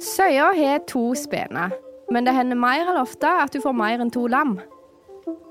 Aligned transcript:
Søya 0.00 0.50
har 0.56 0.78
to 0.88 1.10
spener, 1.18 1.74
men 2.12 2.24
det 2.24 2.34
hender 2.36 2.56
mer 2.56 2.82
eller 2.84 3.02
ofte 3.02 3.28
at 3.28 3.52
du 3.52 3.60
får 3.60 3.76
mer 3.76 4.00
enn 4.00 4.12
to 4.12 4.26
lam. 4.30 4.56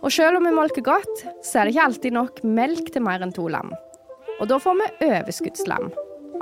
Og 0.01 0.13
selv 0.13 0.39
om 0.39 0.45
vi 0.45 0.53
molker 0.53 0.85
godt, 0.85 1.25
så 1.45 1.59
er 1.59 1.65
det 1.65 1.75
ikke 1.75 1.85
alltid 1.89 2.15
nok 2.15 2.41
melk 2.45 2.91
til 2.93 3.05
mer 3.05 3.21
enn 3.25 3.33
to 3.35 3.47
lam. 3.51 3.73
Og 4.39 4.49
da 4.49 4.57
får 4.61 4.77
vi 4.79 4.91
overskuddslam. 5.07 5.91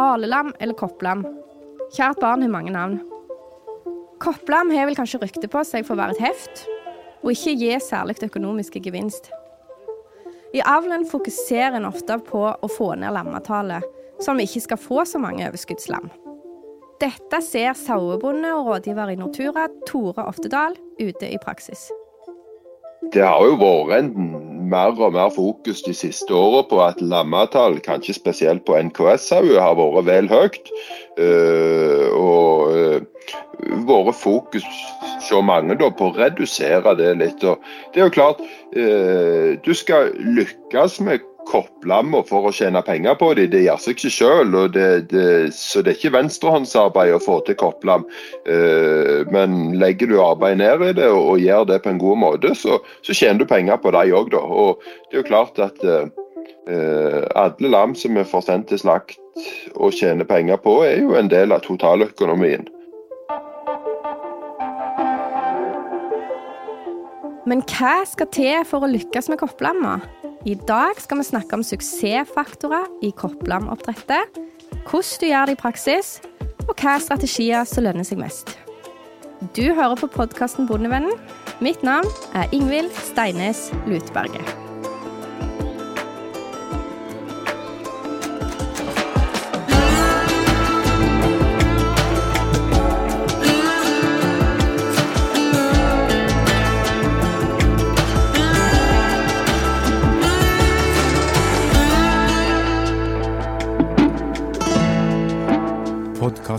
Alelam 0.01 0.51
eller 0.59 0.77
kopplam. 0.79 1.25
Kjært 1.93 2.21
barn 2.23 2.43
har 2.43 2.51
mange 2.51 2.73
navn. 2.73 2.99
Kopplam 4.23 4.71
har 4.73 4.87
vel 4.87 4.97
kanskje 4.97 5.21
rykte 5.21 5.49
på 5.51 5.63
seg 5.67 5.85
for 5.85 5.95
å 5.95 6.01
være 6.03 6.15
et 6.15 6.23
heft, 6.23 6.63
og 7.23 7.33
ikke 7.33 7.57
gi 7.59 7.73
særlig 7.83 8.17
økonomisk 8.23 8.79
gevinst. 8.83 9.29
I 10.53 10.61
avlen 10.69 11.07
fokuserer 11.09 11.79
en 11.79 11.89
ofte 11.89 12.19
på 12.27 12.45
å 12.45 12.71
få 12.71 12.93
ned 12.99 13.15
lammetallet, 13.15 13.83
så 14.23 14.35
vi 14.37 14.47
ikke 14.47 14.67
skal 14.67 14.79
få 14.79 15.05
så 15.09 15.21
mange 15.21 15.45
overskuddslam. 15.47 16.11
Dette 17.03 17.41
ser 17.43 17.75
sauebonde 17.75 18.53
og 18.55 18.69
rådgiver 18.69 19.11
i 19.11 19.19
Nortura, 19.19 19.67
Tore 19.89 20.23
Oftedal, 20.29 20.77
ute 21.01 21.29
i 21.29 21.41
praksis. 21.41 21.89
Det 23.11 23.21
har 23.25 23.43
jo 23.43 23.57
vært 23.59 24.13
mer 24.15 24.95
og 24.95 25.13
mer 25.13 25.31
fokus 25.35 25.83
de 25.83 25.93
siste 25.93 26.33
årene 26.33 26.63
på 26.69 26.79
at 26.85 27.01
lammetall, 27.01 27.75
kanskje 27.83 28.15
spesielt 28.15 28.63
på 28.65 28.77
NKS-sauer, 28.79 29.59
har 29.59 29.75
vært 29.77 30.07
vel 30.07 30.29
høyt. 30.31 30.71
Uh, 31.19 32.07
og 32.15 32.71
uh, 32.71 33.83
vært 33.89 34.17
fokus 34.17 34.65
så 35.27 35.43
mange 35.43 35.75
da, 35.79 35.91
på 35.91 36.09
å 36.09 36.15
redusere 36.15 36.95
det 36.99 37.11
litt. 37.19 37.43
Det 37.43 37.99
er 38.01 38.07
jo 38.07 38.15
klart, 38.15 38.41
uh, 38.77 39.59
du 39.65 39.73
skal 39.75 40.15
lykkes 40.39 41.01
med 41.03 41.27
kopplammer 41.53 42.25
for 42.27 42.49
å 42.49 42.53
tjene 42.55 42.81
penger 42.85 43.15
på 43.19 43.31
dem. 43.37 43.51
Det 43.53 43.63
gjør 43.63 43.81
seg 43.81 43.97
ikke 43.97 44.11
sjøl. 44.13 44.57
Så 45.53 45.83
det 45.83 45.93
er 45.93 45.97
ikke 45.97 46.15
venstrehåndsarbeid 46.17 47.15
å 47.15 47.21
få 47.23 47.39
til 47.47 47.57
kopplam. 47.59 48.07
Uh, 48.49 49.23
men 49.33 49.77
legger 49.81 50.11
du 50.11 50.17
arbeid 50.23 50.59
ned 50.61 50.83
i 50.89 50.91
det 50.97 51.09
og, 51.11 51.21
og 51.35 51.43
gjør 51.43 51.69
det 51.69 51.81
på 51.83 51.93
en 51.93 52.01
god 52.01 52.21
måte, 52.25 52.53
så, 52.57 52.79
så 53.05 53.15
tjener 53.15 53.43
du 53.43 53.49
penger 53.49 53.79
på 53.81 53.93
dem 53.95 54.13
òg, 54.17 54.33
da. 54.33 54.41
Og 54.43 54.83
det 55.09 55.17
er 55.17 55.21
jo 55.21 55.29
klart 55.29 55.61
at 55.63 55.83
uh, 55.87 56.09
alle 57.39 57.73
lam 57.73 57.95
som 57.97 58.17
vi 58.17 58.25
får 58.27 58.47
sendt 58.47 58.71
til 58.71 58.81
slakt 58.81 59.19
og 59.73 59.95
tjener 59.97 60.27
penger 60.29 60.59
på, 60.61 60.79
er 60.85 61.01
jo 61.01 61.17
en 61.17 61.31
del 61.31 61.53
av 61.55 61.63
totaløkonomien. 61.65 62.67
Men 67.49 67.63
hva 67.67 68.03
skal 68.07 68.29
til 68.31 68.63
for 68.67 68.85
å 68.85 68.91
lykkes 68.91 69.27
med 69.31 69.41
kopplamma? 69.41 69.97
I 70.47 70.55
dag 70.67 70.99
skal 70.99 71.19
vi 71.19 71.27
snakke 71.27 71.57
om 71.57 71.63
suksessfaktorer 71.65 72.87
i 73.03 73.11
kopplamoppdrettet, 73.19 74.39
hvordan 74.87 75.19
du 75.19 75.27
gjør 75.27 75.51
det 75.51 75.57
i 75.57 75.59
praksis, 75.59 76.17
og 76.63 76.75
hva 76.79 76.95
strategier 77.03 77.67
som 77.67 77.83
lønner 77.83 78.07
seg 78.07 78.23
mest. 78.23 78.55
Du 79.55 79.65
hører 79.75 79.99
på 79.99 80.11
podkasten 80.11 80.69
Bondevennen. 80.69 81.19
Mitt 81.63 81.83
navn 81.83 82.07
er 82.31 82.51
Ingvild 82.55 82.95
Steines 83.11 83.69
Lutberget. 83.91 84.62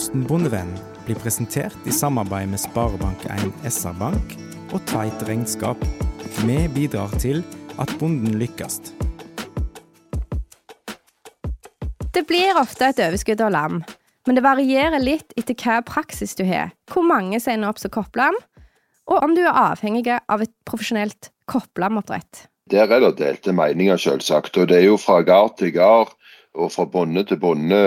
Podkasten 0.05 0.27
Bondevennen 0.29 0.81
blir 1.07 1.17
presentert 1.17 1.87
i 1.89 1.93
samarbeid 1.93 2.51
med 2.51 2.61
Sparebank1 2.61 3.55
SR-Bank 3.65 4.35
og 4.77 4.83
Tveit 4.91 5.23
Regnskap. 5.25 5.81
Vi 6.45 6.59
bidrar 6.75 7.09
til 7.23 7.41
at 7.81 7.89
bonden 7.97 8.37
lykkes. 8.37 8.93
Det 12.13 12.27
blir 12.29 12.61
ofte 12.61 12.91
et 12.93 13.01
overskudd 13.01 13.41
av 13.47 13.55
lam, 13.57 13.81
men 14.29 14.37
det 14.37 14.45
varierer 14.45 15.01
litt 15.01 15.33
etter 15.41 15.57
hva 15.57 15.81
praksis 15.89 16.37
du 16.37 16.45
har, 16.45 16.75
hvor 16.93 17.09
mange 17.09 17.41
som 17.41 17.55
ender 17.55 17.73
opp 17.73 17.81
som 17.81 17.95
kopplam, 17.97 18.37
og 19.09 19.25
om 19.25 19.33
du 19.33 19.41
er 19.47 19.57
avhengig 19.57 20.05
av 20.21 20.45
et 20.45 20.53
profesjonelt 20.69 21.33
kopplamoppdrett. 21.49 22.51
Der 22.69 22.93
er 22.93 23.01
det 23.09 23.17
delte 23.23 23.57
meninger, 23.57 23.97
selvsagt. 23.97 24.61
Og 24.61 24.69
det 24.69 24.83
er 24.83 24.87
jo 24.91 25.01
fra 25.01 25.23
gard 25.25 25.57
til 25.57 25.73
gard 25.73 26.13
og 26.55 26.71
fra 26.71 26.85
bonde 26.87 27.25
til 27.27 27.39
bonde 27.43 27.79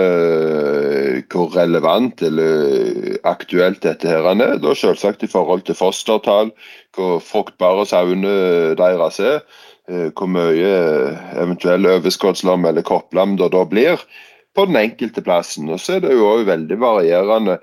hvor 1.32 1.54
relevant 1.56 2.22
eller 2.22 3.16
aktuelt 3.28 3.82
dette 3.84 4.08
her 4.10 4.28
er. 4.34 4.58
Da 4.60 4.74
selvsagt 4.76 5.24
i 5.24 5.30
forhold 5.30 5.64
til 5.64 5.78
fostertall, 5.78 6.52
hvor 6.96 7.18
fruktbare 7.24 7.86
sauene 7.88 8.76
deres 8.78 9.20
er. 9.24 9.40
Hvor 9.88 10.28
mye 10.28 10.72
eventuell 11.40 11.88
overskuddslam 11.88 12.66
eller 12.68 12.84
kopplam 12.84 13.38
det 13.40 13.52
da 13.54 13.64
blir 13.64 14.02
på 14.54 14.66
den 14.68 14.76
enkelte 14.76 15.24
plassen. 15.24 15.70
Og 15.72 15.80
så 15.80 15.96
er 15.96 16.04
det 16.04 16.12
jo 16.12 16.26
også 16.28 16.50
veldig 16.50 16.80
varierende 16.82 17.56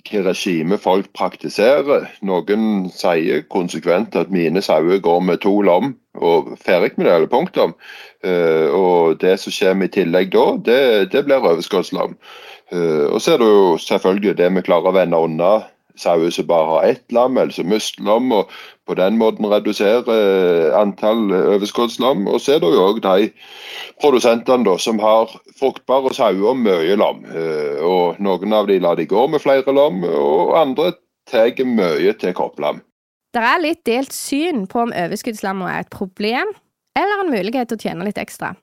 hvilket 0.00 0.26
regime 0.26 0.78
folk 0.78 1.06
praktiserer. 1.14 2.08
Noen 2.22 2.90
sier 2.90 3.42
konsekvent 3.50 4.16
at 4.16 4.30
mine 4.30 4.62
sauer 4.62 5.00
går 5.00 5.20
med 5.20 5.40
to 5.40 5.60
lam 5.62 5.96
og 6.14 6.56
ferdig 6.58 6.92
med 6.96 7.06
det, 7.06 7.14
eller 7.14 7.26
punktum. 7.26 7.74
Uh, 8.24 8.68
og 8.72 9.20
det 9.20 9.38
som 9.40 9.52
kommer 9.52 9.86
i 9.86 9.92
tillegg 9.94 10.32
da, 10.32 10.56
det, 10.64 11.12
det 11.12 11.24
blir 11.24 11.40
overskuddslam. 11.40 12.16
Uh, 12.72 13.12
og 13.12 13.20
så 13.20 13.34
er 13.34 13.38
det 13.38 13.46
jo 13.50 13.76
selvfølgelig 13.78 14.36
det 14.38 14.50
vi 14.54 14.62
klarer 14.66 14.90
å 14.90 14.96
vende 14.96 15.18
unna 15.18 15.52
sauer 15.98 16.30
som 16.34 16.46
bare 16.46 16.68
har 16.68 16.88
ett 16.90 17.12
lam, 17.12 17.38
eller 17.38 17.54
som 17.54 17.68
mister 17.70 18.04
lam, 18.06 18.32
og 18.32 18.50
på 18.86 18.94
den 18.98 19.18
måten 19.18 19.46
redusere 19.50 20.16
antall 20.78 21.30
overskuddslam. 21.56 22.26
Og 22.28 22.40
så 22.40 22.56
er 22.56 22.62
det 22.62 22.72
jo 22.74 22.86
òg 22.88 23.02
de 23.04 23.30
produsentene 24.02 24.66
da, 24.66 24.76
som 24.78 24.98
har 25.02 25.32
fruktbare 25.58 26.14
sauer 26.16 26.52
og 26.52 26.62
mye 26.62 26.96
lam. 26.98 27.24
Eh, 27.30 27.82
og 27.84 28.20
Noen 28.22 28.56
av 28.56 28.70
de 28.70 28.80
lar 28.82 28.98
de 28.98 29.08
gå 29.10 29.26
med 29.30 29.42
flere 29.42 29.74
lam, 29.76 30.02
og 30.04 30.56
andre 30.58 30.92
tar 31.30 31.54
mye 31.64 32.14
til 32.18 32.34
kopplam. 32.34 32.82
Det 33.30 33.42
er 33.46 33.62
litt 33.62 33.84
delt 33.86 34.12
syn 34.12 34.66
på 34.66 34.82
om 34.82 34.96
overskuddslamma 34.96 35.70
er 35.70 35.84
et 35.84 35.94
problem 35.94 36.50
eller 36.98 37.22
en 37.22 37.30
mulighet 37.30 37.70
til 37.70 37.78
å 37.78 37.84
tjene 37.84 38.08
litt 38.08 38.18
ekstra. 38.18 38.56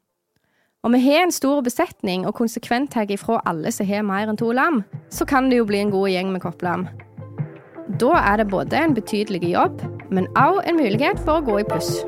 Om 0.83 0.93
vi 0.93 0.99
har 1.05 1.23
en 1.25 1.33
stor 1.33 1.63
besetning 1.65 2.27
og 2.27 2.35
konsekvent 2.37 2.91
tar 2.93 3.09
ifra 3.11 3.39
alle 3.49 3.71
som 3.73 3.87
har 3.89 4.05
mer 4.07 4.29
enn 4.29 4.37
to 4.39 4.51
lam, 4.55 4.83
så 5.09 5.25
kan 5.27 5.49
det 5.49 5.61
jo 5.61 5.65
bli 5.67 5.81
en 5.81 5.93
god 5.93 6.11
gjeng 6.11 6.33
med 6.35 6.43
kopplam. 6.43 6.85
Da 7.95 8.17
er 8.19 8.41
det 8.41 8.49
både 8.51 8.75
en 8.75 8.93
betydelig 8.97 9.53
jobb, 9.53 9.79
men 10.11 10.27
òg 10.35 10.59
en 10.67 10.75
mulighet 10.75 11.21
for 11.23 11.39
å 11.39 11.45
gå 11.47 11.61
i 11.61 11.67
pluss. 11.69 12.01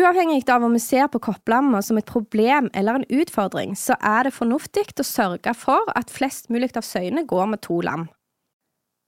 Uavhengig 0.00 0.48
av 0.48 0.64
om 0.64 0.72
vi 0.72 0.80
ser 0.80 1.10
på 1.12 1.20
kopplamma 1.20 1.82
som 1.84 1.98
et 2.00 2.08
problem 2.08 2.70
eller 2.72 3.02
en 3.02 3.08
utfordring, 3.12 3.76
så 3.76 3.98
er 4.00 4.24
det 4.24 4.32
fornuftig 4.32 4.86
å 4.96 5.04
sørge 5.04 5.52
for 5.58 5.92
at 5.92 6.10
flest 6.10 6.48
mulig 6.48 6.72
av 6.72 6.86
søyene 6.88 7.26
går 7.28 7.52
med 7.52 7.60
to 7.68 7.82
lam. 7.84 8.08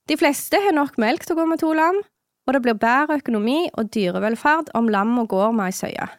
De 0.05 0.19
fleste 0.19 0.59
har 0.59 0.75
nok 0.75 0.99
melk 1.01 1.25
til 1.25 1.33
å 1.33 1.41
gå 1.41 1.49
med 1.49 1.63
to 1.63 1.73
lam, 1.73 2.03
og 2.45 2.53
det 2.53 2.61
blir 2.61 2.77
bedre 2.77 3.17
økonomi 3.23 3.71
og 3.73 3.89
dyrevelferd 3.95 4.69
om 4.77 4.91
lamma 4.91 5.25
går 5.25 5.55
med 5.55 5.71
ei 5.71 5.77
søye. 5.79 6.09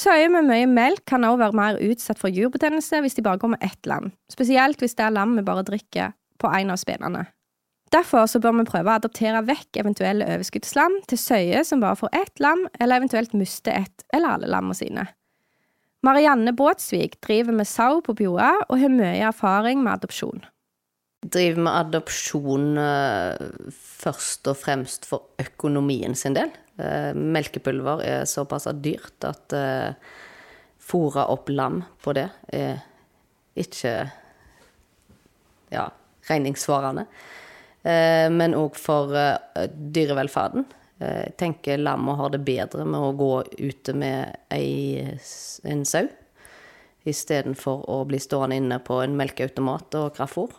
Søyer 0.00 0.30
med 0.32 0.46
mye 0.48 0.68
melk 0.70 1.02
kan 1.10 1.26
også 1.26 1.42
være 1.42 1.58
mer 1.58 1.78
utsatt 1.84 2.20
for 2.20 2.32
jurbetennelse 2.32 3.02
hvis 3.04 3.18
de 3.18 3.24
bare 3.26 3.40
går 3.42 3.52
med 3.52 3.64
ett 3.66 3.88
lam, 3.90 4.12
spesielt 4.32 4.80
hvis 4.80 4.96
det 4.96 5.04
er 5.04 5.12
lam 5.12 5.34
vi 5.36 5.44
bare 5.44 5.66
drikker 5.66 6.14
på 6.40 6.48
en 6.56 6.72
av 6.72 6.80
spenene. 6.80 7.26
Derfor 7.92 8.28
så 8.30 8.38
bør 8.40 8.60
vi 8.60 8.68
prøve 8.68 8.92
å 8.92 9.00
adoptere 9.00 9.42
vekk 9.44 9.80
eventuelle 9.82 10.28
overskuddslam 10.36 11.00
til 11.10 11.18
søyer 11.18 11.66
som 11.66 11.82
bare 11.82 11.98
får 11.98 12.14
ett 12.16 12.40
lam, 12.40 12.62
eller 12.78 13.02
eventuelt 13.02 13.34
mister 13.36 13.74
ett 13.82 14.06
eller 14.14 14.36
alle 14.36 14.50
lammene 14.52 14.78
sine. 14.78 15.08
Marianne 16.06 16.54
Båtsvik 16.56 17.18
driver 17.20 17.52
med 17.52 17.68
sau 17.68 18.00
på 18.00 18.14
Bjoa 18.16 18.52
og 18.70 18.78
har 18.80 18.94
mye 18.94 19.26
erfaring 19.26 19.82
med 19.82 19.98
adopsjon. 19.98 20.46
Driver 21.20 21.60
med 21.66 21.76
adopsjon 21.76 22.78
uh, 22.80 23.36
først 23.76 24.48
og 24.48 24.56
fremst 24.56 25.04
for 25.08 25.34
økonomien 25.42 26.16
sin 26.16 26.36
del. 26.38 26.52
Uh, 26.80 27.12
melkepulver 27.12 28.04
er 28.06 28.28
såpass 28.28 28.68
dyrt 28.80 29.28
at 29.28 29.56
uh, 29.56 29.92
fôre 30.80 31.26
opp 31.30 31.52
lam 31.52 31.82
på 32.02 32.14
det 32.16 32.26
er 32.56 32.80
ikke 33.60 33.92
ja, 35.70 35.86
regningssvarende. 36.28 37.06
Eh, 37.82 38.28
men 38.32 38.56
òg 38.58 38.76
for 38.76 39.14
eh, 39.16 39.68
dyrevelferden. 39.70 40.66
Eh, 41.00 41.20
jeg 41.28 41.36
tenker 41.40 41.80
lammet 41.80 42.18
har 42.20 42.32
det 42.34 42.42
bedre 42.44 42.84
med 42.84 43.00
å 43.00 43.14
gå 43.16 43.32
ute 43.58 43.94
med 43.96 44.36
ei, 44.52 45.00
en 45.64 45.84
sau, 45.88 46.08
istedenfor 47.08 47.86
å 47.88 48.02
bli 48.08 48.20
stående 48.20 48.60
inne 48.60 48.80
på 48.84 49.00
en 49.04 49.16
melkeautomat 49.16 49.96
og 50.02 50.12
kraftfôr. 50.18 50.52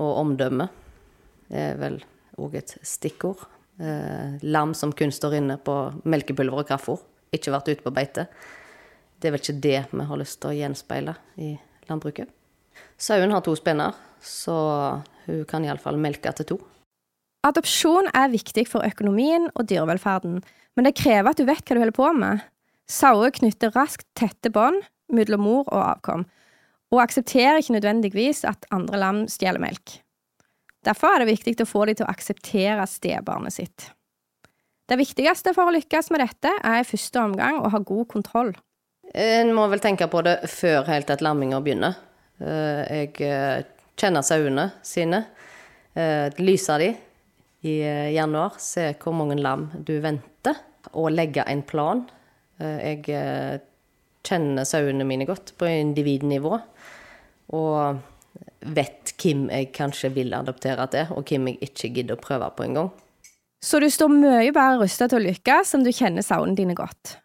Og 0.00 0.18
omdømme 0.22 0.68
er 1.52 1.76
vel 1.80 1.98
òg 2.40 2.56
et 2.60 2.76
stikkord. 2.86 3.48
lam 4.42 4.74
som 4.74 4.92
kun 4.92 5.10
står 5.10 5.38
inne 5.40 5.56
på 5.58 5.74
melkepulver 6.04 6.60
og 6.62 6.68
kraftfôr, 6.68 7.00
ikke 7.32 7.50
vært 7.50 7.68
ute 7.72 7.82
på 7.82 7.90
beite. 7.90 8.26
det 9.18 9.28
er 9.28 9.32
vel 9.32 9.40
ikke 9.40 9.62
det 9.62 9.80
vi 9.90 10.04
har 10.04 10.18
lyst 10.18 10.40
til 10.42 10.50
å 10.50 10.56
gjenspeile 10.56 11.14
i 11.38 11.56
landbruket. 11.88 12.28
Sauen 12.98 13.30
har 13.30 13.42
to 13.42 13.54
spenner, 13.56 13.94
så 14.20 15.02
hun 15.26 15.44
kan 15.46 15.64
iallfall 15.64 15.96
melke 15.96 16.32
til 16.32 16.46
to. 16.46 16.58
Adopsjon 17.46 18.10
er 18.14 18.30
viktig 18.30 18.66
for 18.70 18.86
økonomien 18.86 19.48
og 19.54 19.66
dyrevelferden, 19.70 20.42
men 20.76 20.86
det 20.86 20.96
krever 20.98 21.30
at 21.30 21.38
du 21.38 21.46
vet 21.46 21.62
hva 21.62 21.74
du 21.74 21.82
holder 21.82 21.96
på 21.96 22.10
med. 22.18 22.42
Sauer 22.90 23.30
knytter 23.34 23.74
raskt 23.74 24.06
tette 24.18 24.50
bånd 24.50 24.82
mellom 25.12 25.42
mor 25.46 25.64
og 25.66 25.80
avkom, 25.80 26.26
og 26.92 27.00
aksepterer 27.02 27.60
ikke 27.60 27.78
nødvendigvis 27.78 28.44
at 28.48 28.68
andre 28.74 29.00
lam 29.00 29.24
stjeler 29.32 29.62
melk. 29.62 29.98
Derfor 30.84 31.14
er 31.14 31.22
det 31.22 31.32
viktig 31.32 31.56
å 31.62 31.68
få 31.68 31.86
dem 31.88 31.98
til 31.98 32.06
å 32.06 32.12
akseptere 32.12 32.86
stebarnet 32.90 33.54
sitt. 33.54 33.88
Det 34.90 34.98
viktigste 34.98 35.54
for 35.56 35.70
å 35.70 35.74
lykkes 35.76 36.10
med 36.12 36.24
dette 36.24 36.50
er 36.58 36.82
i 36.82 36.86
første 36.86 37.22
omgang 37.22 37.62
å 37.62 37.70
ha 37.72 37.80
god 37.86 38.08
kontroll. 38.12 38.50
En 39.14 39.52
må 39.54 39.66
vel 39.70 39.80
tenke 39.82 40.08
på 40.10 40.22
det 40.26 40.40
før 40.50 40.88
helt 40.88 41.10
at 41.12 41.22
lamminga 41.24 41.60
begynner. 41.64 41.96
Eh, 42.42 42.82
jeg 42.88 43.14
eh, 43.24 43.62
kjenner 44.00 44.26
sauene 44.26 44.68
sine. 44.84 45.22
Eh, 45.94 46.28
lyser 46.42 46.82
de 46.82 46.90
i 47.68 47.76
januar. 48.16 48.58
Se 48.58 48.90
hvor 48.98 49.14
mange 49.14 49.38
lam 49.38 49.68
du 49.86 49.94
venter. 50.02 50.58
Og 50.98 51.12
legge 51.14 51.44
en 51.46 51.62
plan. 51.62 52.02
Jeg 52.58 53.06
kjenner 54.26 54.66
sauene 54.68 55.06
mine 55.08 55.26
godt 55.28 55.54
på 55.58 55.68
individnivå. 55.68 56.58
Og 57.58 58.00
vet 58.74 59.14
hvem 59.20 59.48
jeg 59.50 59.72
kanskje 59.76 60.12
vil 60.14 60.34
adoptere 60.36 60.86
til, 60.92 61.10
og 61.16 61.26
hvem 61.28 61.50
jeg 61.50 61.68
ikke 61.68 61.92
gidder 61.96 62.18
å 62.18 62.22
prøve 62.22 62.50
på 62.56 62.66
en 62.66 62.78
gang. 62.78 62.92
Så 63.62 63.78
du 63.78 63.86
står 63.90 64.10
mye 64.10 64.50
bedre 64.50 64.80
rusta 64.80 65.06
til 65.06 65.20
å 65.20 65.26
lykkes 65.28 65.76
om 65.76 65.84
du 65.84 65.92
kjenner 65.94 66.24
sauene 66.26 66.56
dine 66.58 66.74
godt. 66.74 67.16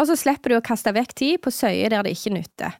Og 0.00 0.08
så 0.08 0.16
slipper 0.18 0.50
du 0.50 0.58
å 0.58 0.64
kaste 0.64 0.90
vekk 0.94 1.14
tid 1.14 1.42
på 1.44 1.52
søyer 1.54 1.92
der 1.92 2.06
det 2.06 2.16
ikke 2.16 2.34
nytter. 2.34 2.78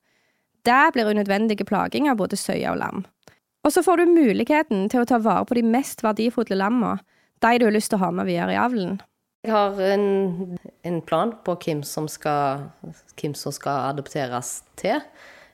Det 0.66 0.84
blir 0.94 1.10
unødvendige 1.12 1.66
plaging 1.68 2.08
av 2.10 2.18
både 2.18 2.38
søye 2.40 2.72
og 2.72 2.80
lam. 2.80 3.04
Og 3.64 3.72
så 3.72 3.84
får 3.84 4.02
du 4.02 4.14
muligheten 4.16 4.88
til 4.92 5.04
å 5.04 5.08
ta 5.08 5.20
vare 5.22 5.46
på 5.48 5.56
de 5.56 5.62
mest 5.64 6.02
verdifulle 6.04 6.58
lammene, 6.58 6.98
de 7.44 7.58
du 7.60 7.66
har 7.66 7.74
lyst 7.74 7.92
til 7.92 8.00
å 8.00 8.06
ha 8.06 8.10
med 8.14 8.28
videre 8.28 8.54
i 8.54 8.60
avlen. 8.60 8.98
Jeg 9.44 9.52
har 9.52 9.80
en, 9.92 10.58
en 10.88 11.00
plan 11.04 11.34
på 11.44 11.54
hvem 11.60 11.82
som, 11.84 12.08
skal, 12.08 12.70
hvem 13.20 13.34
som 13.36 13.52
skal 13.52 13.90
adopteres 13.92 14.62
til. 14.80 15.02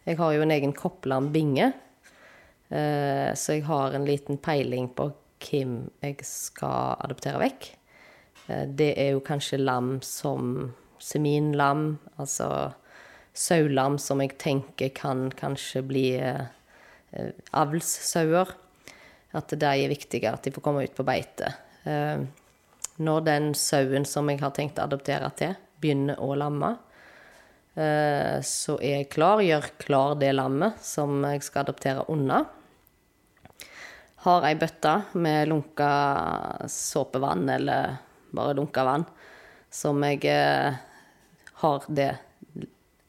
Jeg 0.06 0.18
har 0.20 0.34
jo 0.34 0.44
en 0.44 0.54
egen 0.54 0.74
kopplam 0.76 1.32
binge 1.34 1.72
Eh, 2.70 3.34
så 3.34 3.56
jeg 3.56 3.66
har 3.66 3.94
en 3.94 4.06
liten 4.06 4.38
peiling 4.38 4.88
på 4.94 5.08
hvem 5.42 5.74
jeg 6.04 6.26
skal 6.26 7.00
adoptere 7.02 7.40
vekk. 7.42 7.70
Eh, 8.46 8.66
det 8.66 8.92
er 8.94 9.14
jo 9.16 9.24
kanskje 9.26 9.58
lam 9.58 9.96
som 10.06 10.70
seminlam, 11.02 11.98
altså 12.20 12.70
saulam 13.34 13.96
som 13.98 14.20
jeg 14.22 14.36
tenker 14.38 14.92
kan 14.94 15.30
kanskje 15.34 15.82
bli 15.86 16.06
eh, 16.22 16.46
avlssauer. 17.50 18.54
At 19.34 19.52
de 19.54 19.66
er 19.66 19.90
viktigere, 19.90 20.34
at 20.34 20.46
de 20.46 20.50
får 20.54 20.62
komme 20.62 20.82
ut 20.82 20.94
på 20.94 21.06
beite. 21.06 21.52
Når 23.00 23.26
den 23.26 23.50
sauen 23.56 24.04
som 24.08 24.28
jeg 24.28 24.42
har 24.42 24.52
tenkt 24.56 24.78
å 24.78 24.84
adoptere 24.84 25.30
til, 25.38 25.54
begynner 25.80 26.20
å 26.20 26.34
lamme, 26.36 26.74
så 28.44 28.74
er 28.82 28.98
jeg 28.98 29.06
klar, 29.14 29.40
gjør 29.40 29.68
klar 29.80 30.16
det 30.20 30.34
lammet 30.34 30.82
som 30.84 31.22
jeg 31.24 31.40
skal 31.46 31.64
adoptere 31.64 32.02
unna 32.12 32.42
har 34.20 34.44
ei 34.44 34.56
bøtte 34.58 34.94
med 35.16 35.48
lunka 35.48 35.90
såpevann, 36.68 37.48
eller 37.48 37.96
bare 38.36 38.56
lunka 38.58 38.84
vann, 38.84 39.06
som 39.70 40.02
jeg 40.04 40.26
eh, 40.28 40.76
har 41.62 41.86
det 41.88 42.10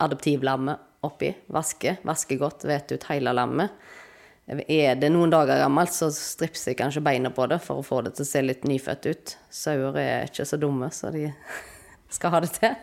adoptivlammet 0.01 1.03
oppi. 1.05 1.33
Vasker. 1.51 1.99
Vasker 2.07 2.39
godt, 2.39 2.63
vet 2.69 2.93
ut 2.95 3.09
hele 3.09 3.33
lammet. 3.35 3.73
Er 4.49 4.97
det 4.99 5.11
noen 5.13 5.31
dager 5.31 5.61
gammelt, 5.61 5.93
så 5.95 6.09
stripser 6.11 6.73
jeg 6.73 6.79
kanskje 6.81 7.03
beina 7.05 7.29
på 7.31 7.45
det 7.47 7.61
for 7.63 7.79
å 7.79 7.85
få 7.85 8.01
det 8.05 8.15
til 8.17 8.25
å 8.25 8.29
se 8.31 8.41
litt 8.43 8.65
nyfødt 8.67 9.07
ut. 9.07 9.35
Sauer 9.53 9.99
er 10.01 10.27
ikke 10.27 10.47
så 10.49 10.59
dumme, 10.59 10.89
så 10.91 11.11
de 11.13 11.29
skal 12.15 12.33
ha 12.33 12.41
det 12.43 12.51
til. 12.57 12.73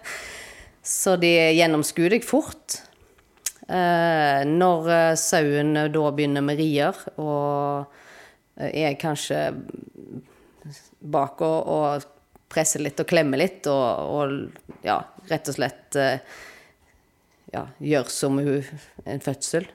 Så 0.88 1.18
de 1.20 1.32
gjennomskuer 1.58 2.14
deg 2.14 2.24
fort. 2.24 2.78
Eh, 3.68 4.44
når 4.48 4.92
eh, 4.94 5.14
sauen 5.20 5.74
da 5.92 6.10
begynner 6.16 6.44
med 6.46 6.56
rier 6.56 6.96
og 7.20 7.98
er 8.56 8.94
kanskje 8.98 9.42
bak 10.98 11.42
og, 11.44 12.06
presser 12.48 12.80
litt 12.80 12.96
og 13.02 13.10
klemmer 13.10 13.42
litt, 13.42 13.66
og, 13.68 14.08
og 14.08 14.78
ja, 14.86 15.02
rett 15.28 15.50
og 15.52 15.58
slett 15.58 15.98
eh, 16.00 16.38
ja, 17.52 17.66
gjør 17.76 18.08
som 18.08 18.40
hun, 18.40 18.64
en 19.04 19.20
fødsel. 19.20 19.68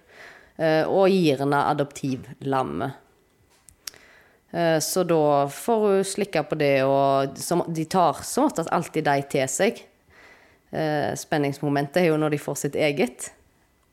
Eh, 0.58 0.84
og 0.86 1.10
gir 1.10 1.40
henne 1.42 1.62
adoptivlammet. 1.72 3.00
Eh, 4.52 4.78
så 4.86 5.04
da 5.08 5.48
får 5.50 5.88
hun 5.88 6.06
slikke 6.06 6.44
på 6.50 6.60
det, 6.60 6.76
og 6.86 7.34
de 7.74 7.86
tar 7.90 8.22
som 8.28 8.50
oftest 8.50 8.72
alltid 8.72 9.10
de 9.10 9.18
til 9.34 9.50
seg. 9.50 9.84
Spenningsmomentet 10.74 12.00
er 12.02 12.08
jo 12.08 12.16
når 12.18 12.34
de 12.34 12.38
får 12.42 12.56
sitt 12.58 12.76
eget, 12.82 13.28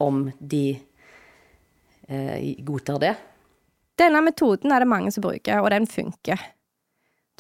om 0.00 0.30
de 0.40 0.78
godtar 2.64 3.02
det. 3.02 3.10
Denne 4.00 4.22
metoden 4.24 4.72
er 4.72 4.80
det 4.80 4.88
mange 4.88 5.12
som 5.12 5.26
bruker, 5.26 5.60
og 5.60 5.68
den 5.74 5.84
funker. 5.84 6.40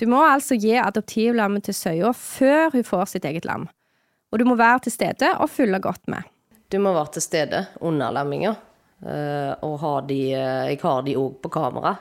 Du 0.00 0.06
må 0.08 0.20
altså 0.24 0.56
gi 0.56 0.74
adoptivlammet 0.80 1.66
til 1.66 1.76
søya 1.76 2.10
før 2.16 2.70
hun 2.72 2.84
får 2.84 3.14
sitt 3.14 3.26
eget 3.28 3.44
lam, 3.48 3.66
og 4.32 4.40
du 4.40 4.46
må 4.48 4.54
være 4.60 4.86
til 4.86 4.94
stede 4.94 5.32
og 5.36 5.50
følge 5.52 5.80
godt 5.84 6.04
med. 6.08 6.28
Du 6.72 6.78
må 6.80 6.92
være 6.96 7.16
til 7.16 7.24
stede 7.24 7.64
under 7.80 8.12
lamminga, 8.14 8.54
eh, 8.54 8.69
og 9.64 9.78
har 9.80 10.06
de, 10.08 10.20
eh, 10.36 10.70
jeg 10.72 10.80
har 10.82 11.02
de 11.06 11.16
òg 11.16 11.38
på 11.40 11.52
kamera 11.52 11.94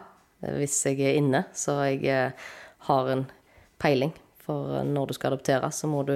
eh, 0.43 0.57
hvis 0.59 0.75
jeg 0.89 0.99
er 0.99 1.19
inne, 1.19 1.45
så 1.55 1.79
jeg 1.87 2.33
har 2.89 3.11
en 3.13 3.25
peiling. 3.79 4.13
For 4.43 4.83
når 4.83 5.09
du 5.09 5.15
skal 5.15 5.33
adoptere, 5.33 5.71
så 5.71 5.87
må 5.87 6.03
du 6.07 6.15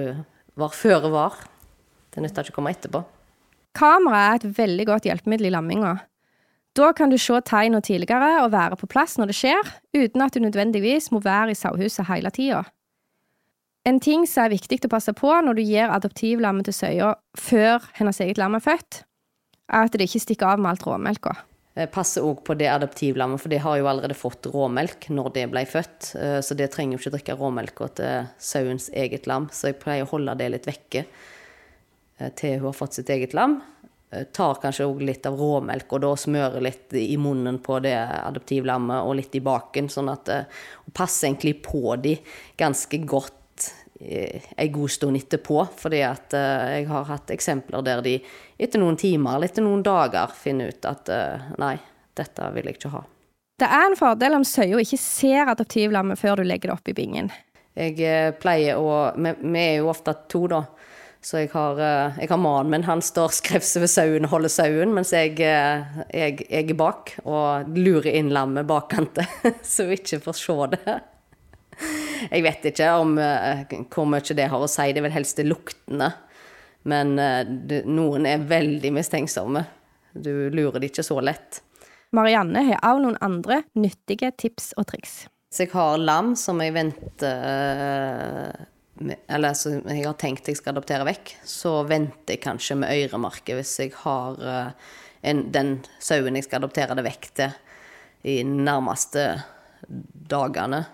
være 0.58 0.76
føre 0.76 1.10
var. 1.12 1.38
Det 2.12 2.22
nytter 2.22 2.46
ikke 2.46 2.56
å 2.56 2.58
komme 2.60 2.74
etterpå. 2.74 3.04
Kamera 3.74 4.20
er 4.28 4.36
et 4.38 4.50
veldig 4.58 4.86
godt 4.86 5.08
hjelpemiddel 5.08 5.48
i 5.48 5.54
lamminga. 5.54 5.94
Da 6.74 6.90
kan 6.92 7.10
du 7.10 7.16
se 7.18 7.38
tegna 7.46 7.80
tidligere 7.82 8.42
og 8.42 8.52
være 8.52 8.78
på 8.78 8.88
plass 8.90 9.14
når 9.18 9.30
det 9.30 9.36
skjer, 9.38 9.72
uten 9.94 10.22
at 10.24 10.34
du 10.34 10.42
nødvendigvis 10.42 11.12
må 11.14 11.22
være 11.22 11.54
i 11.54 11.58
sauehuset 11.58 12.08
hele 12.10 12.32
tida. 12.34 12.64
En 13.86 14.00
ting 14.00 14.24
som 14.26 14.46
er 14.46 14.54
viktig 14.54 14.80
å 14.86 14.92
passe 14.94 15.12
på 15.14 15.30
når 15.44 15.58
du 15.58 15.62
gir 15.62 15.92
adoptivlammet 15.92 16.66
til 16.66 16.76
søya 16.76 17.10
før 17.38 17.84
hennes 17.98 18.20
eget 18.24 18.40
lam 18.40 18.56
er 18.56 18.64
født, 18.64 19.04
at 19.72 19.96
det 19.96 20.08
ikke 20.08 20.22
stikker 20.26 20.54
av 20.54 20.62
med 20.62 20.74
alt 20.74 20.86
råmelka. 20.86 21.34
Jeg 21.74 21.90
passer 21.90 22.22
òg 22.22 22.44
på 22.46 22.54
det 22.54 22.68
adoptivlammet, 22.70 23.40
for 23.42 23.50
det 23.50 23.58
har 23.64 23.80
jo 23.80 23.88
allerede 23.90 24.14
fått 24.14 24.46
råmelk 24.52 25.08
når 25.10 25.32
det 25.34 25.46
ble 25.50 25.64
født. 25.66 26.12
Eh, 26.20 26.38
så 26.44 26.54
det 26.54 26.70
trenger 26.70 26.94
jo 26.94 27.02
ikke 27.02 27.16
drikke 27.16 27.38
råmelka 27.40 27.88
til 27.98 28.28
sauens 28.38 28.90
eget 28.94 29.26
lam, 29.26 29.48
så 29.50 29.72
jeg 29.72 29.80
pleier 29.82 30.06
å 30.06 30.12
holde 30.12 30.36
det 30.38 30.50
litt 30.54 30.68
vekke 30.70 31.02
eh, 31.02 32.30
til 32.38 32.60
hun 32.60 32.68
har 32.68 32.78
fått 32.78 33.00
sitt 33.00 33.10
eget 33.10 33.34
lam. 33.34 33.58
Eh, 34.14 34.24
tar 34.32 34.58
kanskje 34.62 34.86
òg 34.86 35.02
litt 35.02 35.26
av 35.26 35.36
råmelk, 35.38 35.90
og 35.96 36.02
da 36.04 36.12
smører 36.18 36.62
litt 36.62 36.94
i 36.98 37.16
munnen 37.18 37.58
på 37.64 37.80
det 37.82 37.96
adoptivlammet 37.96 39.06
og 39.06 39.16
litt 39.18 39.34
i 39.34 39.42
baken, 39.44 39.88
sånn 39.90 40.12
at 40.12 40.28
Hun 40.28 40.44
eh, 40.44 40.92
passer 40.92 41.28
egentlig 41.28 41.62
på 41.64 41.96
de 41.96 42.16
ganske 42.56 42.98
godt 42.98 43.32
eh, 43.32 43.43
en 44.04 44.72
god 44.72 44.92
stund 44.92 45.16
etterpå, 45.16 45.62
fordi 45.80 46.02
at 46.04 46.34
jeg 46.36 46.86
har 46.90 47.06
hatt 47.08 47.32
eksempler 47.32 47.84
der 47.86 48.02
de 48.04 48.18
etter 48.60 48.82
noen 48.82 48.98
timer 49.00 49.36
eller 49.38 49.48
etter 49.48 49.64
noen 49.64 49.82
dager 49.86 50.32
finner 50.36 50.74
ut 50.74 50.88
at 50.90 51.08
nei, 51.60 51.78
dette 52.14 52.50
vil 52.54 52.68
jeg 52.68 52.78
ikke 52.78 52.92
ha. 52.92 53.02
Det 53.62 53.70
er 53.70 53.86
en 53.86 53.96
fordel 53.96 54.36
om 54.36 54.44
søya 54.44 54.80
ikke 54.82 55.00
ser 55.00 55.50
adoptivlammet 55.54 56.20
før 56.20 56.42
du 56.42 56.46
legger 56.46 56.70
det 56.70 56.76
opp 56.76 56.90
i 56.92 56.96
bingen. 56.96 57.32
Jeg 57.74 58.36
pleier 58.42 58.78
å 58.78 59.14
Vi 59.16 59.60
er 59.62 59.78
jo 59.80 59.90
ofte 59.90 60.14
to, 60.30 60.44
da. 60.50 60.64
Så 61.24 61.40
jeg 61.40 61.54
har, 61.54 61.78
eh, 61.80 62.18
jeg 62.20 62.28
har 62.28 62.36
mannen 62.36 62.70
min, 62.70 62.82
han 62.84 63.00
står 63.00 63.32
skrevse 63.32 63.80
ved 63.80 63.88
sauen 63.88 64.26
og 64.26 64.34
holder 64.34 64.52
sauen, 64.52 64.92
mens 64.92 65.14
jeg, 65.14 65.38
eh, 65.40 66.02
jeg, 66.12 66.44
jeg 66.50 66.68
er 66.68 66.76
bak 66.76 67.14
og 67.24 67.70
lurer 67.72 68.12
inn 68.12 68.28
lammet 68.34 68.68
bakkant, 68.68 69.22
så 69.64 69.86
vi 69.88 69.96
ikke 69.96 70.20
får 70.26 70.36
se 70.36 70.56
det. 70.74 70.98
Jeg 72.30 72.44
vet 72.46 72.68
ikke 72.70 72.90
om 73.00 73.16
eh, 73.20 73.64
hvor 73.92 74.08
mye 74.08 74.36
det 74.36 74.48
har 74.50 74.62
å 74.62 74.70
si, 74.70 74.90
det 74.92 75.02
er 75.02 75.06
vel 75.08 75.16
helst 75.16 75.40
det 75.40 75.48
luktende. 75.48 76.12
Men 76.84 77.14
noen 77.16 78.26
er 78.28 78.42
veldig 78.44 78.90
mistenksomme. 78.92 79.62
Du 80.12 80.50
lurer 80.52 80.82
de 80.82 80.90
ikke 80.90 81.04
så 81.06 81.16
lett. 81.24 81.62
Marianne 82.12 82.60
har 82.66 82.82
òg 82.84 83.00
noen 83.06 83.16
andre 83.24 83.62
nyttige 83.72 84.28
tips 84.36 84.74
og 84.76 84.90
triks. 84.90 85.14
Så 85.48 85.64
jeg 85.64 85.72
har 85.72 85.96
lam 85.96 86.34
som 86.36 86.60
jeg 86.60 86.74
venter 86.76 88.52
eller 89.32 89.56
som 89.56 89.80
jeg 89.88 90.04
har 90.04 90.16
tenkt 90.20 90.52
jeg 90.52 90.60
skal 90.60 90.74
adoptere 90.74 91.06
vekk, 91.08 91.32
så 91.40 91.80
venter 91.88 92.36
jeg 92.36 92.44
kanskje 92.44 92.76
med 92.78 92.92
øremarke 92.94 93.56
hvis 93.56 93.72
jeg 93.80 93.94
har 94.04 94.38
en, 95.24 95.40
den 95.54 95.78
sauen 95.98 96.36
jeg 96.38 96.46
skal 96.46 96.60
adoptere 96.62 96.96
det 96.98 97.06
vekk 97.06 97.30
til, 97.38 97.56
i 98.24 98.38
nærmeste 98.44 99.24
dagene 100.30 100.84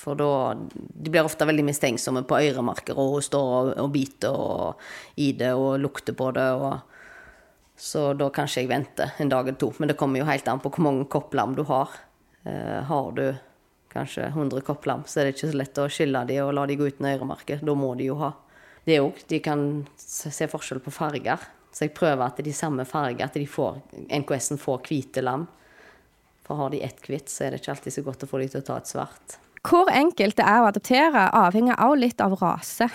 For 0.00 0.16
da 0.16 0.54
De 0.56 1.10
blir 1.10 1.26
ofte 1.26 1.44
veldig 1.48 1.66
mistenksomme 1.66 2.22
på 2.28 2.38
øremarker, 2.40 2.96
og 2.96 3.16
hun 3.16 3.24
står 3.24 3.50
og, 3.56 3.72
og 3.84 3.90
biter 3.92 4.32
og, 4.32 4.80
i 5.20 5.32
det 5.36 5.52
og 5.54 5.76
lukter 5.82 6.16
på 6.16 6.30
det. 6.36 6.48
og 6.56 6.80
så 7.80 8.10
da 8.12 8.26
kanskje 8.28 8.60
jeg 8.60 8.68
venter 8.68 9.14
en 9.22 9.30
dag 9.32 9.46
eller 9.48 9.58
to. 9.58 9.70
Men 9.78 9.88
det 9.88 9.96
kommer 9.96 10.20
jo 10.20 10.28
helt 10.28 10.48
an 10.52 10.60
på 10.60 10.68
hvor 10.68 10.84
mange 10.84 11.06
kopplam 11.08 11.54
du 11.56 11.62
har. 11.64 11.94
Eh, 12.44 12.82
har 12.84 13.12
du 13.16 13.24
kanskje 13.90 14.26
100 14.28 14.60
kopplam, 14.66 15.06
så 15.06 15.20
er 15.20 15.26
det 15.26 15.34
ikke 15.34 15.48
så 15.50 15.58
lett 15.58 15.80
å 15.80 15.88
skille 15.90 16.20
de 16.28 16.36
og 16.44 16.52
la 16.54 16.66
de 16.68 16.76
gå 16.76 16.90
uten 16.92 17.08
øremerke. 17.08 17.56
Da 17.64 17.74
må 17.74 17.94
de 17.96 18.10
jo 18.10 18.18
ha 18.20 18.34
det 18.84 19.00
òg. 19.00 19.24
De 19.32 19.40
kan 19.44 19.64
se 19.96 20.48
forskjell 20.52 20.82
på 20.84 20.92
farger. 20.94 21.48
Så 21.72 21.86
jeg 21.86 21.94
prøver 21.96 22.26
at 22.26 22.44
de 22.44 22.52
samme 22.52 22.84
farger, 22.84 23.24
at 23.24 23.36
NKS-en 23.38 24.60
får 24.60 24.84
hvite 24.88 25.24
lam. 25.24 25.46
For 26.44 26.58
har 26.58 26.72
de 26.74 26.82
ett 26.84 27.00
hvitt, 27.06 27.30
så 27.30 27.46
er 27.46 27.54
det 27.54 27.62
ikke 27.62 27.76
alltid 27.76 27.96
så 27.96 28.04
godt 28.04 28.26
å 28.26 28.30
få 28.30 28.42
de 28.42 28.48
til 28.50 28.60
å 28.60 28.66
ta 28.66 28.80
et 28.80 28.90
svart. 28.90 29.38
Hvor 29.66 29.90
enkelt 29.92 30.38
det 30.38 30.46
er 30.48 30.62
å 30.62 30.68
adoptere, 30.70 31.26
avhenger 31.36 31.76
også 31.84 32.00
litt 32.00 32.22
av 32.24 32.36
rase. 32.40 32.88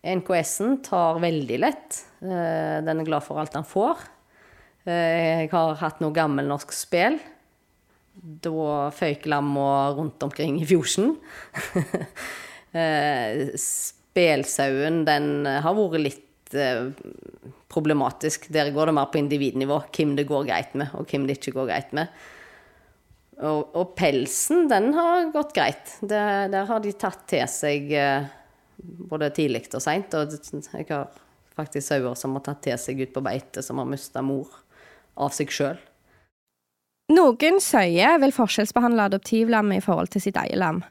NKS-en 0.00 0.78
tar 0.84 1.20
veldig 1.20 1.58
lett. 1.60 2.00
Eh, 2.20 2.80
den 2.84 3.00
er 3.00 3.08
glad 3.08 3.24
for 3.24 3.40
alt 3.40 3.56
han 3.56 3.68
får. 3.68 4.02
Eh, 4.84 5.44
jeg 5.44 5.50
har 5.52 5.78
hatt 5.80 6.00
noe 6.04 6.16
gammelnorsk 6.16 6.72
spel. 6.76 7.18
Da 8.20 8.90
føyk 8.92 9.24
lamma 9.32 9.92
rundt 9.96 10.22
omkring 10.26 10.60
i 10.60 10.68
fjorsen. 10.68 11.16
Eh, 12.70 13.48
spelsauen, 13.58 15.00
den 15.02 15.24
har 15.42 15.74
vært 15.74 16.04
litt 16.04 16.52
problematisk. 17.66 18.44
Der 18.54 18.70
går 18.70 18.86
det 18.86 18.94
mer 18.94 19.08
på 19.10 19.18
individnivå 19.18 19.80
hvem 19.90 20.12
det 20.14 20.28
går 20.28 20.44
greit 20.46 20.76
med, 20.78 20.92
og 20.94 21.10
hvem 21.10 21.24
det 21.26 21.40
ikke 21.40 21.56
går 21.56 21.66
greit 21.66 21.90
med. 21.98 22.14
Og, 23.40 23.70
og 23.76 23.94
pelsen, 23.96 24.66
den 24.68 24.90
har 24.96 25.30
gått 25.32 25.54
greit. 25.56 25.94
Det, 26.00 26.24
der 26.52 26.66
har 26.68 26.82
de 26.84 26.92
tatt 26.92 27.24
til 27.30 27.46
seg 27.48 27.88
både 28.80 29.30
tidlig 29.36 29.66
og 29.72 29.82
seint. 29.84 30.14
Og 30.16 30.34
jeg 30.34 30.88
har 30.90 31.08
faktisk 31.56 31.86
sauer 31.88 32.16
som 32.18 32.36
har 32.36 32.44
tatt 32.46 32.62
til 32.66 32.80
seg 32.80 33.00
ut 33.00 33.14
på 33.14 33.24
beite, 33.24 33.64
som 33.64 33.80
har 33.80 33.88
mista 33.88 34.22
mor 34.24 34.50
av 35.20 35.32
seg 35.36 35.52
sjøl. 35.52 35.80
Noen 37.10 37.58
søyer 37.62 38.20
vil 38.22 38.34
forskjellsbehandle 38.34 39.08
adoptivlammet 39.10 39.80
i 39.80 39.84
forhold 39.84 40.12
til 40.12 40.22
sitt 40.22 40.38
eget 40.38 40.60
lam. 40.60 40.84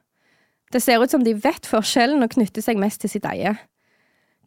Det 0.74 0.82
ser 0.84 1.02
ut 1.02 1.12
som 1.12 1.24
de 1.26 1.34
vet 1.34 1.66
forskjellen 1.66 2.26
og 2.26 2.34
knytter 2.36 2.64
seg 2.66 2.80
mest 2.82 3.02
til 3.02 3.14
sitt 3.14 3.26
eie. 3.30 3.56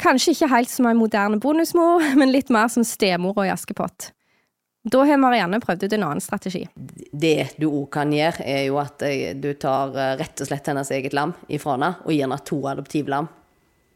Kanskje 0.02 0.34
ikke 0.34 0.50
helt 0.52 0.70
som 0.70 0.86
en 0.88 1.00
moderne 1.00 1.40
bonusmor, 1.40 2.04
men 2.20 2.34
litt 2.34 2.52
mer 2.52 2.68
som 2.72 2.84
stemora 2.86 3.48
i 3.48 3.54
Askepott. 3.54 4.12
Da 4.82 5.04
har 5.06 5.16
Marianne 5.22 5.60
prøvd 5.62 5.84
ut 5.84 5.92
en 5.94 6.02
annen 6.02 6.20
strategi. 6.20 6.64
Det 6.74 7.52
du 7.62 7.68
òg 7.68 7.86
kan 7.94 8.10
gjøre, 8.10 8.42
er 8.42 8.64
jo 8.66 8.80
at 8.82 9.02
eh, 9.06 9.30
du 9.38 9.52
tar 9.54 9.94
eh, 9.94 10.16
rett 10.18 10.42
og 10.42 10.48
slett 10.48 10.70
hennes 10.72 10.90
eget 10.90 11.14
lam 11.14 11.36
ifra 11.46 11.76
henne, 11.76 11.92
og 12.02 12.10
gir 12.10 12.24
henne 12.26 12.38
to 12.42 12.58
adoptivlam. 12.66 13.30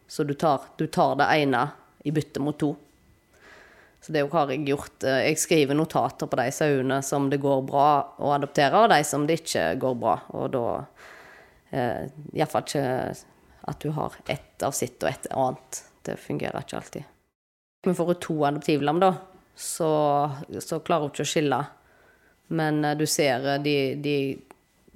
Så 0.07 0.23
du 0.23 0.37
tar, 0.39 0.69
du 0.79 0.87
tar 0.87 1.19
det 1.19 1.27
ene 1.43 1.65
i 2.07 2.15
bytte 2.15 2.43
mot 2.43 2.59
to. 2.59 2.71
Så 3.99 4.15
det 4.15 4.23
har 4.31 4.55
jeg 4.55 4.63
gjort. 4.71 5.03
Eh, 5.03 5.25
jeg 5.33 5.43
skriver 5.43 5.75
notater 5.75 6.31
på 6.31 6.39
de 6.39 6.47
sauene 6.55 7.03
som 7.03 7.27
det 7.35 7.43
går 7.43 7.67
bra 7.67 7.89
å 8.23 8.31
adoptere, 8.39 8.85
og 8.85 8.95
de 8.95 9.03
som 9.03 9.27
det 9.27 9.41
ikke 9.43 9.73
går 9.83 9.99
bra. 9.99 10.21
Og 10.39 10.53
da 10.55 10.67
eh, 11.75 12.05
Iallfall 12.31 12.63
ikke 12.63 12.89
at 13.67 13.83
du 13.83 13.91
har 13.91 14.15
ett 14.31 14.63
av 14.63 14.71
sitt 14.71 15.03
og 15.03 15.11
ett 15.11 15.27
annet. 15.35 15.83
Det 16.07 16.15
fungerer 16.23 16.63
ikke 16.63 16.79
alltid. 16.79 17.15
Men 17.87 17.99
får 17.99 18.21
to 18.23 18.45
adoptivlam, 18.47 19.03
da, 19.03 19.17
så, 19.57 19.91
så 20.61 20.81
klarer 20.85 21.07
hun 21.07 21.15
ikke 21.15 21.27
å 21.27 21.31
skille. 21.33 21.61
Men 22.57 22.85
eh, 22.85 22.97
du 22.99 23.07
ser 23.11 23.49
eh, 23.55 23.63
de, 23.63 23.79
de 24.03 24.19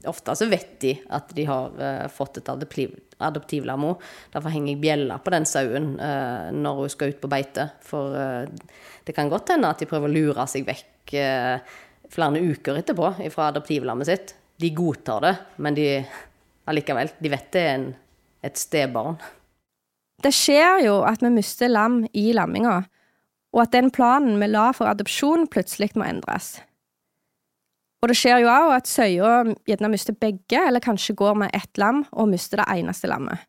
Ofte 0.09 0.33
så 0.33 0.47
vet 0.49 0.79
de 0.81 0.95
at 1.13 1.29
de 1.37 1.45
har 1.45 1.75
uh, 1.77 2.07
fått 2.09 2.39
et 2.41 2.47
adoptiv, 2.49 2.95
adoptivlam. 3.21 3.83
Derfor 4.33 4.49
henger 4.49 4.73
jeg 4.73 4.81
bjella 4.81 5.19
på 5.21 5.35
den 5.35 5.45
sauen 5.45 5.91
når 6.57 6.79
hun 6.79 6.93
skal 6.95 7.13
ut 7.13 7.19
på 7.21 7.29
beite. 7.29 7.67
For 7.85 8.17
det 9.05 9.13
kan 9.17 9.29
godt 9.29 9.53
hende 9.53 9.71
at 9.71 9.81
de 9.83 9.89
prøver 9.91 10.09
å 10.09 10.15
lure 10.15 10.47
seg 10.49 10.67
vekk 10.69 11.15
eh, 11.19 11.73
flere 12.11 12.43
uker 12.43 12.81
etterpå 12.81 13.13
fra 13.33 13.49
adoptivlammet 13.51 14.07
sitt. 14.07 14.35
De 14.61 14.71
godtar 14.77 15.25
det, 15.25 15.35
men 15.65 15.77
de 15.77 15.87
allikevel, 16.71 17.13
de 17.19 17.33
vet 17.33 17.53
det 17.55 17.63
er 17.65 17.77
en, 17.79 17.87
et 18.47 18.61
stebarn. 18.61 19.17
Det 20.21 20.33
skjer 20.37 20.85
jo 20.85 20.99
at 21.09 21.23
vi 21.25 21.31
mister 21.33 21.71
lam 21.73 22.03
i 22.13 22.29
lamminga, 22.37 22.83
og 23.55 23.63
at 23.65 23.75
den 23.75 23.91
planen 23.95 24.39
vi 24.41 24.49
la 24.51 24.71
for 24.77 24.91
adopsjon, 24.91 25.49
plutselig 25.51 25.93
må 25.99 26.07
endres. 26.07 26.59
Og 28.01 28.09
det 28.09 28.17
skjer 28.17 28.41
jo 28.41 28.49
òg 28.49 28.73
at 28.79 28.89
søya 28.89 29.31
gjerne 29.69 29.93
mister 29.93 30.17
begge, 30.17 30.57
eller 30.57 30.81
kanskje 30.81 31.17
går 31.19 31.37
med 31.43 31.55
ett 31.57 31.81
lam 31.81 32.05
og 32.13 32.31
mister 32.31 32.63
det 32.63 32.69
eneste 32.79 33.11
lammet. 33.11 33.43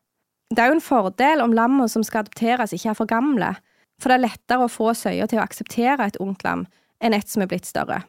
Det 0.52 0.60
er 0.60 0.68
jo 0.68 0.76
en 0.76 0.84
fordel 0.84 1.40
om 1.40 1.54
lammene 1.56 1.88
som 1.88 2.04
skal 2.04 2.26
adopteres, 2.26 2.74
ikke 2.76 2.90
er 2.92 2.98
for 2.98 3.08
gamle, 3.08 3.54
for 4.02 4.12
det 4.12 4.18
er 4.18 4.26
lettere 4.26 4.66
å 4.66 4.72
få 4.72 4.92
søya 4.98 5.28
til 5.30 5.40
å 5.40 5.46
akseptere 5.46 6.04
et 6.04 6.18
ungt 6.20 6.44
lam 6.44 6.66
enn 7.02 7.16
et 7.16 7.30
som 7.30 7.44
er 7.44 7.48
blitt 7.48 7.68
større. 7.68 8.02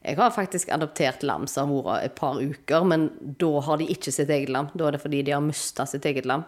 Jeg 0.00 0.16
har 0.16 0.32
faktisk 0.32 0.70
adoptert 0.72 1.24
lam 1.28 1.44
som 1.50 1.74
har 1.74 1.84
vært 1.84 2.06
et 2.06 2.14
par 2.16 2.38
uker, 2.40 2.86
men 2.88 3.10
da 3.42 3.50
har 3.66 3.82
de 3.82 3.90
ikke 3.92 4.14
sitt 4.14 4.32
eget 4.32 4.48
lam. 4.48 4.70
Da 4.72 4.88
er 4.88 4.96
det 4.96 5.02
fordi 5.02 5.20
de 5.26 5.34
har 5.36 5.44
mista 5.44 5.84
sitt 5.84 6.08
eget 6.08 6.24
lam. 6.24 6.46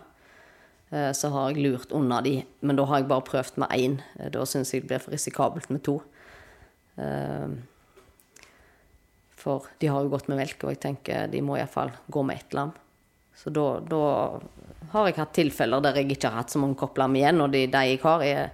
Eh, 0.93 1.11
så 1.17 1.31
har 1.33 1.51
jeg 1.51 1.65
lurt 1.65 1.93
unna 1.97 2.21
de, 2.25 2.43
men 2.61 2.77
da 2.77 2.85
har 2.89 3.01
jeg 3.01 3.09
bare 3.09 3.25
prøvd 3.25 3.61
med 3.63 3.73
én. 3.73 3.99
Eh, 4.19 4.29
da 4.33 4.45
syns 4.49 4.75
jeg 4.75 4.85
det 4.85 4.91
blir 4.91 5.03
for 5.03 5.17
risikabelt 5.17 5.71
med 5.73 5.83
to. 5.87 5.99
Eh, 7.01 7.55
for 9.43 9.67
de 9.81 9.89
har 9.91 10.05
jo 10.05 10.13
gått 10.13 10.29
med 10.29 10.39
melk, 10.43 10.61
og 10.63 10.75
jeg 10.75 10.83
tenker 10.85 11.31
de 11.33 11.41
må 11.43 11.57
iallfall 11.57 11.95
gå 12.13 12.25
med 12.27 12.43
ett 12.43 12.55
lam. 12.55 12.75
Så 13.35 13.51
da, 13.51 13.81
da, 13.81 14.03
har 14.93 15.09
jeg 15.09 15.17
hatt 15.17 15.33
tilfeller 15.35 15.81
der 15.83 15.97
jeg 15.99 16.13
ikke 16.13 16.29
har 16.29 16.43
hatt 16.43 16.53
så 16.53 16.61
mange 16.61 16.77
kopplam 16.79 17.17
igjen, 17.17 17.41
og 17.41 17.55
de, 17.55 17.65
de 17.73 17.85
jeg 17.89 18.03
har, 18.05 18.23
er 18.23 18.53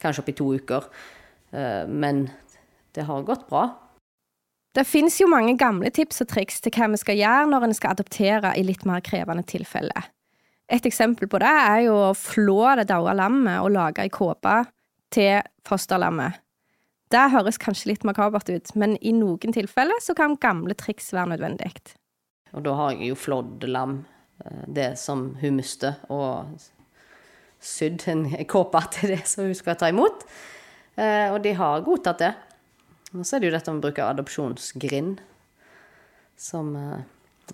kanskje 0.00 0.22
opp 0.22 0.30
i 0.30 0.36
to 0.38 0.46
uker. 0.54 0.86
Eh, 1.50 1.84
men 1.90 2.28
det 2.94 3.08
har 3.10 3.26
gått 3.26 3.48
bra. 3.50 3.66
Det 4.78 4.86
finnes 4.86 5.16
jo 5.18 5.26
mange 5.26 5.56
gamle 5.58 5.90
tips 5.90 6.22
og 6.22 6.30
triks 6.30 6.62
til 6.62 6.70
hva 6.76 6.86
vi 6.92 7.02
skal 7.02 7.18
gjøre 7.18 7.50
når 7.50 7.66
en 7.66 7.74
skal 7.74 7.96
adoptere 7.96 8.54
i 8.54 8.62
litt 8.62 8.86
mer 8.86 9.02
krevende 9.02 9.42
tilfeller. 9.42 10.06
Et 10.70 10.86
eksempel 10.86 11.26
på 11.30 11.40
det 11.42 11.50
er 11.50 11.80
jo 11.88 11.96
å 11.98 12.12
flå 12.14 12.60
det 12.78 12.86
daua 12.92 13.14
lammet 13.18 13.58
og 13.58 13.72
lage 13.74 14.04
ei 14.04 14.12
kåpe 14.12 14.62
til 15.10 15.40
fosterlammet. 15.66 16.38
Det 17.10 17.24
høres 17.32 17.58
kanskje 17.58 17.90
litt 17.90 18.04
makabert 18.06 18.52
ut, 18.52 18.70
men 18.78 18.94
i 19.02 19.10
noen 19.16 19.54
tilfeller 19.54 19.98
så 20.02 20.14
kan 20.14 20.38
gamle 20.38 20.76
triks 20.78 21.10
være 21.16 21.32
nødvendig. 21.32 21.72
Og 22.54 22.62
da 22.62 22.76
har 22.78 22.94
jeg 22.94 23.10
jo 23.10 23.18
flådd 23.18 23.66
lam, 23.66 24.04
eh, 24.44 24.62
det 24.66 24.92
som 24.98 25.32
hun 25.40 25.58
mister, 25.58 25.98
og 26.08 26.54
sydd 27.58 28.06
en 28.08 28.28
kåpe 28.46 28.82
til 28.94 29.16
det 29.16 29.24
som 29.26 29.48
hun 29.48 29.58
skal 29.58 29.74
ta 29.74 29.90
imot. 29.90 30.22
Eh, 30.94 31.32
og 31.34 31.42
de 31.42 31.54
har 31.58 31.82
godtatt 31.82 32.22
det. 32.22 32.34
Og 33.10 33.26
så 33.26 33.36
er 33.36 33.42
det 33.42 33.50
jo 33.50 33.56
dette 33.56 33.72
med 33.74 33.82
å 33.82 33.88
bruke 33.88 34.06
adopsjonsgrind, 34.06 35.18
som 36.38 36.76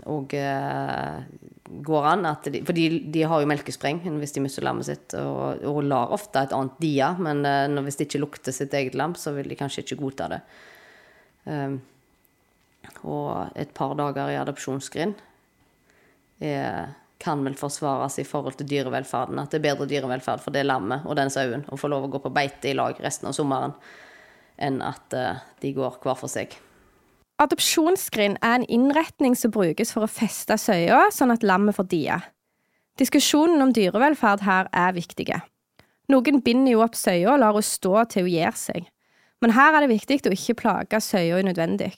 òg 0.04 0.34
eh, 0.34 0.44
eh, 0.44 1.22
går 1.86 2.06
an. 2.10 2.26
De, 2.44 2.60
for 2.66 2.76
de, 2.76 2.86
de, 3.12 3.22
har 3.26 3.42
jo 3.42 3.50
melkespreng 3.50 4.02
hvis 4.20 4.36
de 4.36 4.42
mister 4.44 4.66
lammet 4.66 4.88
sitt, 4.88 5.16
og, 5.18 5.62
og 5.66 5.82
lar 5.86 6.14
ofte 6.14 6.42
et 6.42 6.54
annet 6.56 6.76
dia, 6.82 7.12
men 7.18 7.42
når, 7.42 7.86
hvis 7.86 8.00
det 8.00 8.08
ikke 8.08 8.22
lukter 8.22 8.54
sitt 8.54 8.74
eget 8.76 8.98
lam, 8.98 9.16
så 9.18 9.34
vil 9.36 9.48
de 9.50 9.58
kanskje 9.58 9.84
ikke 9.84 10.00
godta 10.02 10.28
det. 10.36 10.42
Um, 11.46 11.80
og 13.06 13.56
et 13.58 13.72
par 13.74 13.94
dager 13.98 14.32
i 14.32 14.38
adopsjonsgrind 14.38 15.18
er 16.44 16.94
kan 17.22 17.40
vel 17.46 17.54
forsvares 17.56 18.18
i 18.20 18.26
forhold 18.28 18.58
til 18.58 18.68
dyrevelferden. 18.68 19.38
At 19.40 19.54
det 19.54 19.62
er 19.62 19.70
bedre 19.70 19.86
dyrevelferd 19.88 20.42
for 20.44 20.52
det 20.52 20.66
lammet 20.66 21.06
og 21.08 21.16
den 21.16 21.32
sauen 21.32 21.64
å 21.72 21.78
få 21.80 21.88
lov 21.88 22.04
å 22.04 22.10
gå 22.12 22.20
på 22.26 22.34
beite 22.34 22.68
i 22.68 22.74
lag 22.76 23.00
resten 23.00 23.30
av 23.30 23.34
sommeren, 23.38 23.72
enn 24.60 24.82
at 24.84 25.16
de 25.62 25.72
går 25.74 25.96
hver 26.04 26.20
for 26.20 26.28
seg. 26.28 26.52
Adopsjonsgrind 27.43 28.38
er 28.40 28.55
en 28.57 28.64
innretning 28.73 29.35
som 29.37 29.52
brukes 29.52 29.90
for 29.93 30.07
å 30.07 30.11
feste 30.11 30.57
søya, 30.57 31.11
sånn 31.12 31.35
at 31.35 31.45
lammet 31.45 31.76
får 31.76 31.88
die. 31.90 32.16
Diskusjonen 32.97 33.61
om 33.61 33.75
dyrevelferd 33.76 34.45
her 34.47 34.71
er 34.73 34.95
viktige. 34.97 35.43
Noen 36.09 36.40
binder 36.40 36.73
jo 36.73 36.85
opp 36.87 36.97
søya 36.97 37.35
og 37.35 37.43
lar 37.43 37.52
henne 37.52 37.69
stå 37.69 38.07
til 38.09 38.25
hun 38.25 38.33
gir 38.33 38.57
seg, 38.57 38.87
men 39.45 39.52
her 39.52 39.76
er 39.76 39.85
det 39.85 39.93
viktig 39.93 40.23
å 40.31 40.33
ikke 40.33 40.57
plage 40.62 41.00
søya 41.05 41.43
unødvendig. 41.43 41.93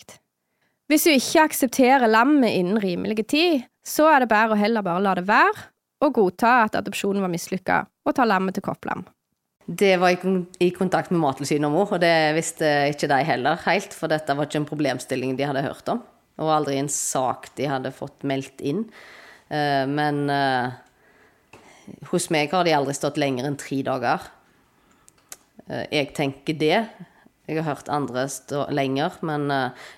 Hvis 0.90 1.07
hun 1.07 1.21
ikke 1.21 1.45
aksepterer 1.45 2.11
lammet 2.11 2.57
innen 2.57 2.80
rimelig 2.83 3.28
tid, 3.30 3.68
så 3.87 4.09
er 4.11 4.25
det 4.25 4.33
bedre 4.33 4.57
å 4.57 4.59
heller 4.59 4.83
bare 4.83 5.04
la 5.04 5.14
det 5.21 5.28
være 5.28 5.68
og 6.02 6.14
godta 6.14 6.64
at 6.64 6.78
adopsjonen 6.78 7.23
var 7.25 7.30
mislykka, 7.30 7.78
og 8.07 8.14
ta 8.14 8.26
lammet 8.26 8.57
til 8.59 8.64
kopplam. 8.66 9.04
Det 9.70 9.96
var 10.00 10.14
i 10.58 10.70
kontakt 10.72 11.10
med 11.12 11.20
Mattilsynet 11.20 11.66
om 11.68 11.75
henne, 11.76 11.92
og 11.92 12.00
det 12.00 12.12
visste 12.38 12.68
ikke 12.88 13.08
de 13.10 13.18
heller 13.28 13.58
helt, 13.66 13.92
for 13.92 14.08
dette 14.08 14.32
var 14.32 14.48
ikke 14.48 14.62
en 14.62 14.68
problemstilling 14.70 15.34
de 15.37 15.44
hadde 15.44 15.66
hørt 15.66 15.90
om, 15.92 15.98
og 16.40 16.52
aldri 16.54 16.78
en 16.80 16.88
sak 16.88 17.50
de 17.58 17.66
hadde 17.68 17.92
fått 17.92 18.25
meldt 18.25 18.62
inn. 18.64 18.87
Eh, 19.52 19.84
men 19.84 20.22
eh, 20.32 20.72
hos 22.08 22.30
meg 22.32 22.54
har 22.56 22.64
de 22.64 22.72
aldri 22.78 22.94
stått 22.96 23.20
lenger 23.20 23.44
enn 23.44 23.58
tre 23.60 23.82
dager. 23.84 24.25
Eh, 25.66 25.84
jeg 25.98 26.14
tenker 26.16 26.56
det 26.56 26.78
Jeg 27.48 27.60
har 27.60 27.68
hørt 27.68 27.92
andre 27.92 28.25
stå 28.28 28.66
lenger, 28.72 29.20
men 29.25 29.48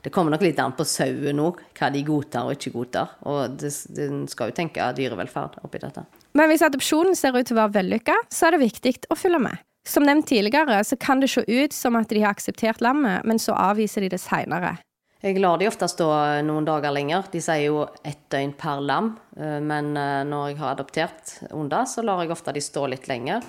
det 0.03 0.13
kommer 0.15 0.31
nok 0.31 0.45
litt 0.47 0.59
an 0.63 0.75
på 0.79 0.87
sauen 0.87 1.41
òg, 1.43 1.59
hva 1.75 1.89
de 1.91 2.05
godtar 2.07 2.47
og 2.47 2.55
ikke 2.55 2.71
godtar. 2.75 3.17
Og 3.27 3.63
en 3.99 4.21
skal 4.31 4.53
jo 4.53 4.55
tenke 4.55 4.87
dyrevelferd 4.95 5.59
oppi 5.67 5.83
dette. 5.83 6.05
Men 6.33 6.51
hvis 6.51 6.63
adopsjonen 6.63 7.17
ser 7.19 7.35
ut 7.35 7.49
til 7.49 7.57
å 7.57 7.63
være 7.65 7.81
vellykka, 7.81 8.15
så 8.31 8.49
er 8.49 8.57
det 8.57 8.65
viktig 8.67 8.95
å 9.11 9.19
følge 9.19 9.41
med. 9.43 9.65
Som 9.89 10.05
nevnt 10.07 10.29
tidligere, 10.29 10.83
så 10.85 10.97
kan 11.01 11.23
det 11.23 11.31
se 11.33 11.43
ut 11.49 11.75
som 11.75 11.97
at 11.99 12.13
de 12.13 12.23
har 12.23 12.37
akseptert 12.37 12.83
lammet, 12.85 13.25
men 13.27 13.41
så 13.43 13.57
avviser 13.57 14.05
de 14.05 14.13
det 14.13 14.21
seinere. 14.23 14.77
Jeg 15.21 15.37
lar 15.37 15.59
de 15.61 15.67
ofte 15.69 15.85
stå 15.91 16.07
noen 16.49 16.65
dager 16.65 16.95
lenger. 16.97 17.27
De 17.33 17.43
sier 17.45 17.67
jo 17.67 17.83
ett 18.09 18.23
døgn 18.33 18.55
per 18.57 18.81
lam. 18.81 19.11
Eh, 19.37 19.59
men 19.61 19.93
eh, 19.93 20.23
når 20.25 20.47
jeg 20.49 20.61
har 20.63 20.73
adoptert 20.73 21.35
Onda, 21.53 21.83
så 21.85 22.05
lar 22.07 22.23
jeg 22.25 22.33
ofte 22.33 22.55
de 22.57 22.63
stå 22.65 22.87
litt 22.89 23.05
lenger. 23.11 23.45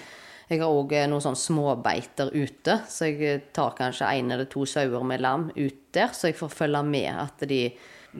Jeg 0.50 0.60
har 0.60 0.68
òg 0.68 0.92
eh, 0.98 1.08
noen 1.08 1.24
sånne 1.24 1.40
småbeiter 1.40 2.34
ute, 2.36 2.76
så 2.92 3.08
jeg 3.08 3.46
tar 3.56 3.72
kanskje 3.78 4.10
én 4.20 4.34
eller 4.36 4.50
to 4.52 4.66
sauer 4.68 5.08
med 5.08 5.24
lam 5.24 5.48
ut 5.56 5.80
der, 5.96 6.12
så 6.12 6.28
jeg 6.28 6.40
får 6.42 6.52
følge 6.58 6.84
med 6.90 7.08
at 7.24 7.48
de 7.48 7.62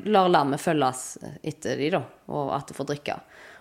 lar 0.08 0.32
lammet 0.32 0.64
følges 0.64 1.04
etter 1.44 1.76
de 1.76 1.92
da, 1.98 2.06
og 2.32 2.54
at 2.56 2.72
de 2.72 2.78
får 2.78 2.88
drikke. 2.94 3.18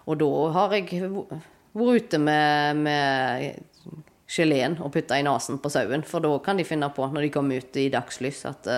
Og 0.08 0.18
da 0.20 0.30
har 0.56 0.76
jeg 0.76 1.02
vært 1.02 2.04
ute 2.04 2.18
med, 2.18 2.80
med 2.86 3.96
geleen 4.30 4.78
og 4.80 4.92
putta 4.94 5.18
i 5.18 5.26
nesen 5.26 5.58
på 5.62 5.70
sauen, 5.72 6.04
for 6.06 6.22
da 6.24 6.32
kan 6.44 6.58
de 6.58 6.66
finne 6.66 6.88
på, 6.94 7.06
når 7.10 7.26
de 7.26 7.32
kommer 7.34 7.62
ut 7.62 7.80
i 7.80 7.90
dagslys, 7.92 8.44
at 8.48 8.70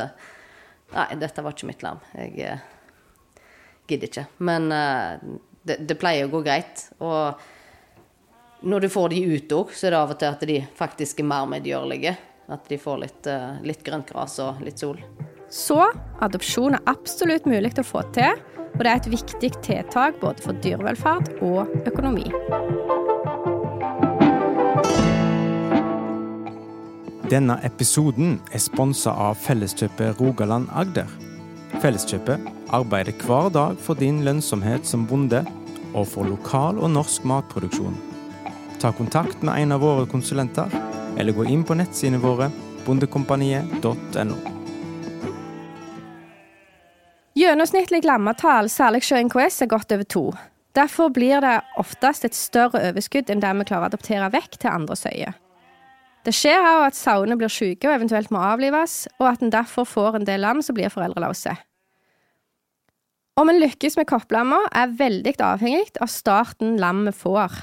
Nei, 0.93 1.09
dette 1.17 1.43
var 1.45 1.55
ikke 1.55 1.69
mitt 1.71 1.83
lam. 1.85 2.01
Jeg 2.17 2.53
uh, 2.53 3.47
gidder 3.89 4.11
ikke. 4.11 4.27
Men 4.45 4.69
uh, 4.73 5.17
det, 5.65 5.79
det, 5.89 5.97
pleier 6.01 6.29
å 6.29 6.33
gå 6.33 6.43
greit. 6.45 6.85
Og 7.01 8.67
når 8.69 8.85
du 8.85 8.89
får 8.93 9.15
de 9.15 9.23
ut 9.33 9.57
òg, 9.57 9.73
så 9.73 9.89
er 9.89 9.95
det 9.95 10.03
av 10.03 10.15
og 10.15 10.21
til 10.21 10.37
at 10.37 10.47
de 10.51 10.59
faktisk 10.79 11.23
er 11.23 11.31
mer 11.33 11.49
medgjørlige. 11.55 12.15
At 12.53 12.69
de 12.69 12.77
får 12.77 12.99
litt, 13.01 13.29
litt 13.65 13.85
grøntgras 13.87 14.37
og 14.45 14.61
litt 14.67 14.83
sol. 14.83 14.99
Så 15.53 15.79
adopsjon 16.25 16.77
er 16.77 16.85
absolutt 16.91 17.47
mulig 17.49 17.73
å 17.81 17.85
få 17.87 18.03
til, 18.13 18.41
og 18.73 18.85
det 18.85 18.91
er 18.91 19.01
et 19.01 19.11
viktig 19.13 19.51
tiltak 19.65 20.21
både 20.21 20.45
for 20.45 20.59
dyrevelferd 20.65 21.29
og 21.45 21.69
økonomi. 21.87 22.29
Denne 27.33 27.57
episoden 27.65 28.35
er 28.53 28.61
sponsa 28.61 29.15
av 29.29 29.39
Felleskjøpet 29.41 30.19
Rogaland 30.21 30.69
Agder. 30.77 31.09
Felleskjøpet 31.81 32.45
arbeider 32.77 33.17
hver 33.25 33.49
dag 33.55 33.79
for 33.81 33.97
din 33.97 34.21
lønnsomhet 34.27 34.85
som 34.89 35.07
bonde, 35.09 35.41
og 35.93 36.07
for 36.09 36.29
lokal 36.29 36.81
og 36.81 36.93
norsk 36.93 37.25
matproduksjon. 37.29 37.97
Ta 38.81 38.93
kontakt 38.97 39.45
med 39.45 39.61
en 39.61 39.77
av 39.77 39.85
våre 39.85 40.09
konsulenter, 40.09 40.73
eller 41.17 41.37
gå 41.37 41.49
inn 41.49 41.65
på 41.65 41.77
nettsidene 41.77 42.21
våre 42.21 42.49
bondekompaniet.no. 42.87 44.62
Gjennomsnittlig 47.43 48.05
lammetall, 48.07 48.69
særlig 48.71 49.01
hos 49.03 49.13
NKS, 49.27 49.63
er 49.65 49.71
godt 49.73 49.93
over 49.93 50.07
to. 50.07 50.21
Derfor 50.79 51.09
blir 51.11 51.41
det 51.43 51.57
oftest 51.81 52.27
et 52.29 52.37
større 52.39 52.79
overskudd 52.93 53.33
enn 53.33 53.43
det 53.43 53.51
vi 53.59 53.67
klarer 53.67 53.89
å 53.89 53.91
adoptere 53.91 54.29
vekk 54.31 54.61
til 54.63 54.71
andre 54.71 54.97
søyer. 55.01 55.35
Det 56.23 56.35
skjer 56.37 56.61
òg 56.61 56.85
at 56.87 56.99
sauene 56.99 57.35
blir 57.41 57.51
syke 57.51 57.89
og 57.89 57.97
eventuelt 57.97 58.31
må 58.31 58.39
avlives, 58.47 59.09
og 59.19 59.27
at 59.33 59.43
en 59.43 59.51
derfor 59.51 59.89
får 59.91 60.21
en 60.21 60.29
del 60.29 60.45
lam 60.45 60.63
som 60.63 60.79
blir 60.79 60.93
foreldreløse. 60.93 61.57
Om 63.43 63.51
en 63.51 63.61
lykkes 63.65 63.99
med 63.99 64.11
kopplamma, 64.13 64.61
er 64.71 64.95
veldig 65.03 65.35
avhengig 65.43 65.99
av 65.99 66.15
starten 66.15 66.79
lammet 66.79 67.19
får. 67.19 67.59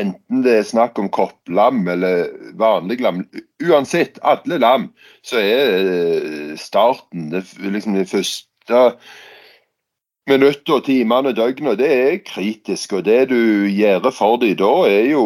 Enten 0.00 0.42
det 0.42 0.58
er 0.58 0.66
snakk 0.66 0.98
om 0.98 1.10
kopplam 1.12 1.84
eller 1.92 2.26
vanlig 2.58 2.98
lam, 3.04 3.22
uansett, 3.62 4.18
alle 4.26 4.58
lam, 4.58 4.90
så 5.22 5.38
er 5.38 5.90
eh, 5.94 6.54
starten 6.58 7.30
det, 7.30 7.44
liksom 7.62 7.94
det 7.94 8.08
første 8.10 8.49
minuttet 10.30 10.74
og 10.74 10.84
timene, 10.86 11.34
døgnet, 11.36 11.78
det 11.80 11.92
er 11.92 12.18
kritisk. 12.26 12.98
Og 12.98 13.04
det 13.04 13.28
du 13.30 13.66
gjør 13.66 14.10
for 14.14 14.40
dem 14.42 14.56
da, 14.60 14.74
er 14.88 15.12
jo 15.12 15.24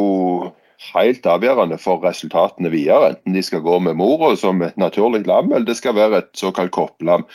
helt 0.92 1.26
avgjørende 1.26 1.78
for 1.80 2.02
resultatene 2.04 2.70
videre. 2.72 3.12
Enten 3.14 3.36
de 3.36 3.42
skal 3.44 3.62
gå 3.64 3.78
med 3.86 3.96
mora 3.98 4.34
som 4.36 4.62
et 4.62 4.76
naturlig 4.80 5.24
lam, 5.28 5.52
eller 5.52 5.66
det 5.68 5.76
skal 5.78 5.96
være 5.96 6.20
et 6.22 6.30
såkalt 6.38 6.72
kopplam. 6.74 7.26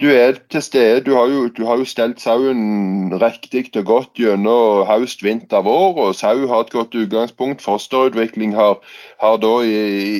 Du 0.00 0.08
er 0.12 0.38
til 0.52 0.62
stede, 0.62 1.04
du 1.06 1.14
har 1.16 1.30
jo, 1.32 1.46
du 1.48 1.64
har 1.66 1.80
jo 1.80 1.88
stelt 1.88 2.20
sauen 2.20 3.14
riktig 3.22 3.68
og 3.76 3.84
godt 3.92 4.20
gjennom 4.20 4.84
høst, 4.88 5.24
vinter, 5.24 5.64
vår. 5.64 5.96
og 6.08 6.14
Sau 6.18 6.46
har 6.50 6.66
et 6.66 6.74
godt 6.74 6.94
utgangspunkt. 6.94 7.62
Fosterutvikling 7.64 8.54
har, 8.58 8.78
har 9.22 9.38
da 9.42 9.54
i, 9.64 9.78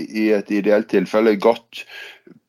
i 0.08 0.30
et 0.38 0.50
ideelt 0.50 0.88
tilfelle 0.92 1.36
gått 1.36 1.84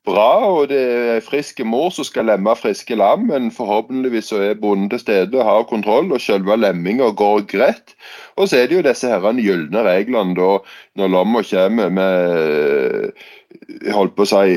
bra, 0.10 0.30
og 0.50 0.70
det 0.72 0.80
er 0.82 1.24
friske 1.26 1.66
mor 1.68 1.92
som 1.94 2.08
skal 2.08 2.28
lemme 2.30 2.56
friske 2.58 2.98
lam, 2.98 3.28
men 3.30 3.52
forhåpentligvis 3.54 4.32
så 4.32 4.42
er 4.50 4.60
bonden 4.60 4.90
til 4.92 5.02
stede 5.04 5.40
og 5.40 5.48
har 5.48 5.68
kontroll, 5.70 6.12
og 6.12 6.24
selve 6.24 6.58
lemminga 6.60 7.12
går 7.18 7.46
greit. 7.52 7.96
Og 8.36 8.50
så 8.50 8.60
er 8.60 8.70
det 8.70 8.80
jo 8.80 8.86
disse 8.90 9.10
herrene 9.12 9.46
gylne 9.46 9.86
reglene 9.86 10.36
da, 10.38 10.52
når 11.00 11.14
lamma 11.16 11.44
kommer 11.50 11.94
med 11.94 13.12
holdt 13.94 14.16
på 14.18 14.26
å 14.26 14.32
si 14.34 14.56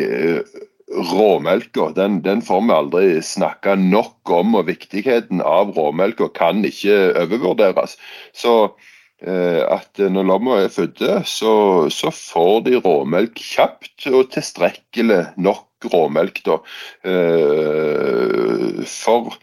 råmelka. 1.13 1.93
Den, 1.97 2.21
den, 2.25 2.43
får 2.45 2.65
vi 2.67 2.77
aldri 2.77 3.05
snakke 3.25 3.77
nok 3.81 4.33
om, 4.33 4.57
og 4.59 4.69
viktigheten 4.69 5.45
av 5.45 5.77
råmelka 5.77 6.33
kan 6.37 6.65
ikke 6.69 7.13
overvurderes. 7.25 7.99
Så 8.37 8.57
Eh, 8.67 8.92
at 9.23 10.01
når 10.11 10.27
lamma 10.27 10.57
er 10.59 10.73
fødte, 10.73 11.21
så, 11.29 11.53
så, 11.95 12.11
får 12.11 12.65
de 12.67 12.81
råmelk 12.83 13.39
kjapt 13.39 14.09
og 14.11 14.33
tilstrekkelig 14.35 15.21
nok 15.37 15.87
råmelk. 15.93 16.43
da, 16.47 16.59
eh, 17.05 18.83
For 18.87 19.37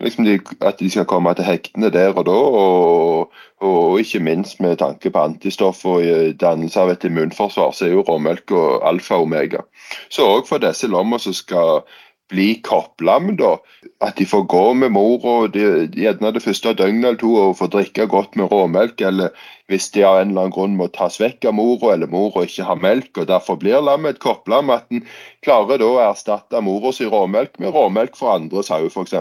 liksom 0.00 0.24
de, 0.24 0.40
at 0.60 0.78
de 0.78 0.90
skal 0.90 1.04
komme 1.04 1.34
til 1.34 1.44
hektene 1.44 1.90
der 1.90 2.14
og 2.14 2.26
da. 2.26 2.32
Og, 2.32 3.32
og, 3.60 4.00
ikke 4.00 4.20
minst 4.22 4.60
med 4.60 4.76
tanke 4.78 5.10
på 5.10 5.18
antistoff 5.18 5.84
og 5.84 6.02
dannelse 6.40 6.80
av 6.80 6.92
et 6.92 7.04
immunforsvar, 7.04 7.72
så 7.74 7.86
er 7.86 7.96
jo 7.96 8.04
råmelk 8.06 8.54
alfa 8.86 9.18
og 9.18 9.26
omega. 9.28 9.64
Så 10.10 10.26
òg 10.26 10.46
for 10.48 10.62
disse 10.62 10.86
lamma 10.86 11.18
som 11.18 11.34
skal 11.34 11.82
bli 12.28 12.48
kopplam, 12.64 13.32
da. 13.38 13.56
At 14.04 14.18
de 14.20 14.26
får 14.28 14.44
gå 14.52 14.64
med 14.78 14.92
mora 14.94 15.48
gjerne 15.50 16.32
det 16.34 16.42
første 16.44 16.74
døgnet 16.76 17.04
eller 17.04 17.20
to 17.20 17.32
og 17.40 17.56
få 17.58 17.68
drikke 17.72 18.06
godt 18.10 18.36
med 18.38 18.52
råmelk. 18.52 19.00
Eller 19.00 19.34
hvis 19.68 19.90
de 19.94 20.04
av 20.06 20.20
en 20.20 20.32
eller 20.32 20.46
annen 20.46 20.54
grunn 20.54 20.76
må 20.78 20.88
tas 20.94 21.18
vekk 21.20 21.48
av 21.48 21.56
mora, 21.58 21.94
eller 21.94 22.10
mora 22.12 22.44
ikke 22.46 22.68
har 22.68 22.80
melk 22.82 23.18
og 23.18 23.28
derfor 23.30 23.58
blir 23.60 23.82
lammet 23.84 24.16
et 24.16 24.22
kopplam, 24.24 24.72
at 24.74 24.86
en 24.92 25.04
klarer 25.44 25.80
da 25.80 25.88
å 25.88 26.02
erstatte 26.08 26.64
mora 26.64 26.92
råmelk 26.92 27.58
med 27.58 27.74
råmelk 27.74 28.16
fra 28.18 28.36
andre 28.38 28.64
sauer, 28.66 28.92
f.eks. 28.92 29.14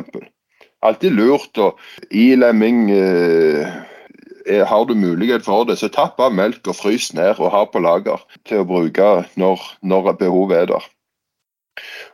Alltid 0.85 1.15
lurt. 1.17 1.57
og 1.57 1.79
I 2.11 2.35
lemming 2.35 2.91
eh, 2.91 3.71
har 4.67 4.85
du 4.85 4.93
mulighet 4.95 5.45
for 5.45 5.65
det, 5.65 5.79
så 5.79 5.89
tapp 5.89 6.19
av 6.19 6.35
melk 6.35 6.67
og 6.67 6.77
frys 6.77 7.13
ned 7.17 7.39
og 7.39 7.51
ha 7.55 7.65
på 7.65 7.81
lager 7.83 8.21
til 8.47 8.61
å 8.61 8.67
bruke 8.67 9.09
når, 9.39 9.63
når 9.81 10.13
behovet 10.21 10.61
er 10.61 10.71
der. 10.75 10.93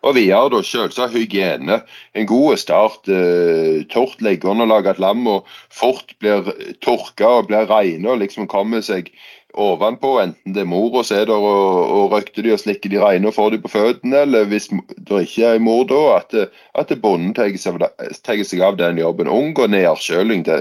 Og 0.03 0.17
videre 0.17 0.51
da 0.53 0.63
selvsagt 0.65 1.15
hygiene. 1.17 1.81
En 2.15 2.27
god 2.29 2.57
start. 2.61 3.07
Eh, 3.07 3.83
tørt 3.93 4.23
leggeunderlag, 4.25 4.87
at 4.93 5.01
lamma 5.01 5.39
fort 5.71 6.15
blir 6.19 6.51
tørka 6.83 7.39
og 7.39 7.47
blir 7.51 7.69
reine 7.69 8.13
og 8.13 8.21
liksom 8.23 8.49
kommer 8.51 8.83
seg 8.85 9.11
ovenpå. 9.53 10.15
Enten 10.21 10.55
det 10.55 10.63
er 10.63 10.69
mor 10.69 11.03
som 11.03 11.19
er 11.19 11.27
der 11.29 11.45
og, 11.45 11.91
og 11.97 12.15
røkter 12.15 12.45
de 12.45 12.53
og 12.55 12.61
slikker 12.61 12.91
de 12.91 13.01
reine 13.01 13.29
og 13.29 13.37
får 13.37 13.53
de 13.53 13.61
på 13.63 13.71
føttene, 13.73 14.23
eller 14.25 14.49
hvis 14.49 14.69
det 14.71 15.21
ikke 15.27 15.53
er 15.53 15.63
mor 15.63 15.85
da, 15.89 16.01
at, 16.17 16.35
at 16.79 16.93
bonden 17.03 17.35
tar 17.37 17.53
seg, 17.59 17.79
seg, 18.23 18.65
av 18.65 18.79
den 18.81 19.01
jobben. 19.01 19.31
Unngå 19.31 19.69
nedkjøling, 19.71 20.45
det 20.49 20.59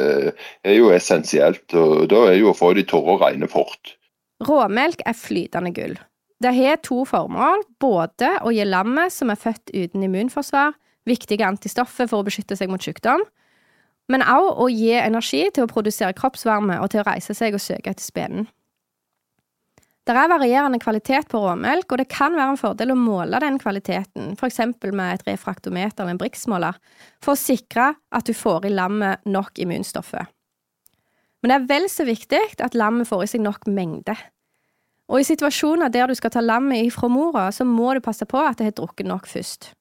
er 0.64 0.78
jo 0.78 0.92
essensielt. 0.94 1.66
og 1.74 2.08
Da 2.12 2.26
er 2.30 2.40
jo 2.40 2.52
å 2.52 2.56
få 2.58 2.74
de 2.78 2.86
tørre 2.86 3.16
og 3.16 3.26
reine 3.26 3.50
fort. 3.50 3.96
Råmelk 4.42 5.04
er 5.06 5.16
flytende 5.16 5.70
gull. 5.74 5.98
Det 6.42 6.50
har 6.56 6.80
to 6.82 7.04
formål, 7.06 7.62
både 7.78 8.32
å 8.42 8.50
gi 8.50 8.64
lammet 8.66 9.14
som 9.14 9.30
er 9.30 9.38
født 9.38 9.70
uten 9.74 10.02
immunforsvar, 10.02 10.74
viktige 11.06 11.46
antistoffer 11.46 12.08
for 12.10 12.22
å 12.22 12.26
beskytte 12.26 12.56
seg 12.58 12.70
mot 12.72 12.82
sykdom, 12.82 13.22
men 14.10 14.24
også 14.26 14.56
å 14.64 14.66
gi 14.72 14.96
energi 14.98 15.44
til 15.54 15.66
å 15.66 15.70
produsere 15.70 16.16
kroppsvarme 16.18 16.80
og 16.82 16.90
til 16.90 17.02
å 17.02 17.06
reise 17.06 17.36
seg 17.38 17.54
og 17.54 17.62
søke 17.62 17.92
etter 17.92 18.04
spenen. 18.04 18.48
Det 20.02 20.16
er 20.18 20.30
varierende 20.32 20.80
kvalitet 20.82 21.28
på 21.30 21.38
råmelk, 21.38 21.92
og 21.94 22.00
det 22.00 22.08
kan 22.10 22.34
være 22.34 22.56
en 22.56 22.58
fordel 22.58 22.90
å 22.90 22.98
måle 22.98 23.38
den 23.38 23.60
kvaliteten, 23.62 24.32
f.eks. 24.34 24.58
med 24.90 25.12
et 25.12 25.28
refraktometer 25.28 26.02
eller 26.02 26.16
en 26.16 26.18
briksmåler, 26.18 26.80
for 27.22 27.36
å 27.36 27.38
sikre 27.38 27.92
at 28.10 28.26
du 28.26 28.34
får 28.34 28.66
i 28.66 28.74
lammet 28.74 29.22
nok 29.30 29.62
immunstoffer. 29.62 30.26
Men 31.42 31.52
det 31.52 31.58
er 31.60 31.70
vel 31.70 31.86
så 31.90 32.06
viktig 32.08 32.42
at 32.58 32.74
lammet 32.74 33.06
får 33.06 33.28
i 33.28 33.30
seg 33.36 33.46
nok 33.46 33.70
mengde. 33.70 34.16
Og 35.10 35.20
i 35.20 35.26
situasjoner 35.26 35.90
der 35.92 36.08
du 36.08 36.14
skal 36.14 36.32
ta 36.34 36.40
lammet 36.40 36.86
ifra 36.86 37.08
mora, 37.10 37.48
så 37.52 37.66
må 37.68 37.94
du 37.94 38.02
passe 38.04 38.26
på 38.28 38.40
at 38.40 38.60
det 38.60 38.70
har 38.70 38.76
drukket 38.78 39.08
nok 39.08 39.26
først. 39.28 39.72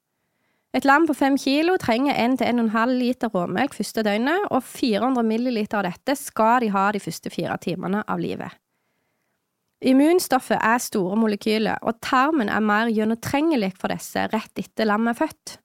Et 0.73 0.85
lam 0.87 1.03
på 1.07 1.13
fem 1.13 1.35
kilo 1.35 1.75
trenger 1.79 2.15
1-1,5 2.15 2.93
liter 2.95 3.31
råmelk 3.33 3.75
første 3.75 4.03
døgnet, 4.07 4.47
og 4.55 4.63
400 4.63 5.25
milliliter 5.27 5.81
av 5.81 5.89
dette 5.89 6.15
skal 6.15 6.63
de 6.63 6.71
ha 6.71 6.85
de 6.95 7.01
første 7.03 7.31
fire 7.33 7.57
timene 7.59 8.05
av 8.07 8.21
livet. 8.23 8.55
Immunstoffet 9.81 10.61
er 10.61 10.77
store 10.79 11.17
molekyler, 11.17 11.81
og 11.81 11.99
tarmen 12.05 12.51
er 12.53 12.63
mer 12.63 12.91
gjennomtrengelig 12.93 13.73
for 13.81 13.91
disse 13.91 14.27
rett 14.31 14.61
etter 14.61 14.87
lammet 14.87 15.15
er 15.15 15.25
født. 15.25 15.57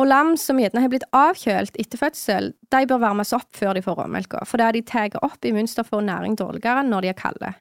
Og 0.00 0.08
lam 0.08 0.36
som 0.40 0.60
gjerne 0.60 0.82
har 0.84 0.92
blitt 0.92 1.08
avkjølt 1.16 1.76
etter 1.80 2.00
fødsel, 2.00 2.52
de 2.72 2.86
bør 2.88 3.02
varmes 3.02 3.32
opp 3.36 3.50
før 3.56 3.76
de 3.76 3.82
får 3.84 3.98
råmelka, 3.98 4.44
for 4.48 4.62
da 4.62 4.70
de 4.76 4.84
tar 4.86 5.16
opp 5.24 5.42
immunstoffer 5.44 5.98
og 5.98 6.06
næring 6.06 6.36
dårligere 6.38 6.84
når 6.86 7.06
de 7.06 7.12
er 7.12 7.18
kalde. 7.18 7.52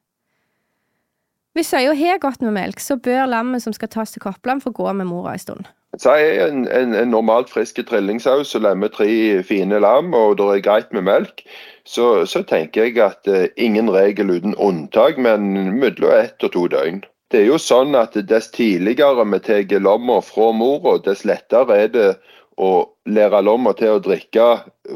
Hvis 1.53 1.73
øya 1.73 1.93
har 1.93 2.19
godt 2.23 2.41
med 2.41 2.51
melk, 2.55 2.79
så 2.79 2.95
bør 2.95 3.25
lammet 3.25 3.63
som 3.63 3.73
skal 3.73 3.89
tas 3.91 4.11
til 4.11 4.21
koppelen, 4.23 4.61
få 4.61 4.71
gå 4.71 4.93
med 4.93 5.05
mora 5.05 5.33
en 5.33 5.39
stund. 5.39 5.65
Si 5.99 6.07
en, 6.39 6.67
en, 6.71 6.93
en 6.95 7.11
normalt 7.11 7.49
frisk 7.51 7.81
trillingsau 7.87 8.45
som 8.47 8.63
lemmer 8.63 8.87
tre 8.87 9.43
fine 9.43 9.79
lam, 9.83 10.13
og 10.15 10.37
det 10.39 10.47
er 10.47 10.63
greit 10.63 10.93
med 10.95 11.03
melk, 11.09 11.43
så, 11.83 12.23
så 12.25 12.43
tenker 12.47 12.87
jeg 12.87 13.01
at 13.03 13.27
eh, 13.27 13.49
ingen 13.57 13.91
regel 13.91 14.31
uten 14.31 14.55
unntak, 14.55 15.19
men 15.19 15.51
mellom 15.81 16.13
ett 16.15 16.47
og 16.47 16.53
to 16.55 16.67
døgn. 16.71 17.03
Det 17.31 17.41
er 17.41 17.49
jo 17.49 17.59
sånn 17.59 17.95
at 17.95 18.15
Dess 18.27 18.47
tidligere 18.55 19.27
vi 19.27 19.39
tar 19.43 19.79
lomma 19.83 20.21
fra 20.23 20.51
mora, 20.55 20.97
dess 21.03 21.25
lettere 21.27 21.83
er 21.83 21.91
det 21.91 22.07
å 22.59 22.71
lære 23.09 23.41
lomma 23.45 23.71
til 23.77 23.95
å 23.95 24.01
drikke 24.03 24.45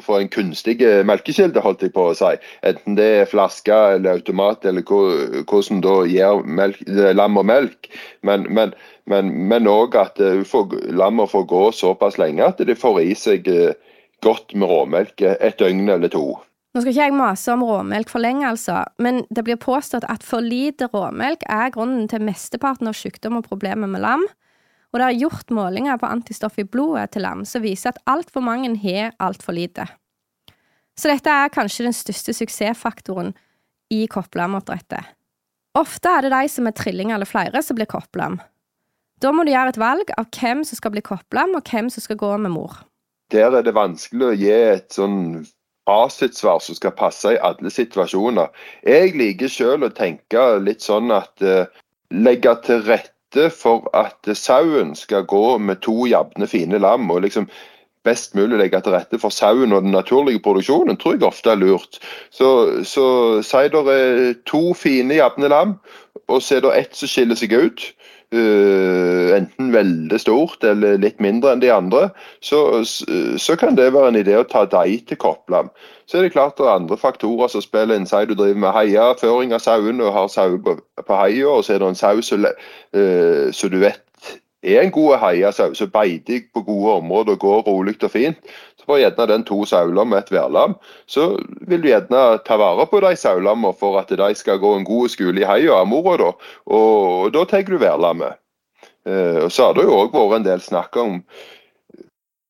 fra 0.03 0.19
en 0.19 0.29
kunstig 0.31 0.81
melkekilde, 1.07 1.61
holdt 1.63 1.85
jeg 1.85 1.93
på 1.95 2.09
å 2.09 2.15
si. 2.17 2.33
Enten 2.67 2.97
det 2.97 3.07
er 3.21 3.29
flaske 3.31 3.75
eller 3.95 4.19
automat, 4.19 4.65
eller 4.67 4.83
hvordan 4.85 5.81
da 5.85 5.95
gir 6.09 6.43
melk, 6.45 6.81
lam 7.15 7.39
og 7.39 7.47
melk. 7.49 7.89
Men, 8.27 8.83
også 9.07 10.01
at 10.01 10.21
uh, 10.21 10.77
lamma 10.91 11.27
får 11.31 11.47
gå 11.49 11.63
såpass 11.75 12.19
lenge 12.21 12.43
at 12.45 12.59
de 12.59 12.75
får 12.75 13.01
i 13.05 13.15
seg 13.17 13.47
uh, 13.49 13.71
godt 14.25 14.55
med 14.55 14.69
råmelk 14.69 15.25
et 15.25 15.59
døgn 15.61 15.87
eller 15.89 16.11
to. 16.11 16.35
Nå 16.75 16.81
skal 16.83 16.91
ikke 16.91 17.05
jeg 17.07 17.15
mase 17.15 17.53
om 17.53 17.61
råmelk 17.63 18.09
for 18.11 18.19
lenge, 18.19 18.49
altså, 18.49 18.81
men 18.99 19.23
det 19.31 19.45
blir 19.47 19.55
påstått 19.61 20.03
at 20.11 20.25
for 20.27 20.43
lite 20.43 20.89
råmelk 20.91 21.45
er 21.47 21.71
grunnen 21.71 22.09
til 22.11 22.25
mesteparten 22.27 22.91
av 22.91 22.97
sykdom 22.99 23.39
og 23.39 23.47
problemer 23.47 23.87
med 23.87 24.03
lam 24.03 24.25
og 24.95 25.01
det 25.01 25.07
er 25.09 25.21
gjort 25.25 25.51
målinger 25.51 25.97
på 25.99 26.07
antistoff 26.07 26.55
i 26.61 26.63
blodet 26.63 27.09
til 27.11 27.25
lam 27.25 27.41
som 27.43 27.63
viser 27.65 27.91
at 27.91 27.99
altfor 28.07 28.45
mange 28.45 28.71
har 28.79 29.11
altfor 29.19 29.57
lite. 29.57 29.83
Så 30.95 31.11
dette 31.11 31.27
er 31.27 31.51
kanskje 31.51 31.89
den 31.89 31.95
største 31.95 32.31
suksessfaktoren 32.37 33.33
i 33.91 34.05
koppelamoppdrettet. 34.07 35.03
Ofte 35.75 36.07
er 36.07 36.23
det 36.23 36.31
de 36.31 36.47
som 36.47 36.69
er 36.69 36.75
trillinger 36.79 37.17
eller 37.17 37.27
flere, 37.27 37.59
som 37.59 37.75
blir 37.75 37.89
kopplam. 37.91 38.39
Da 39.19 39.33
må 39.35 39.43
du 39.43 39.51
gjøre 39.51 39.73
et 39.73 39.81
valg 39.81 40.13
av 40.15 40.29
hvem 40.31 40.63
som 40.63 40.79
skal 40.79 40.93
bli 40.95 41.03
kopplam, 41.03 41.57
og 41.59 41.67
hvem 41.67 41.91
som 41.91 42.03
skal 42.05 42.19
gå 42.21 42.31
med 42.45 42.55
mor. 42.55 42.79
Der 43.35 43.51
er 43.51 43.65
det 43.65 43.75
vanskelig 43.75 44.29
å 44.29 44.37
gi 44.39 44.53
et 44.55 44.95
sånn 44.95 45.43
fasitsvar 45.85 46.61
som 46.63 46.77
skal 46.79 46.95
passe 46.95 47.35
i 47.35 47.41
alle 47.43 47.71
situasjoner. 47.73 48.47
Jeg 48.87 49.11
liker 49.19 49.51
selv 49.51 49.89
å 49.89 49.91
tenke 49.91 50.45
litt 50.63 50.87
sånn 50.87 51.11
at 51.11 51.43
uh, 51.43 51.67
legge 52.15 52.55
til 52.63 52.87
rette 52.87 53.14
rette 53.35 53.51
for 53.51 53.89
at 53.93 54.37
sauen 54.37 54.95
skal 54.95 55.25
gå 55.25 55.57
med 55.57 55.81
to 55.81 56.05
jevne, 56.07 56.47
fine 56.47 56.79
lam. 56.79 57.11
og 57.11 57.21
liksom 57.21 57.49
best 58.03 58.35
mulig 58.35 58.57
legge 58.57 58.81
til 58.81 58.93
rette 58.93 59.19
for 59.19 59.29
sauen 59.29 59.73
og 59.73 59.81
den 59.81 59.91
naturlige 59.91 60.39
produksjonen, 60.39 60.97
tror 60.97 61.13
jeg 61.13 61.23
ofte 61.23 61.49
er 61.49 61.55
lurt. 61.55 61.99
Så, 62.31 62.83
så 62.83 63.41
si 63.41 63.67
det 63.73 63.81
er 63.89 64.33
to 64.45 64.73
fine, 64.73 65.15
jevne 65.15 65.49
lam, 65.49 65.79
og 66.27 66.41
så 66.41 66.55
er 66.55 66.61
det 66.61 66.77
ett 66.77 66.95
som 66.95 67.07
skiller 67.07 67.35
seg 67.35 67.53
ut. 67.53 67.81
Uh, 68.33 69.35
enten 69.35 69.69
veldig 69.71 70.17
stort 70.19 70.63
eller 70.65 70.97
litt 70.97 71.19
mindre 71.21 71.51
enn 71.53 71.61
de 71.61 71.69
andre, 71.71 72.07
så, 72.43 72.81
så 72.83 73.55
kan 73.59 73.77
det 73.77 73.91
være 73.93 74.09
en 74.11 74.17
idé 74.19 74.33
å 74.39 74.47
ta 74.49 74.63
de 74.65 74.97
til 75.07 75.19
Kopplam. 75.21 75.69
Så 76.09 76.17
er 76.17 76.25
det 76.25 76.33
klart 76.33 76.57
det 76.57 76.65
er 76.65 76.73
andre 76.73 76.97
faktorer 76.97 77.51
som 77.53 77.63
spiller 77.63 77.95
inn. 77.95 78.07
Si 78.09 78.23
du 78.25 78.33
driver 78.33 78.59
med 78.65 78.75
heiaføring 78.75 79.53
av 79.53 79.61
sauen 79.63 80.01
og 80.01 80.13
har 80.17 80.31
sau 80.33 80.57
på, 80.57 80.77
på 81.05 81.21
heia, 81.21 81.53
og 81.53 81.63
så 81.65 81.75
er 81.75 81.83
det 81.83 81.93
en 81.93 82.01
sau 82.01 82.21
som 82.25 82.49
uh, 82.49 83.69
du 83.69 83.79
vet 83.83 84.01
er 84.65 84.81
en 84.81 84.91
god 84.91 85.19
heiasau, 85.21 85.73
som 85.73 85.89
beiter 85.93 86.41
på 86.53 86.61
gode 86.65 86.93
områder 86.99 87.35
og 87.35 87.39
går 87.39 87.61
rolig 87.67 87.95
og 88.03 88.11
fint. 88.11 88.37
Får 88.85 89.01
gjerne 89.01 89.27
den 89.31 89.43
to 89.47 89.63
saulam 89.69 90.11
med 90.13 90.23
et 90.23 90.31
værlam. 90.35 90.77
Så 91.09 91.33
vil 91.67 91.83
du 91.83 91.89
gjerne 91.89 92.23
ta 92.45 92.57
vare 92.61 92.87
på 92.89 93.01
de 93.05 93.15
saulammene 93.19 93.73
for 93.79 93.99
at 94.01 94.13
de 94.13 94.31
skal 94.37 94.61
gå 94.61 94.75
en 94.77 94.87
god 94.87 95.11
skole 95.13 95.41
i 95.41 95.49
heia 95.49 95.81
av 95.81 95.89
mora, 95.89 96.17
da. 96.21 96.31
Og, 96.65 97.33
da 97.33 97.45
tar 97.49 97.65
du 97.67 97.77
værlammet. 97.81 98.41
Uh, 99.05 99.45
så 99.53 99.67
har 99.67 99.77
det 99.77 99.85
jo 99.85 99.99
òg 99.99 100.15
vært 100.17 100.39
en 100.39 100.47
del 100.47 100.61
snakk 100.65 100.97
om 100.97 101.19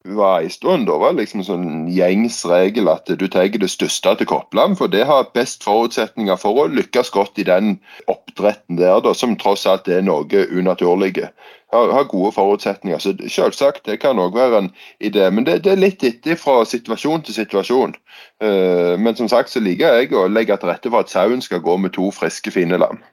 var 0.06 0.42
en 0.42 0.50
stund. 0.50 0.88
Da 0.88 0.98
var 1.02 1.16
liksom 1.18 1.44
sånn 1.46 1.88
gjengs 1.92 2.44
regel 2.48 2.90
at 2.92 3.10
du 3.10 3.26
tar 3.32 3.50
det 3.50 3.70
største 3.72 4.16
til 4.20 4.30
kopplam, 4.30 4.76
for 4.78 4.92
det 4.92 5.06
har 5.10 5.32
best 5.38 5.66
forutsetninger 5.66 6.38
for 6.40 6.62
å 6.62 6.68
lykkes 6.72 7.12
godt 7.16 7.42
i 7.42 7.48
den 7.48 7.76
oppdretten 8.12 8.80
der, 8.80 9.00
da, 9.02 9.14
som 9.18 9.36
tross 9.42 9.66
alt 9.70 9.90
er 9.90 10.06
noe 10.06 10.46
unaturlige. 10.52 11.32
Har, 11.76 11.92
har 11.92 12.08
gode 12.10 12.32
forutsetninger. 12.36 13.02
Så 13.04 13.14
selvsagt, 13.28 13.84
det 13.86 14.00
kan 14.02 14.20
òg 14.22 14.38
være 14.38 14.62
en 14.64 14.70
idé. 15.04 15.28
Men 15.30 15.48
det, 15.48 15.60
det 15.66 15.74
er 15.74 15.82
litt 15.82 16.06
etter 16.08 16.40
fra 16.40 16.62
situasjon 16.68 17.26
til 17.28 17.36
situasjon. 17.36 17.98
Uh, 18.44 18.96
men 19.00 19.18
som 19.20 19.28
sagt 19.32 19.52
så 19.52 19.64
liker 19.64 20.00
jeg 20.00 20.16
å 20.16 20.28
legge 20.32 20.58
til 20.62 20.72
rette 20.72 20.92
for 20.92 21.04
at 21.04 21.12
sauen 21.12 21.44
skal 21.44 21.64
gå 21.66 21.78
med 21.82 21.96
to 21.98 22.08
friske, 22.16 22.54
fine 22.56 22.80
lam. 22.80 23.04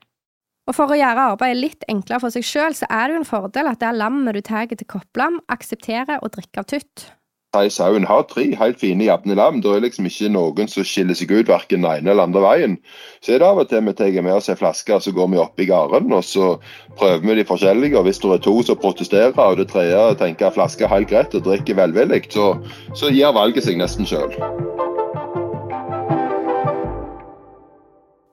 Og 0.71 0.77
For 0.79 0.95
å 0.95 0.99
gjøre 0.99 1.33
arbeidet 1.33 1.59
litt 1.59 1.89
enklere 1.91 2.23
for 2.23 2.35
seg 2.35 2.47
sjøl, 2.47 2.77
så 2.79 2.87
er 2.87 3.09
det 3.09 3.17
jo 3.17 3.23
en 3.25 3.27
fordel 3.27 3.71
at 3.71 3.81
det 3.83 3.89
er 3.89 3.99
lammet 3.99 4.39
du 4.39 4.45
tar 4.47 4.71
til 4.71 4.87
kopplam, 4.87 5.41
aksepterer 5.51 6.23
å 6.23 6.31
drikke 6.31 6.63
av 6.63 6.71
tutt. 6.71 7.09
Sauen 7.53 8.07
har 8.09 8.23
tre 8.31 8.47
helt 8.57 8.79
fine, 8.81 9.05
jevne 9.05 9.35
lam. 9.37 9.59
Det 9.61 9.69
er 9.69 9.83
liksom 9.85 10.07
ikke 10.09 10.31
noen 10.33 10.71
som 10.73 10.87
skiller 10.89 11.13
seg 11.13 11.35
ut 11.37 11.51
verken 11.53 11.83
den 11.85 11.99
ene 12.01 12.15
eller 12.15 12.25
andre 12.25 12.41
veien. 12.41 12.77
Så 13.21 13.35
er 13.35 13.43
det 13.43 13.49
av 13.51 13.59
og 13.61 13.67
til 13.69 13.83
vi 13.85 13.93
tar 13.93 14.15
med 14.25 14.33
oss 14.33 14.49
en 14.49 14.57
flaske, 14.57 14.97
så 15.05 15.13
går 15.13 15.29
vi 15.29 15.41
opp 15.43 15.61
i 15.61 15.67
gården 15.69 16.15
og 16.17 16.25
så 16.25 16.55
prøver 16.97 17.21
vi 17.27 17.35
de 17.37 17.45
forskjellige. 17.45 17.99
og 17.99 18.07
Hvis 18.09 18.23
det 18.23 18.31
er 18.33 18.41
to 18.47 18.55
som 18.65 18.79
protesterer, 18.81 19.37
og 19.37 19.61
det 19.61 19.69
tredje 19.69 20.01
tenker 20.17 20.49
at 20.49 20.57
flaska 20.57 20.87
er 20.87 20.95
helt 20.95 21.11
greit 21.13 21.37
og 21.37 21.45
drikker 21.45 21.77
velvillig, 21.77 22.23
så, 22.33 22.55
så 22.97 23.13
gir 23.13 23.37
valget 23.37 23.69
seg 23.69 23.77
nesten 23.77 24.09
sjøl. 24.09 24.33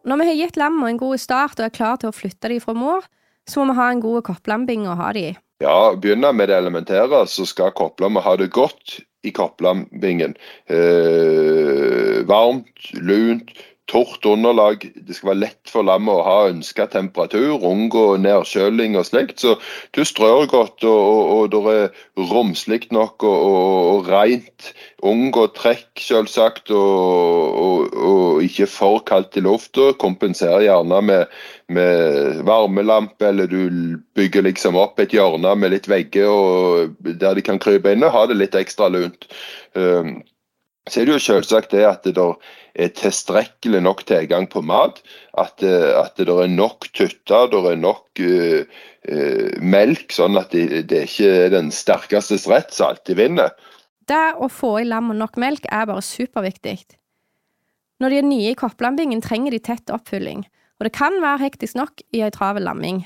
Når 0.08 0.22
vi 0.24 0.30
har 0.32 0.40
gitt 0.46 0.64
lamma 0.64 0.88
en 0.88 1.02
god 1.04 1.20
start 1.20 1.60
og 1.60 1.68
er 1.68 1.76
klar 1.76 2.00
til 2.00 2.14
å 2.14 2.16
flytte 2.16 2.56
dem 2.56 2.64
fra 2.64 2.72
mor, 2.72 3.04
så 3.44 3.60
må 3.60 3.74
vi 3.74 3.82
ha 3.84 3.92
en 3.92 4.00
god 4.08 4.24
kopplambing 4.32 4.88
å 4.88 4.96
ha 4.96 5.12
dem 5.12 5.34
i. 5.34 5.38
Ja, 5.60 5.92
begynner 5.92 6.32
med 6.32 6.48
det 6.48 6.56
elementære, 6.56 7.26
så 7.28 7.44
skal 7.44 7.76
kopplamme 7.76 8.24
ha 8.24 8.38
det 8.40 8.48
godt 8.56 9.02
i 9.22 9.32
kopplambingen. 9.32 10.36
Eh, 10.66 12.28
varmt, 12.28 12.94
lunt, 12.94 13.52
tørt 13.90 14.26
underlag. 14.30 14.86
Det 14.96 15.16
skal 15.16 15.32
være 15.32 15.42
lett 15.44 15.72
for 15.72 15.86
lammet 15.88 16.14
å 16.14 16.26
ha 16.26 16.38
ønska 16.52 16.86
temperatur, 16.94 17.58
unngå 17.66 18.06
nedkjøling 18.22 18.98
og 19.00 19.08
slikt. 19.10 19.42
Så 19.42 19.56
du 19.98 20.04
strør 20.06 20.46
godt, 20.52 20.86
og, 20.88 21.00
og, 21.10 21.32
og 21.36 21.52
det 21.54 21.76
er 21.76 22.30
romslig 22.32 22.86
nok 22.96 23.26
og, 23.28 23.44
og, 23.94 24.10
rent. 24.10 24.72
Unngå 25.06 25.48
trekk, 25.58 25.90
selvsagt, 26.04 26.72
og, 26.76 28.40
ikke 28.44 28.70
for 28.72 29.04
kaldt 29.08 29.38
i 29.40 29.44
lufta. 29.44 29.92
Kompenser 30.00 30.64
gjerne 30.64 31.02
med, 31.06 31.38
med 31.74 32.44
varmelampe, 32.48 33.32
eller 33.32 33.50
du 33.52 34.00
bygger 34.18 34.48
liksom 34.48 34.80
opp 34.80 35.00
et 35.02 35.16
hjørne 35.16 35.56
med 35.60 35.74
litt 35.76 35.90
vegger 35.92 36.90
der 37.00 37.36
de 37.36 37.44
kan 37.46 37.60
krype 37.62 37.92
inn 37.94 38.06
og 38.06 38.14
ha 38.16 38.26
det 38.30 38.40
litt 38.40 38.58
ekstra 38.58 38.90
lunt. 38.92 39.28
Um, 39.76 40.20
så 40.90 41.02
er 41.02 41.10
det 41.10 41.18
jo 41.18 41.22
selvsagt 41.22 41.74
det 41.76 41.86
at 41.86 42.08
det 42.08 42.16
er 42.80 42.94
tilstrekkelig 42.96 43.82
nok 43.84 44.06
tilgang 44.10 44.48
på 44.52 44.62
mat. 44.66 45.02
At, 45.38 45.64
eh, 45.64 45.92
at 46.00 46.20
det 46.20 46.30
er 46.30 46.52
nok 46.52 46.90
tytter, 46.96 47.50
det 47.52 47.64
er 47.74 47.80
nok 47.80 48.22
uh, 48.24 48.64
uh, 49.12 49.50
melk, 49.62 50.14
sånn 50.16 50.40
at 50.40 50.54
det, 50.56 50.86
det 50.92 51.06
ikke 51.10 51.34
er 51.46 51.54
den 51.54 51.74
sterkestes 51.76 52.48
rett 52.52 52.74
som 52.76 52.94
alltid 52.94 53.20
vinner. 53.20 53.54
Det 54.10 54.24
å 54.42 54.50
få 54.50 54.80
i 54.82 54.88
lam 54.88 55.12
og 55.14 55.20
nok 55.20 55.38
melk 55.42 55.68
er 55.70 55.86
bare 55.90 56.06
superviktig. 56.06 56.80
Når 58.00 58.10
de 58.14 58.20
er 58.20 58.28
nye 58.28 58.52
i 58.54 58.58
kopplambingen, 58.58 59.22
trenger 59.22 59.54
de 59.54 59.62
tett 59.62 59.92
oppfylling, 59.94 60.46
og 60.80 60.88
det 60.88 60.96
kan 60.96 61.20
være 61.22 61.44
hektisk 61.44 61.76
nok 61.76 62.04
i 62.16 62.24
ei 62.24 62.32
travel 62.34 62.64
lamming. 62.66 63.04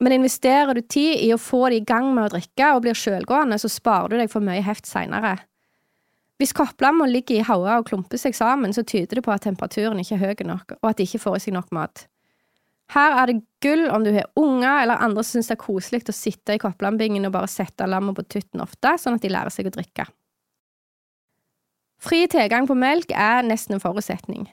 Men 0.00 0.16
investerer 0.16 0.72
du 0.74 0.80
tid 0.80 1.20
i 1.20 1.28
å 1.34 1.38
få 1.40 1.66
de 1.68 1.82
i 1.82 1.84
gang 1.84 2.08
med 2.16 2.30
å 2.30 2.32
drikke 2.32 2.72
og 2.72 2.86
blir 2.86 2.96
sjølgående, 2.96 3.60
så 3.60 3.68
sparer 3.68 4.14
du 4.14 4.22
deg 4.22 4.32
for 4.32 4.44
mye 4.44 4.64
heft 4.64 4.88
seinere. 4.88 5.36
Hvis 6.40 6.54
kopplamma 6.56 7.04
ligger 7.04 7.36
i 7.36 7.44
hauger 7.44 7.82
og 7.82 7.90
klumper 7.90 8.16
seg 8.16 8.32
sammen, 8.32 8.72
så 8.72 8.80
tyder 8.80 9.18
det 9.18 9.24
på 9.26 9.32
at 9.34 9.44
temperaturen 9.44 9.98
ikke 10.00 10.16
er 10.16 10.22
høy 10.22 10.46
nok, 10.48 10.78
og 10.78 10.86
at 10.88 10.96
de 10.96 11.04
ikke 11.04 11.20
får 11.20 11.36
i 11.36 11.42
seg 11.44 11.56
nok 11.58 11.68
mat. 11.76 12.06
Her 12.94 13.18
er 13.20 13.28
det 13.28 13.42
gull 13.62 13.84
om 13.92 14.06
du 14.06 14.10
har 14.14 14.30
unger 14.40 14.80
eller 14.82 15.04
andre 15.04 15.22
som 15.22 15.36
syns 15.36 15.50
det 15.50 15.58
er 15.58 15.60
koselig 15.60 16.00
å 16.08 16.16
sitte 16.16 16.56
i 16.56 16.62
kopplambingen 16.62 17.28
og 17.28 17.34
bare 17.36 17.50
sette 17.50 17.86
lammet 17.86 18.16
på 18.16 18.24
tutten 18.24 18.64
ofte, 18.64 18.96
sånn 18.98 19.20
at 19.20 19.26
de 19.26 19.30
lærer 19.30 19.52
seg 19.52 19.68
å 19.68 19.74
drikke. 19.76 20.08
Fri 22.00 22.24
tilgang 22.32 22.64
på 22.66 22.74
melk 22.74 23.12
er 23.12 23.44
nesten 23.44 23.76
en 23.76 23.84
forutsetning. 23.84 24.48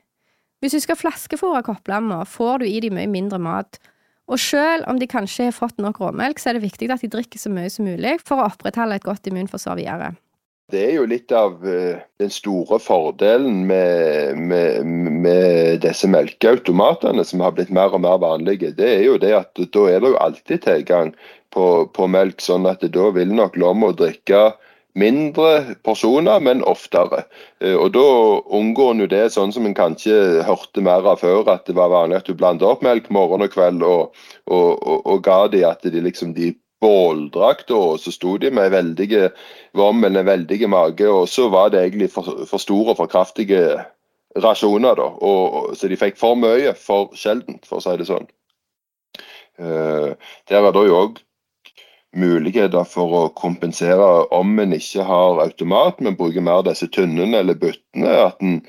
Hvis 0.59 0.75
du 0.75 0.83
skal 0.83 0.99
flaskefòre 0.99 1.63
kopplammer, 1.65 2.27
får 2.27 2.61
du 2.61 2.67
i 2.67 2.81
dem 2.83 2.99
mye 2.99 3.07
mindre 3.07 3.39
mat, 3.39 3.79
og 4.27 4.43
selv 4.43 4.83
om 4.91 4.99
de 4.99 5.07
kanskje 5.07 5.47
har 5.47 5.55
fått 5.55 5.79
nok 5.79 6.01
råmelk, 6.03 6.43
så 6.43 6.51
er 6.51 6.57
det 6.57 6.67
viktig 6.67 6.91
at 6.91 7.05
de 7.05 7.13
drikker 7.15 7.39
så 7.39 7.49
mye 7.53 7.71
som 7.71 7.87
mulig 7.87 8.17
for 8.27 8.41
å 8.41 8.51
opprettholde 8.51 8.99
et 8.99 9.07
godt 9.07 9.31
immunforsvar 9.31 9.79
videre. 9.79 10.17
Det 10.67 10.81
er 10.83 10.97
jo 10.97 11.05
litt 11.07 11.31
av 11.31 11.61
uh, 11.63 11.95
den 12.19 12.31
store 12.33 12.75
fordelen 12.83 13.61
med, 13.69 14.35
med, 14.35 14.83
med, 15.23 15.77
disse 15.85 16.09
melkeautomatene 16.11 17.23
som 17.23 17.39
har 17.45 17.53
blitt 17.55 17.71
mer 17.71 17.95
og 17.95 18.03
mer 18.03 18.19
vanlige. 18.19 18.73
Det 18.75 18.89
er 18.97 19.05
jo 19.05 19.15
det 19.21 19.31
at 19.37 19.55
da 19.55 19.85
er 19.87 20.03
det 20.03 20.11
jo 20.11 20.19
alltid 20.25 20.65
tilgang 20.65 21.13
på, 21.55 21.87
på 21.95 22.09
melk, 22.11 22.43
sånn 22.43 22.67
at 22.67 22.83
da 22.83 23.07
vil 23.15 23.31
nok 23.31 23.55
lomma 23.55 23.93
drikke 23.95 24.49
mindre 24.97 25.77
porsjoner, 25.87 26.43
men 26.43 26.65
oftere. 26.67 27.23
Eh, 27.63 27.77
og 27.77 27.93
Da 27.95 28.05
unngår 28.59 28.93
en 28.93 29.07
det 29.07 29.23
sånn 29.33 29.55
som 29.55 29.65
en 29.69 29.77
kanskje 29.77 30.43
hørte 30.47 30.83
mer 30.83 31.07
av 31.07 31.21
før, 31.23 31.47
at 31.53 31.63
det 31.69 31.77
var 31.77 31.93
vanlig 31.93 32.19
at 32.19 32.27
du 32.27 32.35
blanda 32.35 32.67
opp 32.73 32.83
melk 32.83 33.07
morgen 33.13 33.45
og 33.45 33.53
kveld 33.53 33.85
og, 33.87 34.15
og, 34.51 34.71
og, 34.83 35.05
og 35.05 35.23
ga 35.23 35.45
de 35.53 35.63
at 35.69 35.85
de 35.85 36.03
liksom 36.03 36.35
de 36.35 36.51
båldrakk, 36.81 37.65
og 37.73 37.99
så 38.01 38.13
sto 38.13 38.37
de 38.41 38.51
med 38.53 38.71
veldige 38.73 39.29
vommel, 39.77 40.11
eller 40.11 40.27
veldige 40.27 40.69
mage, 40.69 41.09
og 41.09 41.29
så 41.29 41.47
var 41.53 41.71
det 41.73 41.83
egentlig 41.83 42.11
for, 42.13 42.45
for 42.49 42.61
store 42.61 42.93
og 42.93 42.99
for 43.01 43.11
kraftige 43.11 43.61
rasjoner. 44.43 44.95
da, 44.95 45.07
og, 45.21 45.77
Så 45.77 45.87
de 45.87 45.97
fikk 45.97 46.17
for 46.17 46.35
mye 46.35 46.73
for 46.77 47.13
sjeldent, 47.15 47.65
for 47.65 47.79
å 47.79 47.85
si 47.85 47.95
det 47.97 48.09
sånn. 48.09 48.27
Uh, 49.57 50.13
der 50.49 50.61
er 50.61 50.73
det 50.73 50.85
jo 50.85 50.99
òg 51.01 51.23
muligheter 52.17 52.85
for 52.87 53.13
å 53.13 53.23
kompensere 53.37 54.05
om 54.33 54.59
en 54.61 54.75
ikke 54.77 55.05
har 55.05 55.41
automat, 55.43 55.99
men 56.01 56.17
bruker 56.17 56.45
mer 56.45 56.63
disse 56.65 56.87
tunnene 56.93 57.41
eller 57.41 57.57
byttene. 57.57 58.13
at 58.29 58.41
en 58.41 58.61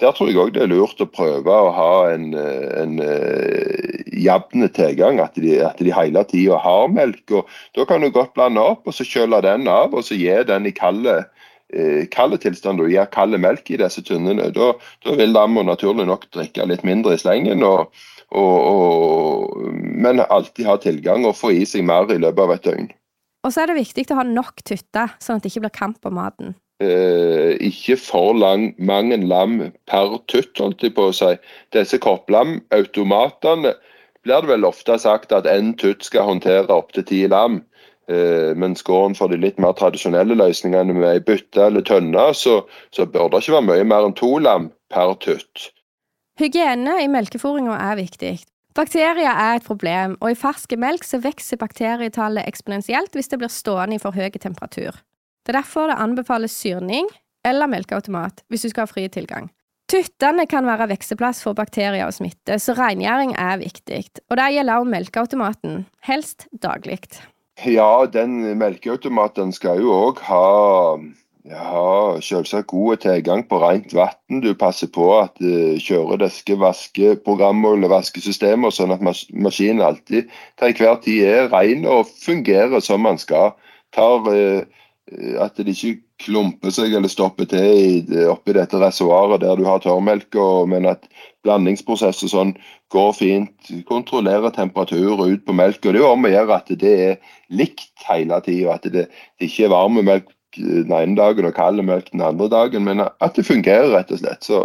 der 0.00 0.12
tror 0.12 0.28
jeg 0.28 0.40
òg 0.40 0.52
det 0.52 0.64
er 0.64 0.72
lurt 0.72 1.00
å 1.00 1.08
prøve 1.08 1.52
å 1.52 1.70
ha 1.72 1.92
en, 2.12 2.28
en 2.36 2.98
uh, 3.00 3.96
jevn 4.12 4.66
tilgang. 4.76 5.22
At 5.24 5.38
de, 5.40 5.54
at 5.64 5.80
de 5.80 5.94
hele 5.94 6.24
tida 6.28 6.58
har 6.60 6.90
melk. 6.92 7.24
og 7.32 7.48
Da 7.76 7.86
kan 7.88 8.04
du 8.04 8.10
godt 8.12 8.34
blande 8.36 8.60
opp 8.60 8.84
og 8.88 8.96
så 8.96 9.06
kjøle 9.08 9.40
den 9.46 9.64
av 9.72 9.96
og 9.96 10.04
så 10.04 10.18
gi 10.18 10.34
den 10.48 10.68
i 10.68 10.74
kalde, 10.76 11.22
uh, 11.72 12.02
kalde 12.12 12.40
tilstand. 12.42 12.84
Og 12.84 12.92
gi 12.92 13.06
kald 13.14 13.40
melk 13.40 13.72
i 13.72 13.80
disse 13.80 14.04
tunnene. 14.04 14.50
Da, 14.56 14.74
da 15.06 15.16
vil 15.16 15.32
lammet 15.32 15.70
naturlig 15.70 16.08
nok 16.10 16.28
drikke 16.34 16.68
litt 16.68 16.84
mindre 16.84 17.16
i 17.16 17.22
slengen. 17.24 17.64
og 17.64 17.88
og, 18.34 18.56
og, 18.58 19.72
men 20.02 20.18
alltid 20.18 20.66
ha 20.66 20.76
tilgang 20.82 21.22
og 21.28 21.36
få 21.38 21.52
i 21.54 21.66
seg 21.68 21.84
mer 21.86 22.10
i 22.10 22.18
løpet 22.18 22.42
av 22.42 22.54
et 22.56 22.64
døgn. 22.64 22.88
Og 23.46 23.54
så 23.54 23.62
er 23.62 23.70
det 23.70 23.76
viktig 23.78 24.08
å 24.10 24.18
ha 24.18 24.24
nok 24.26 24.64
tytter, 24.66 25.12
sånn 25.22 25.38
at 25.38 25.44
det 25.44 25.52
ikke 25.52 25.68
blir 25.68 25.76
kamp 25.76 26.08
om 26.08 26.16
maten. 26.18 26.56
Eh, 26.80 27.56
ikke 27.64 27.96
for 27.96 28.34
lang, 28.36 28.74
mange 28.78 29.16
lam 29.16 29.60
per 29.88 30.18
tutt, 30.28 30.58
holdt 30.60 30.82
jeg 30.84 30.92
på 30.96 31.06
å 31.08 31.14
si. 31.16 31.30
Disse 31.72 31.96
kopplamautomatene 32.04 33.72
blir 34.26 34.42
det 34.44 34.50
vel 34.50 34.66
ofte 34.68 34.98
sagt 35.00 35.32
at 35.32 35.48
én 35.48 35.72
tutt 35.80 36.04
skal 36.04 36.28
håndtere 36.28 36.74
opptil 36.74 37.06
ti 37.08 37.22
lam. 37.32 37.62
Eh, 38.12 38.52
mens 38.54 38.84
går 38.86 39.06
en 39.08 39.16
for 39.18 39.32
de 39.32 39.38
litt 39.40 39.56
mer 39.62 39.72
tradisjonelle 39.78 40.36
løsningene 40.36 40.94
med 40.94 41.08
ei 41.14 41.24
bytte 41.24 41.64
eller 41.70 41.86
tønne, 41.86 42.28
så, 42.36 42.60
så 42.92 43.08
bør 43.08 43.32
det 43.32 43.42
ikke 43.42 43.56
være 43.56 43.68
mye 43.70 43.88
mer 43.88 44.10
enn 44.10 44.18
to 44.18 44.36
lam 44.38 44.68
per 44.92 45.16
tutt. 45.24 45.70
Hygiene 46.36 47.00
i 47.00 47.08
melkefôringa 47.08 47.80
er 47.88 47.96
viktig. 48.02 48.36
Bakterier 48.76 49.32
er 49.32 49.56
et 49.56 49.64
problem, 49.64 50.18
og 50.20 50.34
i 50.34 50.36
fersk 50.36 50.76
melk 50.76 51.06
så 51.08 51.22
vokser 51.24 51.56
bakterietallet 51.56 52.44
eksponentielt 52.44 53.16
hvis 53.16 53.32
det 53.32 53.40
blir 53.40 53.48
stående 53.48 53.96
i 53.96 54.02
for 54.02 54.12
høy 54.12 54.28
temperatur. 54.36 55.00
Det 55.46 55.54
er 55.54 55.60
derfor 55.60 55.86
det 55.86 56.00
anbefales 56.02 56.50
syrning 56.58 57.06
eller 57.46 57.70
melkeautomat 57.70 58.42
hvis 58.50 58.66
du 58.66 58.72
skal 58.72 58.82
ha 58.82 58.90
fri 58.90 59.06
tilgang. 59.06 59.46
Tuttene 59.86 60.48
kan 60.50 60.66
være 60.66 60.88
vekseplass 60.90 61.44
for 61.44 61.54
bakterier 61.54 62.08
og 62.08 62.16
smitte, 62.16 62.56
så 62.58 62.74
rengjøring 62.74 63.36
er 63.38 63.60
viktig. 63.60 64.00
Og 64.26 64.40
det 64.40 64.48
gjelder 64.56 64.80
også 64.80 64.90
melkeautomaten, 64.96 65.76
helst 66.02 66.48
daglig. 66.62 66.98
Ja, 67.62 68.02
den 68.10 68.58
melkeautomaten 68.58 69.54
skal 69.54 69.78
jo 69.84 69.94
òg 69.94 70.24
ha 70.26 70.42
ja, 71.46 72.18
selvsagt 72.18 72.66
god 72.72 72.96
tilgang 73.04 73.44
på 73.46 73.60
rent 73.62 73.94
vann. 73.94 74.42
Du 74.42 74.50
passer 74.58 74.90
på 74.90 75.06
at 75.20 75.38
kjøredeske, 75.38 75.84
kjører 75.86 76.20
deske 76.24 76.56
vaskeprogrammer 76.58 77.78
eller 77.78 77.92
vaskesystemer, 77.94 78.74
sånn 78.74 78.96
at 78.96 79.04
mas 79.06 79.22
maskinen 79.30 79.84
alltid 79.86 80.26
til 80.58 80.72
enhver 80.72 80.98
tid 81.06 81.22
er 81.30 81.48
ren 81.54 81.86
og 81.86 82.10
fungerer 82.24 82.82
som 82.82 83.06
man 83.06 83.22
skal. 83.22 83.54
Tar, 83.94 84.26
uh, 84.26 84.66
at 85.38 85.54
det 85.56 85.70
ikke 85.70 86.00
klumper 86.24 86.72
seg 86.74 86.94
eller 86.96 87.10
stopper 87.10 87.46
til 87.46 87.66
i, 87.66 87.90
oppi 88.26 88.56
dette 88.56 88.80
reservoaret 88.80 89.44
der 89.44 89.58
du 89.58 89.62
har 89.68 89.82
tørrmelk, 89.84 90.34
men 90.66 90.88
at 90.90 91.06
blandingsprosess 91.46 92.24
sånn 92.26 92.56
går 92.90 93.12
fint. 93.14 93.70
Kontrollerer 93.86 94.54
temperatur 94.54 95.22
ut 95.22 95.44
på 95.46 95.54
melk. 95.54 95.84
og 95.86 95.94
Det 95.94 96.02
er 96.02 96.08
om 96.08 96.26
å 96.26 96.32
gjøre 96.32 96.58
at 96.58 96.74
det 96.82 96.94
er 97.06 97.16
likt 97.54 98.08
hele 98.08 98.40
tida. 98.42 98.74
At 98.74 98.90
det, 98.90 99.06
ikke 99.38 99.68
er 99.68 99.74
varme 99.74 100.02
melk 100.06 100.32
den 100.56 100.90
ene 100.90 101.18
dagen 101.18 101.46
og 101.46 101.54
kald 101.54 101.82
melk 101.84 102.10
den 102.10 102.24
andre 102.24 102.48
dagen, 102.50 102.86
men 102.88 103.04
at 103.06 103.36
det 103.36 103.46
fungerer, 103.46 103.92
rett 103.92 104.10
og 104.10 104.22
slett. 104.22 104.46
Så 104.46 104.62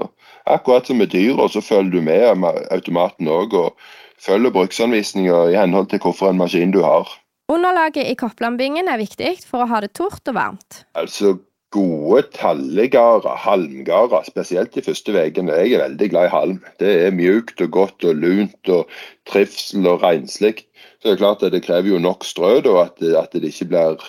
akkurat 0.50 0.88
som 0.88 0.98
med 0.98 1.12
dyra, 1.14 1.50
så 1.52 1.62
følger 1.62 2.00
du 2.00 2.02
med 2.02 2.46
automaten 2.72 3.30
òg, 3.30 3.54
og 3.54 3.76
følger 4.22 4.54
bruksanvisninger 4.56 5.52
i 5.52 5.60
henhold 5.60 5.92
til 5.92 6.02
hvilken 6.02 6.40
maskin 6.40 6.74
du 6.74 6.82
har. 6.86 7.10
Underlaget 7.52 8.08
i 8.08 8.16
kopplambingen 8.16 8.88
er 8.88 9.02
viktig 9.02 9.34
for 9.44 9.66
å 9.66 9.72
ha 9.72 9.82
det 9.84 9.92
tort 9.98 10.30
og 10.32 10.38
varmt. 10.38 10.84
Altså 10.96 11.36
gode 11.72 12.22
tallegarder, 12.36 13.36
halmgarder, 13.44 14.24
spesielt 14.28 14.72
de 14.76 14.84
første 14.86 15.12
ukene. 15.16 15.58
Jeg 15.60 15.76
er 15.76 15.84
veldig 15.86 16.10
glad 16.14 16.28
i 16.28 16.32
halm. 16.32 16.58
Det 16.80 16.92
er 17.08 17.16
mjukt 17.16 17.64
og 17.64 17.72
godt 17.76 18.08
og 18.08 18.20
lunt 18.24 18.72
og 18.72 18.92
trivsel 19.28 19.88
og 19.88 20.04
renslig. 20.04 20.66
Så 21.00 21.10
det 21.10 21.14
er 21.16 21.24
klart 21.24 21.44
at 21.44 21.56
det 21.56 21.64
krever 21.68 21.94
jo 21.94 22.00
nok 22.00 22.28
strø, 22.28 22.60
da, 22.64 22.86
at, 22.86 23.04
at 23.04 23.36
det 23.36 23.52
ikke 23.52 23.70
blir, 23.74 24.08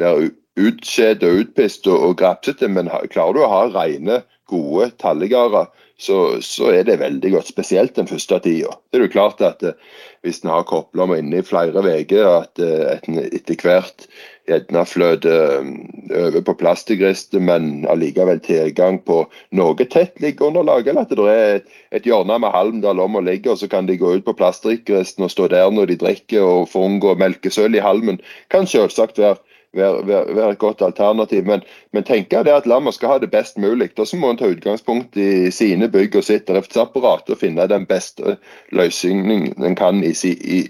blir 0.00 0.30
utskjedd 0.60 1.24
og 1.26 1.44
utpist 1.44 1.88
og, 1.88 2.00
og 2.08 2.18
grapsete, 2.20 2.68
men 2.68 2.92
klarer 3.12 3.36
du 3.36 3.44
å 3.44 3.52
ha 3.52 3.62
rene, 3.74 4.22
gode 4.50 4.90
tallegarder, 5.00 5.68
så, 6.00 6.40
så, 6.40 6.70
er 6.72 6.86
det 6.88 7.00
veldig 7.02 7.34
godt. 7.34 7.50
Spesielt 7.52 7.96
den 7.98 8.08
første 8.08 8.38
tida. 8.40 8.72
Det 8.88 8.98
er 8.98 9.04
jo 9.04 9.12
klart 9.12 9.42
at 9.44 9.60
eh, 9.66 9.76
hvis 10.24 10.40
en 10.40 10.52
har 10.54 10.64
kobla 10.68 11.04
meg 11.10 11.20
inne 11.20 11.42
i 11.42 11.44
flere 11.44 11.76
uker, 11.76 12.28
at 12.40 12.62
eh, 12.64 13.02
en 13.04 13.18
etter 13.26 13.60
hvert 13.60 14.06
gjerne 14.48 14.84
fløter 14.88 15.58
eh, 15.58 16.22
over 16.22 16.46
på 16.46 16.54
plastikkristet, 16.62 17.42
men 17.44 17.84
allikevel 17.92 18.40
tilgang 18.46 18.96
på 19.04 19.22
noe 19.60 19.88
tett 19.92 20.16
liggeunderlag, 20.24 20.88
eller 20.88 21.04
at 21.04 21.12
det 21.12 21.28
er 21.34 21.54
et, 21.58 21.68
et 22.00 22.08
hjørne 22.08 22.40
med 22.40 22.56
halm 22.56 22.80
der 22.80 22.96
lomma 22.96 23.20
ligger, 23.26 23.52
og 23.52 23.60
så 23.60 23.68
kan 23.68 23.90
de 23.90 24.00
gå 24.00 24.16
ut 24.16 24.24
på 24.24 24.36
plastrikkristen 24.40 25.28
og 25.28 25.34
stå 25.36 25.50
der 25.52 25.68
når 25.68 25.92
de 25.92 26.00
drikker 26.00 26.40
og 26.40 26.72
få 26.72 26.88
unngå 26.88 27.12
melkesøl 27.20 27.76
i 27.76 27.84
halmen, 27.84 28.22
kan 28.48 28.64
selvsagt 28.64 29.20
være 29.20 29.36
være, 29.76 30.06
være, 30.06 30.36
være, 30.36 30.52
et 30.52 30.58
godt 30.58 30.82
alternativ. 30.82 31.44
Men, 31.46 31.62
men 31.92 32.04
tenker 32.04 32.42
det 32.42 32.54
at 32.54 32.66
lammet 32.66 32.94
skal 32.94 33.14
ha 33.14 33.18
det 33.22 33.30
best 33.30 33.58
mulig. 33.58 33.90
Da 33.96 34.06
må 34.18 34.30
en 34.30 34.40
ta 34.40 34.50
utgangspunkt 34.50 35.16
i 35.16 35.50
sine 35.54 35.88
bygg 35.90 36.16
og 36.20 36.26
sitt 36.26 36.48
driftsapparat 36.48 37.30
og 37.30 37.40
finne 37.40 37.68
den 37.70 37.86
beste 37.90 38.36
løsningen 38.76 39.52
en 39.62 39.78
kan 39.78 40.02
i, 40.04 40.14
i, 40.24 40.60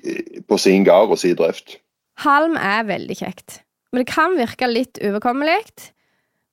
på 0.49 0.59
sin 0.59 0.85
gard 0.85 1.15
og 1.15 1.23
sin 1.23 1.39
drift. 1.39 1.79
Halm 2.21 2.59
er 2.61 2.85
veldig 2.85 3.17
kjekt, 3.17 3.63
men 3.93 4.03
det 4.03 4.13
kan 4.13 4.37
virke 4.37 4.69
litt 4.69 5.01
uoverkommelig. 5.01 5.65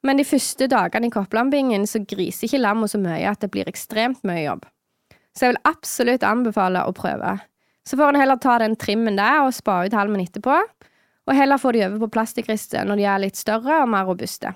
Men 0.06 0.20
de 0.20 0.24
første 0.28 0.70
dagene 0.72 1.10
i 1.10 1.12
kopplambingen 1.12 1.84
så 1.90 2.00
griser 2.08 2.48
ikke 2.48 2.62
lammet 2.62 2.94
så 2.94 3.00
mye 3.02 3.28
at 3.28 3.42
det 3.44 3.50
blir 3.52 3.68
ekstremt 3.68 4.22
mye 4.28 4.46
jobb. 4.46 4.68
Så 5.36 5.46
jeg 5.46 5.54
vil 5.54 5.68
absolutt 5.70 6.24
anbefale 6.26 6.86
å 6.88 6.94
prøve. 6.96 7.36
Så 7.88 7.98
får 8.00 8.14
en 8.14 8.22
heller 8.22 8.40
ta 8.42 8.58
den 8.62 8.78
trimmen 8.80 9.18
der 9.20 9.44
og 9.44 9.56
spa 9.56 9.82
ut 9.86 9.96
halmen 9.96 10.24
etterpå 10.24 10.56
og 11.28 11.36
heller 11.36 11.60
få 11.60 11.74
de 11.76 11.84
over 11.86 12.00
på 12.06 12.13
plastikkrister 12.16 12.88
når 12.88 13.02
de 13.02 13.06
er 13.12 13.22
litt 13.26 13.40
større 13.40 13.82
og 13.84 13.92
mer 13.92 14.08
robuste. 14.08 14.54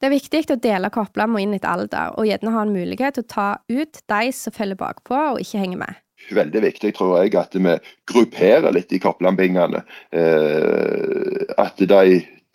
Det 0.00 0.08
er 0.08 0.14
viktig 0.14 0.46
å 0.54 0.60
dele 0.60 0.88
koplamma 0.92 1.42
inn 1.42 1.52
etter 1.56 1.68
alder, 1.74 2.14
og 2.16 2.28
gjerne 2.28 2.54
ha 2.54 2.62
en 2.64 2.72
mulighet 2.72 3.18
til 3.18 3.26
å 3.26 3.32
ta 3.34 3.48
ut 3.68 4.00
de 4.08 4.30
som 4.32 4.54
følger 4.56 4.78
bakpå 4.80 5.16
og 5.34 5.42
ikke 5.42 5.60
henger 5.60 5.82
med. 5.82 5.98
Veldig 6.36 6.62
viktig, 6.62 6.92
tror 6.96 7.18
jeg, 7.20 7.34
at 7.36 7.56
vi 7.56 7.74
grupperer 8.08 8.72
litt 8.72 8.92
i 8.92 9.00
koplambingene. 9.00 9.82
Eh, 10.12 11.44
at 11.60 11.80
de 11.80 12.00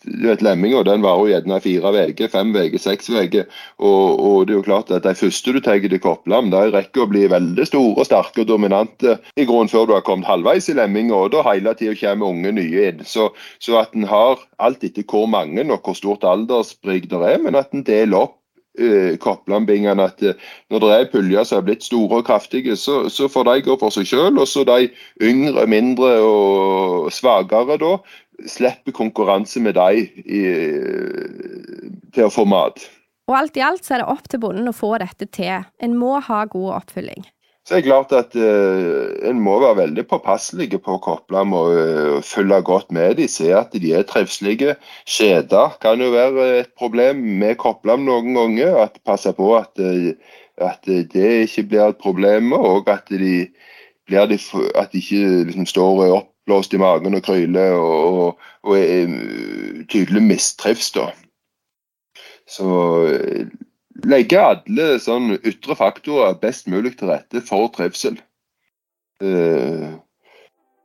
du 0.05 0.27
vet, 0.27 0.43
Lemminga 0.45 0.83
den 0.85 1.03
varer 1.05 1.31
gjerne 1.31 1.59
fire 1.63 1.91
uker, 2.09 2.29
fem 2.31 2.53
uker, 2.55 2.77
seks 2.81 3.09
uker. 3.09 3.47
Og, 3.79 4.19
og, 4.19 4.37
det 4.47 4.55
er 4.55 4.59
jo 4.59 4.65
klart 4.67 4.93
at 4.93 5.05
de 5.07 5.15
første 5.17 5.55
du 5.55 5.59
tar 5.63 5.81
til 5.83 5.99
Kopplam, 6.03 6.51
de 6.53 6.63
rekker 6.75 7.05
å 7.05 7.09
bli 7.11 7.25
veldig 7.31 7.67
store, 7.67 8.05
sterke 8.07 8.45
og 8.45 8.49
dominante 8.53 9.17
i 9.35 9.47
grunnen 9.47 9.71
før 9.71 9.89
du 9.89 9.95
har 9.97 10.05
kommet 10.07 10.29
halvveis 10.29 10.69
i 10.69 10.77
lemminga, 10.77 11.17
og 11.17 11.33
da 11.35 11.43
hele 11.49 11.75
tida 11.77 11.97
kommer 11.99 12.33
unge 12.33 12.55
nye 12.55 12.87
inn. 12.91 13.03
Så, 13.07 13.31
så 13.59 13.81
at 13.81 13.95
en 13.97 14.07
har 14.09 14.41
alt 14.63 14.83
etter 14.85 15.05
hvor 15.09 15.29
mange 15.31 15.65
og 15.65 15.79
hvor 15.83 15.97
stort 15.97 16.25
alderssprik 16.27 17.09
det 17.11 17.21
er, 17.25 17.39
men 17.41 17.57
at 17.59 17.73
en 17.73 17.85
deler 17.85 18.27
opp 18.27 18.39
eh, 18.79 19.15
Kopplandbingene 19.21 20.03
at 20.03 20.23
eh, 20.23 20.37
når 20.71 20.83
det 20.83 20.91
er 20.95 21.09
puljer 21.11 21.47
som 21.47 21.61
er 21.61 21.67
blitt 21.69 21.85
store 21.85 22.21
og 22.21 22.27
kraftige, 22.27 22.75
så, 22.79 23.05
så 23.09 23.29
får 23.31 23.47
de 23.49 23.65
gå 23.67 23.77
for 23.81 23.93
seg 23.95 24.07
selv. 24.09 24.41
Og 24.43 24.49
så 24.49 24.65
de 24.67 24.89
yngre, 25.23 25.67
mindre 25.71 26.15
og 26.25 27.11
svakere 27.15 27.79
da, 27.81 27.95
slipper 28.49 28.95
konkurranse 28.95 29.61
med 29.63 29.77
deg 29.77 30.11
til 32.15 32.27
å 32.27 32.33
få 32.33 32.45
mat. 32.49 32.83
Og 33.25 33.37
alt 33.39 33.57
i 33.57 33.63
alt 33.65 33.85
så 33.85 33.95
er 33.95 34.03
det 34.03 34.11
opp 34.13 34.27
til 34.29 34.41
bonden 34.43 34.69
å 34.69 34.75
få 34.75 34.91
dette 35.01 35.27
til. 35.33 35.65
En 35.81 35.95
må 35.97 36.19
ha 36.27 36.43
god 36.49 36.75
oppfylling. 36.81 37.25
så 37.65 37.73
er 37.73 37.81
det 37.81 37.87
klart 37.87 38.11
at 38.13 38.35
uh, 38.37 39.15
en 39.25 39.39
må 39.41 39.55
være 39.57 39.79
veldig 39.79 40.03
påpasselig 40.05 40.67
på 40.85 40.97
dem 41.33 41.53
og 41.57 41.71
uh, 41.73 42.21
følge 42.21 42.61
godt 42.61 42.91
med 42.93 43.15
de, 43.17 43.27
Se 43.27 43.49
at 43.49 43.73
de 43.73 43.93
er 43.97 44.05
trivselige. 44.05 44.75
Skjeder 45.09 45.73
kan 45.81 46.01
jo 46.01 46.11
være 46.13 46.59
et 46.59 46.69
problem 46.77 47.25
med 47.41 47.57
koplam 47.57 48.05
noen 48.05 48.37
ganger. 48.37 48.77
at 48.83 49.01
Passe 49.05 49.33
på 49.33 49.55
at, 49.57 49.73
uh, 49.81 50.13
at, 50.61 50.85
det 50.85 51.49
ikke 51.49 51.63
blir 51.63 51.89
et 51.89 51.97
problem, 51.97 52.53
og 52.53 52.89
at 52.89 53.09
de, 53.09 53.49
blir 54.05 54.29
de, 54.29 54.37
at 54.75 54.93
de 54.93 55.01
ikke 55.01 55.49
liksom, 55.49 55.65
står 55.65 56.21
oppblåst 56.45 56.73
i 56.73 56.77
magen 56.77 57.15
og 57.17 57.23
kryler 57.25 57.73
og, 57.73 58.19
og, 58.21 58.39
og 58.63 58.77
er 58.77 59.85
tydelig 59.89 60.21
mistrives. 60.21 60.91
da. 60.91 61.09
Så 62.47 62.69
legge 64.05 64.41
alle 64.41 64.99
sånn 65.01 65.39
ytre 65.41 65.75
faktorer 65.75 66.37
best 66.37 66.67
mulig 66.67 66.97
til 66.99 67.09
rette 67.09 67.41
for 67.41 67.71
trivsel. 67.73 68.19
Uh, 69.23 69.97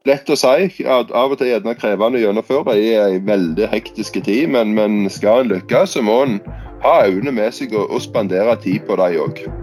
lett 0.07 0.31
å 0.31 0.37
si. 0.39 0.85
at 0.87 1.11
Av 1.13 1.33
og 1.33 1.39
til 1.39 1.51
gjerne 1.53 1.77
krevende 1.77 2.21
å 2.21 2.25
gjennomføre 2.25 2.79
i 2.79 2.93
ei 2.97 3.21
veldig 3.21 3.69
hektisk 3.69 4.23
tid, 4.25 4.49
men, 4.49 4.73
men, 4.75 5.11
skal 5.11 5.45
en 5.45 5.53
lykkes, 5.53 5.99
så 5.99 6.03
må 6.03 6.23
en 6.25 6.39
ha 6.81 7.03
øynene 7.05 7.37
med 7.37 7.53
seg 7.53 7.77
og, 7.77 7.91
og 7.91 8.01
spandere 8.01 8.57
tid 8.63 8.87
på 8.89 8.97
dem 8.97 9.21
òg. 9.27 9.60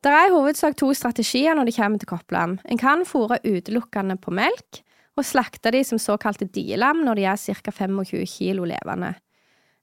Det 0.00 0.08
er 0.08 0.30
i 0.30 0.32
hovedsak 0.32 0.78
to 0.80 0.94
strategier 0.96 1.56
når 1.56 1.68
det 1.68 1.74
kommer 1.76 2.00
til 2.00 2.08
koppelam. 2.08 2.54
En 2.64 2.78
kan 2.80 3.02
fôre 3.04 3.36
utelukkende 3.44 4.16
på 4.16 4.32
melk, 4.32 4.80
og 5.18 5.26
slakte 5.28 5.72
de 5.74 5.82
som 5.84 6.00
såkalte 6.00 6.48
dielam 6.48 7.02
når 7.04 7.18
de 7.18 7.26
er 7.28 7.36
ca. 7.36 7.72
25 7.74 8.24
kilo 8.26 8.64
levende. 8.64 9.12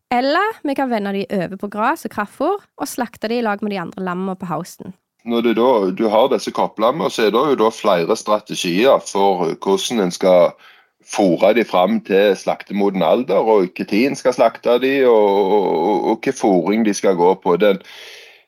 Eller 0.09 0.55
vi 0.63 0.73
kan 0.73 0.89
vende 0.89 1.13
de 1.13 1.25
over 1.29 1.59
på 1.61 1.67
gras 1.69 2.07
og 2.07 2.13
kraftfôr 2.15 2.63
og 2.63 2.87
slakte 2.87 3.29
de 3.29 3.37
i 3.37 3.43
lag 3.45 3.61
med 3.61 3.75
de 3.75 3.81
andre 3.81 4.03
lammene 4.03 4.37
på 4.39 4.49
hausten. 4.49 4.95
Når 5.27 5.41
du, 5.43 5.51
da, 5.53 5.69
du 5.91 6.07
har 6.09 6.29
disse 6.31 6.53
kopplammene, 6.55 7.11
så 7.11 7.27
er 7.27 7.33
det 7.35 7.43
jo 7.51 7.59
da 7.59 7.69
flere 7.75 8.15
strategier 8.15 9.03
for 9.03 9.51
hvordan 9.51 10.05
en 10.05 10.15
skal 10.15 10.55
fôre 11.03 11.51
de 11.53 11.65
fram 11.67 11.99
til 12.07 12.33
slaktemoden 12.39 13.03
alder, 13.03 13.43
og 13.43 13.65
hvilken 13.65 13.91
tid 13.91 14.07
en 14.07 14.17
skal 14.17 14.33
slakte 14.33 14.79
de, 14.81 14.93
og, 15.05 15.51
og, 15.51 15.75
og 15.83 16.15
hvilken 16.15 16.39
fôring 16.39 16.87
de 16.87 16.95
skal 16.95 17.19
gå 17.19 17.33
på. 17.43 17.57
Den 17.59 17.83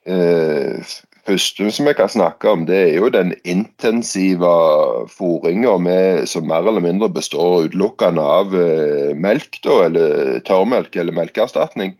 eh, 0.07 0.79
første 1.27 1.71
som 1.75 1.87
jeg 1.89 1.97
kan 1.99 2.09
snakke 2.11 2.49
om, 2.51 2.65
det 2.69 2.77
er 2.77 2.95
jo 2.99 3.09
den 3.13 3.33
intensive 3.43 4.53
fôringa 5.11 5.75
som 6.29 6.47
mer 6.47 6.67
eller 6.67 6.83
mindre 6.85 7.09
består 7.09 7.67
utelukkende 7.67 8.23
av 8.23 8.55
eh, 8.55 9.11
melk, 9.15 9.61
da, 9.65 9.85
eller 9.89 10.39
tørrmelk 10.47 10.95
eller 10.95 11.15
melkeerstatning. 11.15 11.95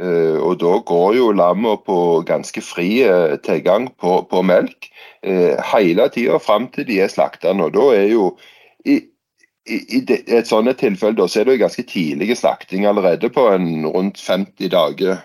Eh, 0.00 0.38
og 0.40 0.58
da 0.62 0.78
går 0.88 1.16
jo 1.18 1.30
lamma 1.36 1.76
på 1.84 1.96
ganske 2.26 2.62
fri 2.64 3.02
eh, 3.04 3.36
tilgang 3.44 3.90
på, 4.00 4.22
på 4.30 4.42
melk 4.46 4.88
eh, 5.22 5.58
hele 5.72 6.08
tida 6.14 6.40
fram 6.42 6.70
til 6.72 6.88
de 6.88 7.02
er 7.04 7.12
slakta. 7.12 7.52
Og 7.52 7.74
da 7.76 7.88
er 7.98 8.08
jo 8.10 8.30
i, 8.88 8.98
i, 9.68 9.78
i 9.98 10.00
et 10.08 10.48
sånt 10.48 10.72
tilfelle 10.80 11.18
da, 11.20 11.28
så 11.28 11.42
er 11.42 11.48
det 11.50 11.58
jo 11.58 11.64
ganske 11.66 11.86
tidlig 11.90 12.38
slakting 12.40 12.88
allerede 12.88 13.30
på 13.30 13.46
en 13.52 13.86
rundt 13.86 14.18
50 14.22 14.72
dager 14.72 15.20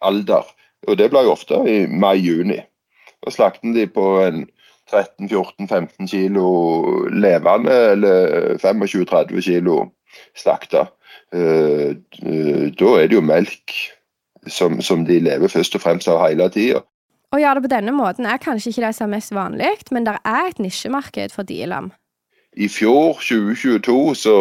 alder. 0.00 0.46
Og 0.88 0.96
det 0.98 1.10
blir 1.12 1.26
jo 1.26 1.34
ofte 1.34 1.60
i 1.68 1.84
mai-juni. 1.86 2.60
Og 3.26 3.34
slakter 3.34 3.74
de 3.76 3.84
på 3.90 4.06
en 4.24 4.46
13-14-15 4.90 6.08
kilo 6.10 6.46
levende, 7.12 7.76
eller 7.92 8.56
25-30 8.58 9.40
kilo 9.44 9.84
slakta. 10.38 10.86
Uh, 11.34 11.94
uh, 12.26 12.66
da 12.74 12.94
er 12.98 13.10
det 13.10 13.18
jo 13.18 13.22
melk 13.22 13.74
som, 14.48 14.80
som, 14.82 15.04
de 15.06 15.20
lever 15.20 15.52
først 15.52 15.76
og 15.76 15.84
fremst 15.84 16.08
av 16.10 16.22
hele 16.24 16.48
tida. 16.50 16.82
Å 17.30 17.38
gjøre 17.38 17.60
det 17.60 17.68
på 17.68 17.74
denne 17.76 17.94
måten 17.94 18.26
er 18.26 18.42
kanskje 18.42 18.72
ikke 18.72 18.88
det 18.88 18.94
som 18.96 19.06
er 19.06 19.18
mest 19.20 19.34
vanlig, 19.36 19.70
men 19.94 20.08
det 20.08 20.16
er 20.26 20.48
et 20.48 20.58
nisjemarked 20.58 21.34
for 21.34 21.46
dielam. 21.46 21.92
I 22.58 22.66
fjor, 22.66 23.20
2022, 23.22 23.98
så 24.18 24.36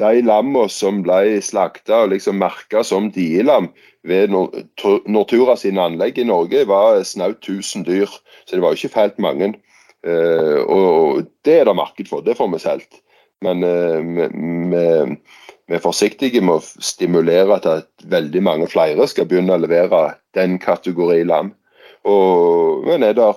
de 0.00 0.22
lammene 0.24 0.70
som 0.72 1.02
ble 1.04 1.38
slakta 1.44 2.04
og 2.04 2.12
liksom 2.14 2.40
merka 2.40 2.82
som 2.86 3.10
dielam 3.14 3.70
ved 4.06 4.32
Nortura 4.32 5.56
sine 5.60 5.82
anlegg 5.84 6.18
i 6.18 6.26
Norge, 6.28 6.64
var 6.68 7.02
snaut 7.04 7.44
1000 7.44 7.84
dyr. 7.88 8.08
Så 8.46 8.56
det 8.56 8.64
var 8.64 8.72
jo 8.72 8.80
ikke 8.80 8.96
fælt 8.96 9.20
mange. 9.20 9.54
Uh, 10.00 10.64
og 10.64 11.26
det 11.44 11.58
er 11.60 11.68
det 11.68 11.76
marked 11.76 12.08
for, 12.08 12.24
det 12.24 12.38
får 12.38 12.48
vi 12.54 12.62
solgt. 12.62 13.00
Men 13.44 13.64
uh, 13.64 15.12
vi 15.70 15.76
er 15.76 15.84
forsiktige 15.84 16.40
med 16.42 16.58
å 16.58 16.82
stimulere 16.82 17.60
til 17.62 17.82
at 17.82 18.08
veldig 18.10 18.42
mange 18.42 18.68
flere 18.72 19.06
skal 19.08 19.28
begynne 19.28 19.54
å 19.54 19.62
levere 19.62 20.16
den 20.34 20.56
kategori 20.62 21.22
lam. 21.28 21.52
Og, 22.08 22.88
men 22.88 23.04
er 23.04 23.14
det 23.18 23.28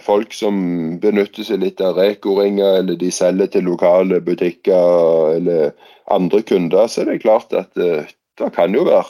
folk 0.00 0.34
som 0.34 0.56
benytter 1.02 1.46
seg 1.46 1.62
litt 1.62 1.80
av 1.84 1.98
Reko-ringer, 1.98 2.82
eller 2.82 2.98
de 3.00 3.10
selger 3.12 3.50
til 3.52 3.66
lokale 3.68 4.20
butikker 4.24 5.36
eller 5.38 5.72
andre 6.12 6.42
kunder, 6.46 6.86
så 6.86 7.02
er 7.02 7.12
det 7.12 7.22
klart 7.24 7.54
at 7.56 7.70
uh, 7.80 8.06
det 8.38 8.52
kan 8.56 8.74
jo 8.74 8.86
være 8.88 9.08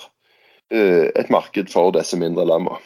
uh, 0.74 1.06
et 1.18 1.30
marked 1.32 1.72
for 1.72 1.94
disse 1.96 2.18
mindre 2.18 2.46
lammene. 2.48 2.80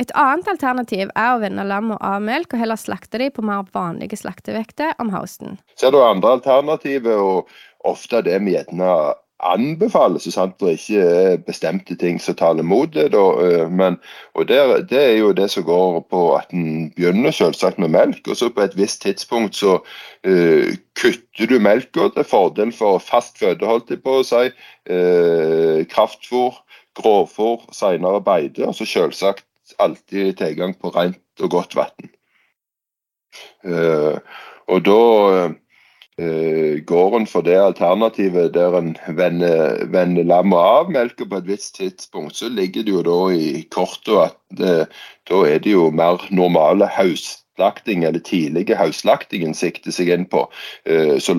Et 0.00 0.12
annet 0.16 0.46
alternativ 0.48 1.10
er 1.12 1.34
å 1.34 1.40
vende 1.42 1.64
lamma 1.68 1.98
av 2.00 2.22
melk 2.24 2.54
og 2.54 2.62
heller 2.62 2.78
slakte 2.80 3.18
de 3.20 3.26
på 3.36 3.44
mer 3.44 3.66
vanlige 3.74 4.16
slaktevekter 4.16 4.94
om 5.02 5.10
høsten. 5.12 5.58
Så 5.76 5.90
er 5.90 5.92
det 5.92 6.04
andre 6.06 6.38
alternativet, 6.38 7.20
og 7.20 7.50
ofte 7.84 8.22
det 8.24 8.38
vi 8.46 8.54
gjerne 8.54 8.94
anbefales, 9.42 10.26
sant 10.34 10.56
det 10.60 10.74
ikke 10.76 11.02
er 11.04 11.38
bestemte 11.44 11.96
ting 11.98 12.18
som 12.20 12.36
taler 12.36 12.66
mot 12.66 12.90
det. 12.92 13.10
Da, 13.14 13.22
eh, 13.44 13.70
men, 13.72 13.96
og 14.34 14.48
der, 14.48 14.82
Det 14.82 15.00
er 15.00 15.16
jo 15.18 15.32
det 15.32 15.50
som 15.50 15.64
går 15.64 16.00
på 16.10 16.36
at 16.36 16.52
en 16.52 16.90
begynner 16.96 17.30
selvsagt 17.30 17.78
med 17.78 17.88
melk, 17.88 18.28
og 18.28 18.36
så 18.36 18.50
på 18.50 18.60
et 18.60 18.76
visst 18.76 19.02
tidspunkt 19.02 19.56
så 19.56 19.78
uh, 20.26 20.68
kutter 20.94 21.46
du 21.46 21.58
melka 21.58 22.08
til 22.14 22.24
fordel 22.24 22.72
for 22.72 22.98
fast 22.98 23.38
føde, 23.38 23.66
holdt 23.66 23.90
jeg 23.90 24.02
på 24.02 24.20
å 24.20 24.26
si, 24.26 24.50
uh, 24.90 25.80
kraftfôr, 25.88 26.60
grovfôr, 26.98 27.64
senere 27.72 28.20
beite, 28.20 28.66
og 28.66 28.74
så 28.74 28.84
selvsagt 28.84 29.46
alltid 29.78 30.36
tilgang 30.36 30.74
på 30.74 30.90
rent 30.90 31.40
og 31.40 31.50
godt 31.50 31.76
vann. 31.76 32.12
Uh, 33.64 34.18
og 34.68 34.84
da 34.84 35.00
uh, 36.20 36.78
går 36.86 37.16
en 37.16 37.26
for 37.26 37.46
det 37.46 37.56
alternativet 37.58 38.52
der 38.54 38.76
en 38.78 38.94
vender, 39.16 39.84
vender 39.92 40.26
lammet 40.28 40.58
av 40.60 40.90
melka 40.92 41.26
på 41.26 41.40
et 41.40 41.48
visst 41.48 41.74
tidspunkt, 41.78 42.36
så 42.36 42.50
ligger 42.52 42.86
det 42.86 42.94
jo 42.94 43.04
da 43.06 43.18
i 43.34 43.62
kortet 43.72 44.16
at 44.28 44.38
det, 44.60 44.74
da 45.30 45.42
er 45.48 45.62
det 45.64 45.72
jo 45.72 45.88
mer 45.90 46.22
normale 46.30 46.88
hausslakting, 46.92 48.04
eller 48.04 48.20
tidlige 48.20 48.76
hausslaktingen 48.76 49.56
sikter 49.56 49.94
seg 49.94 50.12
inn 50.14 50.28
på. 50.28 50.46
Uh, 50.88 51.16
så 51.18 51.34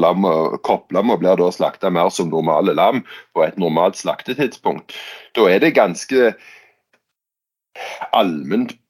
kopplammet 0.65 1.21
blir 1.21 1.39
da 1.39 1.51
slakta 1.53 1.93
mer 1.93 2.09
som 2.09 2.33
normale 2.33 2.73
lam 2.73 3.05
på 3.35 3.45
et 3.45 3.61
normalt 3.61 3.99
slaktetidspunkt. 4.01 4.97
Da 5.37 5.47
er 5.47 5.63
det 5.63 5.75
ganske 5.77 6.33
allment 8.11 8.73
Eh, 8.73 8.80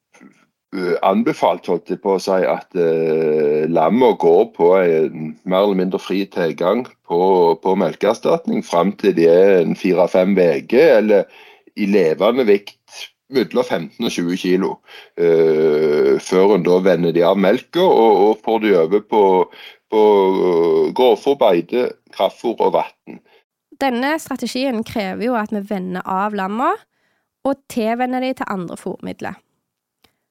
anbefalt 1.04 1.66
holdt 1.68 1.90
jeg 1.92 2.00
på 2.00 2.14
å 2.16 2.20
si, 2.22 2.38
at 2.48 2.76
eh, 2.80 3.68
lamma 3.68 4.12
går 4.20 4.44
på 4.56 4.70
en 4.78 5.34
mer 5.44 5.66
eller 5.66 5.78
mindre 5.82 6.00
fri 6.00 6.22
tilgang 6.32 6.86
på, 7.08 7.20
på 7.60 7.74
melkeerstatning 7.76 8.64
fram 8.64 8.94
til 9.00 9.16
de 9.18 9.28
er 9.28 9.58
en 9.60 9.76
fire-fem 9.76 10.32
uker, 10.32 10.96
eller 11.02 11.28
i 11.76 11.88
levende 11.88 12.46
vikt 12.48 12.78
mellom 13.32 13.64
15 13.64 14.06
og 14.06 14.12
20 14.12 14.40
kg. 14.40 14.64
Eh, 15.20 16.16
før 16.24 16.56
en 16.56 16.64
da 16.64 16.80
vender 16.84 17.12
de 17.12 17.24
av 17.26 17.36
melka 17.40 17.84
og, 17.84 18.24
og, 18.24 18.42
får 18.44 18.64
de 18.64 18.74
over 18.80 19.04
på, 19.12 19.22
på 19.92 20.02
grovfòr, 20.96 21.38
beite, 21.40 21.86
kraftfôr 22.16 22.56
og 22.64 22.76
vann. 22.78 23.20
Denne 23.80 24.16
strategien 24.22 24.84
krever 24.86 25.26
jo 25.26 25.36
at 25.36 25.52
vi 25.52 25.64
vender 25.68 26.04
av 26.08 26.36
lamma 26.36 26.72
og 27.44 27.64
tilvenner 27.72 28.22
de 28.22 28.36
til 28.38 28.52
andre 28.52 28.76
fôrmidler. 28.78 29.40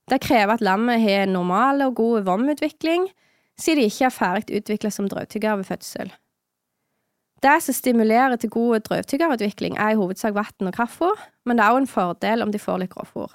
Det 0.09 0.21
krever 0.21 0.53
at 0.53 0.61
lammet 0.65 1.01
har 1.01 1.29
normal 1.29 1.81
og 1.87 1.95
god 1.95 2.25
vomutvikling, 2.27 3.07
siden 3.59 3.81
de 3.81 3.89
ikke 3.89 4.07
er 4.07 4.15
ferdig 4.15 4.61
utviklet 4.61 4.93
som 4.93 5.09
drøvtygger 5.09 5.55
ved 5.55 5.69
fødsel. 5.69 6.13
Det 7.41 7.57
som 7.63 7.73
stimulerer 7.73 8.35
til 8.35 8.49
god 8.49 8.79
drøvtyggerutvikling, 8.79 9.77
er 9.77 9.89
i 9.89 9.95
hovedsak 9.97 10.33
vann 10.33 10.67
og 10.69 10.73
kraftfôr, 10.77 11.21
men 11.45 11.57
det 11.57 11.63
er 11.65 11.69
også 11.69 11.77
en 11.77 11.87
fordel 11.87 12.41
om 12.41 12.51
de 12.51 12.59
får 12.59 12.83
litt 12.83 12.93
grovfôr. 12.93 13.31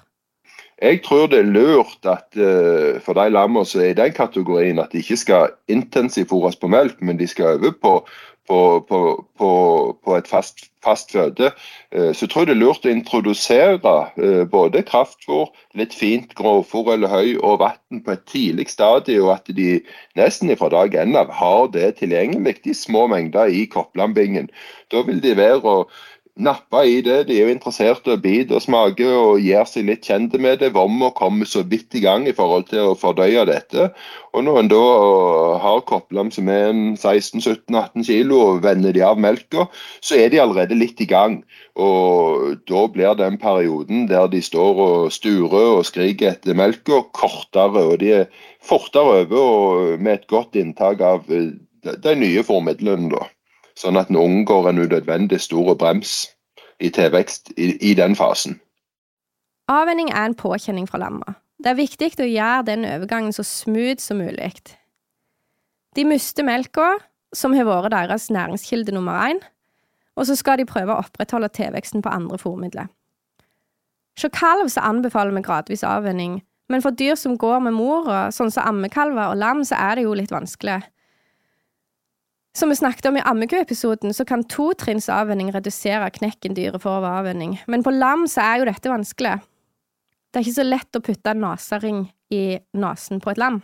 Jeg 0.81 1.01
tror 1.03 1.27
det 1.27 1.39
er 1.39 1.49
lurt 1.49 2.05
at 2.05 2.37
uh, 2.37 3.01
for 3.03 3.17
de 3.17 3.29
lammene 3.29 3.65
som 3.65 3.81
er 3.81 3.91
i 3.91 3.97
den 3.97 4.13
kategorien, 4.13 4.79
at 4.79 4.93
de 4.93 5.01
ikke 5.01 5.17
skal 5.17 5.55
intensivfôres 5.71 6.59
på 6.61 6.69
melk, 6.71 7.01
men 7.01 7.19
de 7.19 7.27
skal 7.27 7.57
over 7.57 7.73
på, 7.81 7.93
på, 8.47 8.59
på, 8.89 8.99
på, 10.03 10.15
et 10.15 10.27
fast, 10.27 10.67
fast 10.83 11.11
føde, 11.11 11.51
eh, 11.91 12.13
så 12.15 12.27
tror 12.27 12.45
jeg 12.45 12.49
det 12.49 12.55
er 12.55 12.61
lurt 12.61 12.87
å 12.87 12.93
introdusere 12.93 13.93
eh, 14.15 14.43
både 14.49 14.85
kraftfôr, 14.87 15.51
litt 15.77 15.95
fint 15.95 16.31
grovfôr 16.37 16.93
eller 16.95 17.11
høy 17.11 17.35
og 17.37 17.59
vann 17.65 18.03
på 18.05 18.15
et 18.15 18.25
tidlig 18.31 18.69
stadie, 18.71 19.19
og 19.23 19.33
at 19.35 19.51
de 19.57 19.81
nesten 20.19 20.53
fra 20.59 20.71
dag 20.73 20.95
én 20.95 21.17
av 21.19 21.33
har 21.35 21.67
det 21.75 21.97
tilgjengelig 21.99 22.61
i 22.65 22.77
små 22.77 23.07
mengder 23.11 23.51
i 23.51 23.65
kopplambingen. 23.71 24.47
Da 24.91 25.03
vil 25.03 25.19
de 25.23 25.35
være 25.37 25.83
å 26.37 26.43
napper 26.43 26.85
i 26.85 27.01
det. 27.01 27.27
De 27.27 27.35
er 27.35 27.47
jo 27.47 27.53
interessert 27.53 28.07
i 28.07 28.13
å 28.13 28.19
bite 28.21 28.55
og 28.57 28.63
smake 28.63 29.05
og 29.07 29.41
gjør 29.41 29.67
seg 29.69 29.87
litt 29.89 30.05
kjente 30.05 30.39
med 30.41 30.59
det. 30.61 30.71
Vommer 30.75 31.13
kommer 31.17 31.49
så 31.49 31.63
vidt 31.65 31.95
i 31.97 32.01
gang 32.03 32.27
i 32.27 32.33
forhold 32.35 32.67
til 32.69 32.91
å 32.91 32.97
fordøye 32.97 33.45
dette. 33.49 33.89
Og 34.37 34.45
når 34.45 34.59
en 34.61 34.71
da 34.71 34.81
har 35.63 35.85
kopplam 35.89 36.31
som 36.33 36.49
er 36.51 36.71
16-17-18 36.71 38.05
kilo 38.07 38.41
og 38.51 38.63
vender 38.65 38.93
de 38.93 39.03
av 39.05 39.19
melka, 39.19 39.67
så 40.01 40.19
er 40.21 40.33
de 40.33 40.41
allerede 40.43 40.77
litt 40.77 41.01
i 41.01 41.09
gang. 41.09 41.39
Og 41.75 42.57
da 42.69 42.85
blir 42.91 43.17
den 43.17 43.39
perioden 43.41 44.05
der 44.11 44.29
de 44.31 44.41
står 44.43 44.83
og 44.87 45.13
sturer 45.15 45.79
og 45.79 45.87
skriker 45.89 46.35
etter 46.35 46.57
melka, 46.57 47.01
kortere. 47.17 47.85
Og 47.93 47.97
de 48.03 48.13
er 48.23 48.29
fortere 48.63 49.23
over 49.23 49.41
og 49.41 49.97
med 50.01 50.19
et 50.21 50.29
godt 50.29 50.59
inntak 50.59 51.01
av 51.01 51.25
de 51.27 52.15
nye 52.19 52.45
formidlene. 52.45 53.09
da 53.13 53.27
sånn 53.77 53.99
at 53.99 54.09
en 54.11 54.19
unngår 54.19 54.71
en 54.71 54.81
unødvendig 54.85 55.39
stor 55.43 55.75
brems 55.77 56.25
i 56.83 56.89
tilvekst 56.93 57.53
i, 57.57 57.75
i, 57.81 57.93
den 57.97 58.15
fasen. 58.17 58.59
Avvenning 59.69 60.09
er 60.13 60.29
en 60.29 60.37
påkjenning 60.37 60.87
fra 60.89 61.01
lamma. 61.01 61.37
Det 61.57 61.71
er 61.71 61.79
viktig 61.79 62.11
å 62.21 62.29
gjøre 62.29 62.67
den 62.69 62.85
overgangen 62.87 63.33
så 63.33 63.45
smooth 63.45 64.01
som 64.01 64.21
mulig. 64.21 64.53
De 65.97 66.05
mister 66.05 66.45
melka, 66.45 66.97
som 67.35 67.55
har 67.57 67.67
vært 67.67 67.91
deres 67.95 68.29
næringskilde 68.33 68.93
nummer 68.95 69.17
én, 69.27 69.41
og 70.17 70.29
så 70.29 70.37
skal 70.37 70.61
de 70.61 70.69
prøve 70.69 70.93
å 70.93 71.01
opprettholde 71.03 71.49
tilveksten 71.53 72.03
på 72.05 72.13
andre 72.13 72.37
fòrmidler. 72.41 72.89
Hos 74.17 74.33
kalv 74.33 74.69
så 74.73 74.81
anbefaler 74.85 75.35
vi 75.35 75.43
gradvis 75.45 75.85
avvenning, 75.85 76.39
men 76.69 76.81
for 76.81 76.91
dyr 76.91 77.15
som 77.15 77.37
går 77.37 77.61
med 77.67 77.75
mora, 77.77 78.27
sånn 78.33 78.51
som 78.51 78.65
ammekalver 78.65 79.33
og 79.33 79.37
lam, 79.37 79.61
så 79.65 79.77
er 79.77 79.97
det 79.97 80.07
jo 80.07 80.15
litt 80.17 80.33
vanskelig. 80.33 80.81
Som 82.57 82.69
vi 82.69 82.75
snakket 82.75 83.05
om 83.05 83.17
i 83.17 83.21
ammekuepisoden, 83.21 84.13
så 84.13 84.25
kan 84.25 84.41
totrinns 84.49 85.11
avvenning 85.13 85.51
redusere 85.53 86.09
knekken 86.09 86.55
dyret 86.57 86.81
får 86.81 87.03
ved 87.03 87.11
avvenning, 87.19 87.51
men 87.69 87.83
på 87.85 87.93
lam 87.93 88.23
så 88.25 88.41
er 88.41 88.57
jo 88.57 88.65
dette 88.71 88.89
vanskelig. 88.89 89.35
Det 90.33 90.39
er 90.39 90.47
ikke 90.47 90.55
så 90.55 90.65
lett 90.65 90.97
å 90.97 91.03
putte 91.05 91.35
en 91.35 91.43
nesering 91.43 91.99
i 92.33 92.57
nesen 92.73 93.21
på 93.21 93.29
et 93.29 93.41
lam. 93.43 93.61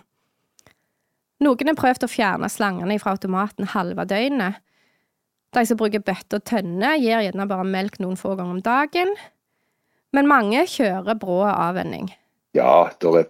Noen 1.41 1.71
har 1.71 1.79
prøvd 1.79 2.05
å 2.05 2.11
fjerne 2.11 2.51
slangene 2.53 2.99
fra 3.01 3.15
automaten 3.17 3.71
halve 3.73 4.05
døgnet. 4.13 4.61
De 5.57 5.65
som 5.65 5.79
bruker 5.81 6.05
bøtte 6.05 6.37
og 6.37 6.45
tønne, 6.45 6.93
gir 7.01 7.25
gjerne 7.25 7.49
bare 7.49 7.65
melk 7.65 7.97
noen 7.97 8.19
få 8.19 8.35
ganger 8.37 8.59
om 8.59 8.61
dagen, 8.61 9.17
men 10.13 10.29
mange 10.29 10.67
kjører 10.69 11.17
brå 11.17 11.41
avvenning. 11.49 12.13
Ja, 12.53 12.91
det 13.01 13.09
er 13.17 13.29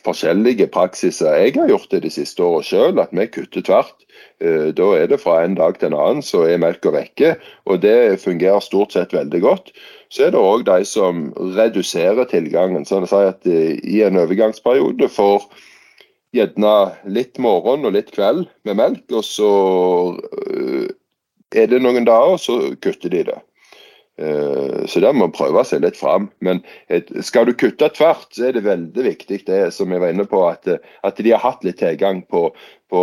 forskjellige 0.00 0.66
praksiser. 0.72 1.34
Jeg 1.36 1.52
har 1.58 1.68
gjort 1.68 1.90
det 1.92 2.06
de 2.06 2.10
siste 2.12 2.40
årene 2.40 2.64
sjøl, 2.64 3.00
at 3.02 3.10
vi 3.12 3.26
kutter 3.28 3.64
tvert. 3.66 4.06
Eh, 4.40 4.70
da 4.72 4.86
er 4.96 5.10
det 5.10 5.18
fra 5.20 5.42
en 5.44 5.58
dag 5.58 5.76
til 5.76 5.90
en 5.90 5.98
annen 6.00 6.24
så 6.24 6.46
er 6.48 6.62
melka 6.62 6.92
vekke, 6.94 7.34
og 7.68 7.82
det 7.84 8.22
fungerer 8.22 8.64
stort 8.64 8.96
sett 8.96 9.12
veldig 9.12 9.42
godt. 9.44 9.68
Så 10.08 10.24
er 10.24 10.32
det 10.32 10.40
òg 10.40 10.64
de 10.70 10.86
som 10.88 11.28
reduserer 11.58 12.24
tilgangen. 12.32 12.88
sånn 12.88 13.04
si 13.10 13.20
at 13.20 13.44
eh, 13.44 13.76
I 13.84 14.02
en 14.08 14.16
overgangsperiode 14.24 15.08
får 15.12 15.44
gjerne 16.32 16.74
litt 17.12 17.36
morgen 17.36 17.84
og 17.84 17.92
litt 17.92 18.08
kveld 18.16 18.46
med 18.64 18.80
melk, 18.80 19.04
og 19.12 19.24
så 19.28 19.52
eh, 20.48 20.88
er 21.52 21.68
det 21.68 21.84
noen 21.84 22.08
dager, 22.08 22.40
så 22.40 22.62
kutter 22.80 23.12
de 23.12 23.26
det. 23.28 23.40
Eh, 24.20 24.86
så 24.86 25.00
der 25.00 25.14
må 25.16 25.26
man 25.26 25.34
prøve 25.34 25.62
seg 25.64 25.82
litt 25.84 25.96
fram. 25.96 26.28
Men 26.44 26.60
skal 27.24 27.48
du 27.48 27.54
kutte 27.56 27.88
tvert, 27.96 28.28
så 28.34 28.48
er 28.48 28.56
det 28.56 28.64
veldig 28.66 29.06
viktig 29.06 29.42
det 29.48 29.62
som 29.74 29.92
jeg 29.92 30.02
var 30.02 30.12
inne 30.12 30.26
på, 30.28 30.42
at, 30.50 30.68
at 31.02 31.22
de 31.22 31.32
har 31.32 31.42
hatt 31.42 31.64
litt 31.64 31.80
tilgang 31.80 32.22
på, 32.30 32.48
på 32.92 33.02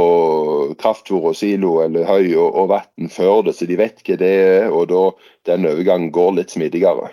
kraftfôr 0.81 1.31
og 1.31 1.37
silo 1.39 1.79
eller 1.85 2.07
høy 2.09 2.35
og, 2.35 2.49
og 2.53 2.69
vann 2.75 3.13
før 3.13 3.47
det, 3.47 3.57
så 3.57 3.69
de 3.69 3.79
vet 3.79 4.03
hva 4.05 4.19
det 4.21 4.33
er, 4.43 4.69
og 4.69 4.91
da 4.93 5.05
den 5.49 5.69
overgangen 5.69 6.13
går 6.15 6.37
litt 6.41 6.53
smidigere. 6.53 7.09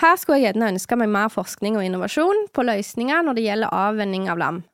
Her 0.00 0.16
skulle 0.18 0.40
jeg 0.40 0.48
gjerne 0.48 0.72
ønske 0.72 0.96
meg 0.98 1.12
mer 1.12 1.28
forskning 1.30 1.76
og 1.78 1.84
innovasjon 1.86 2.48
på 2.56 2.64
løsninger 2.66 3.20
når 3.22 3.36
det 3.36 3.44
gjelder 3.44 3.76
avvenning 3.78 4.26
av 4.32 4.40
lam. 4.40 4.64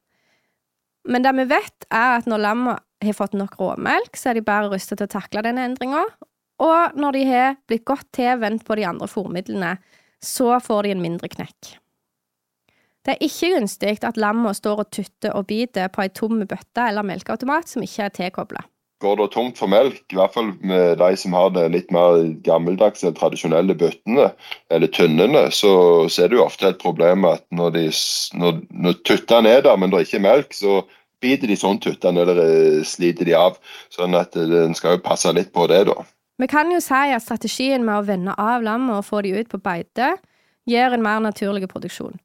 Men 1.10 1.24
det 1.24 1.34
vi 1.36 1.44
vet, 1.50 1.84
er 1.90 2.20
at 2.20 2.28
når 2.28 2.40
lamma 2.44 2.78
har 3.04 3.16
fått 3.16 3.36
nok 3.36 3.58
råmelk, 3.60 4.16
så 4.16 4.30
er 4.30 4.38
de 4.38 4.44
bedre 4.44 4.70
rustet 4.72 5.00
til 5.00 5.08
å 5.08 5.12
takle 5.12 5.42
denne 5.44 5.64
endringa, 5.68 6.04
og 6.61 6.96
når 7.00 7.16
de 7.16 7.26
har 7.28 7.54
blitt 7.68 7.86
godt 7.88 8.08
tilvendt 8.16 8.66
på 8.68 8.76
de 8.76 8.86
andre 8.88 9.08
fòrmidlene, 9.08 9.76
så 10.20 10.58
får 10.61 10.84
de 10.84 10.96
en 10.96 11.04
mindre 11.04 11.30
knekk. 11.32 11.76
Det 13.00 13.14
er 13.14 13.24
ikke 13.24 13.54
gunstig 13.54 13.94
at 14.04 14.18
lamma 14.20 14.52
står 14.52 14.82
og 14.82 14.90
tutter 14.92 15.32
og 15.32 15.46
biter 15.48 15.88
på 15.88 16.04
ei 16.04 16.11
tom 16.12 16.42
bøtte 16.44 16.84
eller 16.84 17.06
melkeautomat 17.06 17.70
som 17.70 17.84
ikke 17.86 18.04
er 18.06 18.12
tilkobla. 18.18 18.66
Går 19.00 19.16
det 19.16 19.30
tomt 19.32 19.56
for 19.56 19.72
melk, 19.72 20.02
i 20.12 20.18
hvert 20.18 20.34
fall 20.34 20.50
med 20.61 20.98
de 21.00 21.08
som 21.16 21.32
har 21.32 21.48
det 21.54 21.70
litt 21.72 21.88
mer 21.94 22.20
gammeldagse, 22.44 23.14
tradisjonelle 23.16 23.72
bøttene 23.80 24.26
eller 24.68 24.92
tynnene, 24.92 25.46
så, 25.56 25.72
så, 26.12 26.26
er 26.26 26.28
det 26.28 26.36
jo 26.36 26.44
ofte 26.44 26.68
et 26.68 26.82
problem 26.82 27.24
at 27.24 27.46
når, 27.48 27.72
de, 27.78 27.86
når, 28.36 28.61
når 28.68 29.00
tuttene 29.08 29.56
er 29.56 29.64
der, 29.64 29.80
men 29.80 29.88
det 29.88 30.02
er 30.02 30.08
ikke 30.11 30.24
melk, 30.28 30.52
så 30.52 30.82
biter 31.24 31.48
de 31.48 31.56
sånn 31.56 31.80
tuttene 31.80 32.26
eller 32.26 32.44
eh, 32.44 32.84
sliter 32.84 33.24
de 33.28 33.38
av. 33.40 33.56
Sånn 33.96 34.16
at 34.20 34.36
eh, 34.36 34.56
en 34.66 34.76
skal 34.76 34.98
jo 34.98 35.06
passe 35.08 35.32
litt 35.32 35.48
på 35.56 35.64
det, 35.72 35.86
da. 35.88 35.96
Vi 36.41 36.49
kan 36.49 36.70
jo 36.72 36.80
si 36.80 37.12
at 37.12 37.20
strategien 37.20 37.84
med 37.84 37.99
å 37.99 38.07
vende 38.07 38.32
av 38.41 38.64
lammet 38.64 38.97
og 38.97 39.05
få 39.05 39.20
de 39.26 39.34
ut 39.36 39.51
på 39.51 39.61
beite 39.61 40.14
gjør 40.70 40.97
en 40.97 41.05
mer 41.05 41.20
naturlig 41.20 41.68
produksjon. 41.68 42.16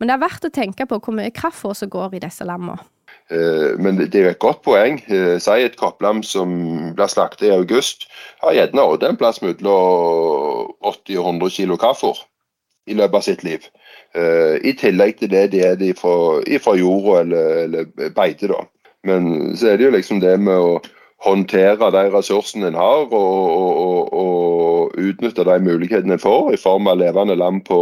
Men 0.00 0.10
det 0.10 0.16
er 0.16 0.24
verdt 0.24 0.48
å 0.48 0.52
tenke 0.52 0.86
på 0.88 0.98
hvor 0.98 1.14
mye 1.14 1.34
kraftfôr 1.34 1.76
som 1.78 1.90
går 1.92 2.16
i 2.16 2.22
disse 2.26 2.44
lammene. 2.48 2.82
Eh, 3.30 3.78
men 3.82 3.98
det 3.98 4.14
er 4.14 4.26
jo 4.26 4.32
et 4.34 4.42
godt 4.42 4.64
poeng. 4.66 4.98
Eh, 5.06 5.36
si 5.42 5.62
et 5.62 5.78
kopplam 5.78 6.24
som 6.26 6.50
blir 6.98 7.10
slaktet 7.10 7.46
i 7.48 7.54
august, 7.54 8.08
har 8.42 8.56
gjerne 8.56 8.82
også 8.82 9.10
en 9.10 9.20
plass 9.20 9.40
mellom 9.42 10.74
80 10.82 11.22
og 11.22 11.30
100 11.38 11.54
kg 11.56 11.78
kraftfôr 11.80 12.22
i 12.90 12.98
løpet 12.98 13.18
av 13.18 13.26
sitt 13.26 13.46
liv. 13.46 13.70
Eh, 14.14 14.58
I 14.58 14.74
tillegg 14.78 15.18
til 15.20 15.30
det 15.30 15.46
de 15.54 15.62
er 15.62 15.96
fra 16.02 16.76
jorda 16.78 17.22
eller, 17.22 17.64
eller 17.64 18.12
beite. 18.14 18.50
da. 18.50 18.64
Men 19.06 19.56
så 19.56 19.70
er 19.70 19.78
det 19.78 19.86
jo 19.86 19.96
liksom 19.96 20.22
det 20.22 20.34
med 20.42 20.58
å 20.58 20.78
håndtere 21.24 21.90
de 21.90 22.04
ressursene 22.12 22.70
en 22.70 22.78
har, 22.78 23.06
og, 23.08 23.12
og, 23.16 24.12
og, 24.12 24.96
utnytte 24.96 25.44
de 25.44 25.56
mulighetene 25.60 26.16
en 26.16 26.22
får 26.22 26.54
i 26.54 26.60
form 26.60 26.88
av 26.88 27.00
levende 27.00 27.36
lam 27.36 27.60
på, 27.64 27.80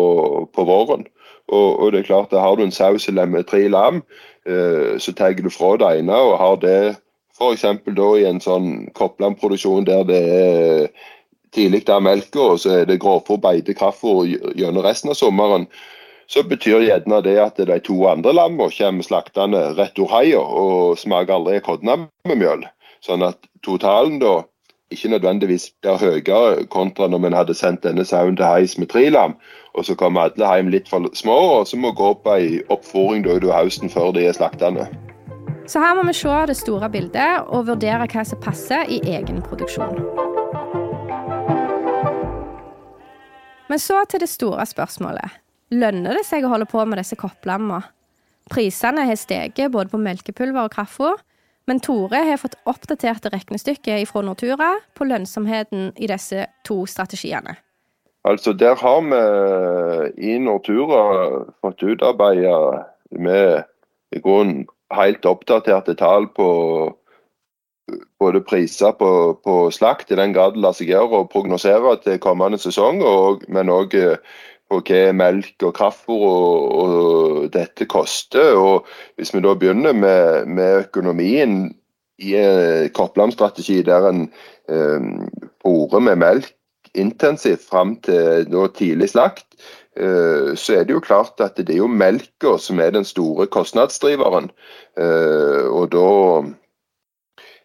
på 0.54 0.66
våren. 0.66 1.06
Og, 1.48 1.80
og, 1.80 1.92
det 1.92 2.00
er 2.00 2.08
klart 2.08 2.32
Har 2.32 2.56
du 2.56 2.64
en 2.64 2.72
saus 2.72 3.08
med 3.08 3.46
tre 3.46 3.68
lam, 3.68 4.02
eh, 4.46 4.98
så 4.98 5.12
tar 5.12 5.34
du 5.34 5.50
fra 5.50 5.76
det 5.76 5.98
ene 5.98 6.14
og 6.14 6.38
har 6.38 6.56
det 6.56 6.96
f.eks. 7.34 7.64
i 7.64 8.24
en 8.28 8.40
sånn 8.40 8.88
kopplamproduksjon 8.94 9.84
der 9.84 10.04
det 10.08 10.22
er 10.22 10.88
tidlig 11.54 11.84
av 11.88 12.02
melka, 12.02 12.40
og 12.54 12.60
så 12.62 12.80
er 12.80 12.86
det 12.86 13.00
grovfòr, 13.02 13.40
beite, 13.42 13.74
kaffe 13.74 14.24
gjennom 14.58 14.82
resten 14.82 15.12
av 15.12 15.18
sommeren, 15.18 15.66
så 16.26 16.42
betyr 16.42 16.86
gjerne 16.86 17.20
det 17.24 17.36
at 17.40 17.60
de 17.60 17.78
to 17.84 17.98
andre 18.08 18.32
lammene 18.32 18.72
kommer 18.72 19.06
slaktende 19.06 19.60
rett 19.78 19.98
ur 20.00 20.08
heia 20.10 20.40
og 20.40 20.98
smaker 20.98 21.36
aldri 21.36 21.60
kodna 21.62 21.98
med 22.28 22.40
mjøl. 22.40 22.64
Sånn 23.04 23.24
at 23.26 23.36
totalen 23.64 24.16
da 24.22 24.38
ikke 24.94 25.10
nødvendigvis 25.12 25.66
blir 25.82 25.98
høyere 26.00 26.64
kontra 26.72 27.08
når 27.10 27.20
man 27.26 27.36
hadde 27.36 27.56
sendt 27.56 27.82
denne 27.84 28.04
sauen 28.08 28.36
til 28.38 28.46
heis 28.48 28.78
med 28.80 28.88
tre 28.92 29.08
lam, 29.10 29.34
og 29.74 29.84
så 29.84 29.96
kommer 29.98 30.30
alle 30.30 30.52
hjem 30.56 30.70
litt 30.72 30.88
for 30.88 31.10
små, 31.18 31.36
og 31.58 31.68
så 31.68 31.76
må 31.80 31.92
gå 31.96 32.14
på 32.24 32.36
ei 32.38 32.62
oppfòring 32.72 33.26
i 33.28 33.34
høsten 33.50 33.92
før 33.92 34.14
de 34.16 34.24
er 34.28 34.36
slaktende. 34.36 34.86
Så 35.68 35.80
her 35.80 35.96
må 35.96 36.04
vi 36.08 36.14
se 36.16 36.38
det 36.48 36.56
store 36.56 36.90
bildet 36.92 37.48
og 37.48 37.66
vurdere 37.68 38.08
hva 38.08 38.24
som 38.24 38.40
passer 38.40 38.88
i 38.88 39.00
egen 39.16 39.42
produksjon. 39.44 40.00
Men 43.68 43.80
så 43.80 44.04
til 44.08 44.20
det 44.20 44.28
store 44.28 44.64
spørsmålet. 44.68 45.40
Lønner 45.72 46.20
det 46.20 46.24
seg 46.28 46.44
å 46.44 46.52
holde 46.52 46.68
på 46.68 46.84
med 46.84 47.00
disse 47.00 47.16
kopplammene? 47.20 47.82
Prisene 48.52 49.06
har 49.08 49.16
steget 49.16 49.72
både 49.72 49.88
på 49.88 49.98
melkepulver 49.98 50.68
og 50.68 50.74
kraftfôr, 50.76 51.16
men 51.66 51.80
Tore 51.80 52.20
har 52.28 52.40
fått 52.40 52.58
oppdaterte 52.68 53.32
regnestykker 53.32 54.04
fra 54.08 54.22
Nortura 54.24 54.74
på 54.96 55.06
lønnsomheten 55.08 55.92
i 55.96 56.08
disse 56.10 56.46
to 56.66 56.84
strategiene. 56.90 57.56
Altså 58.24 58.52
Der 58.52 58.76
har 58.80 59.00
vi 59.04 60.32
i 60.32 60.38
Nortura 60.38 61.44
fått 61.60 61.82
utarbeida 61.82 62.84
med 63.10 63.64
i 64.16 64.20
grunnen 64.20 64.66
helt 64.94 65.26
oppdaterte 65.26 65.94
tall 65.94 66.28
på 66.32 66.48
både 68.18 68.40
priser 68.40 68.92
på, 68.96 69.10
på 69.44 69.54
slakt, 69.70 70.10
i 70.10 70.16
den 70.16 70.32
grad 70.32 70.54
det 70.54 70.62
lar 70.64 70.72
seg 70.76 70.88
gjøre 70.88 71.20
å 71.20 71.28
prognosere 71.28 71.96
til 72.04 72.20
kommende 72.22 72.56
sesong, 72.60 73.02
og, 73.04 73.44
men 73.52 73.72
òg 73.72 73.96
på 74.70 74.80
hva 74.88 75.12
melk 75.16 75.64
og 75.66 75.74
kraftfôr 75.76 76.24
og, 76.24 76.74
og, 76.82 77.46
dette 77.54 77.86
koster. 77.90 78.56
Og 78.56 78.88
Hvis 79.16 79.34
vi 79.34 79.42
da 79.44 79.54
begynner 79.54 79.92
med, 79.92 80.48
med 80.48 80.86
økonomien 80.86 81.74
i 82.22 82.34
en 82.38 82.90
kopplamstrategi 82.94 83.82
der 83.82 84.08
en 84.08 84.26
eh, 84.70 86.00
med 86.00 86.16
melk 86.16 86.52
intensivt 86.94 87.64
fram 87.66 87.96
til 88.06 88.46
da, 88.46 88.68
tidlig 88.70 89.10
slakt, 89.10 89.46
eh, 89.98 90.54
så 90.54 90.78
er 90.78 90.84
det 90.84 90.94
jo 90.94 91.02
klart 91.02 91.40
at 91.42 91.56
det 91.58 91.74
er 91.74 91.82
jo 91.82 91.90
melka 91.90 92.56
som 92.58 92.78
er 92.78 92.94
den 92.94 93.04
store 93.04 93.46
kostnadsdriveren. 93.46 94.50
Eh, 94.96 95.66
og 95.66 95.90
da 95.90 96.10
Eh, 96.44 96.63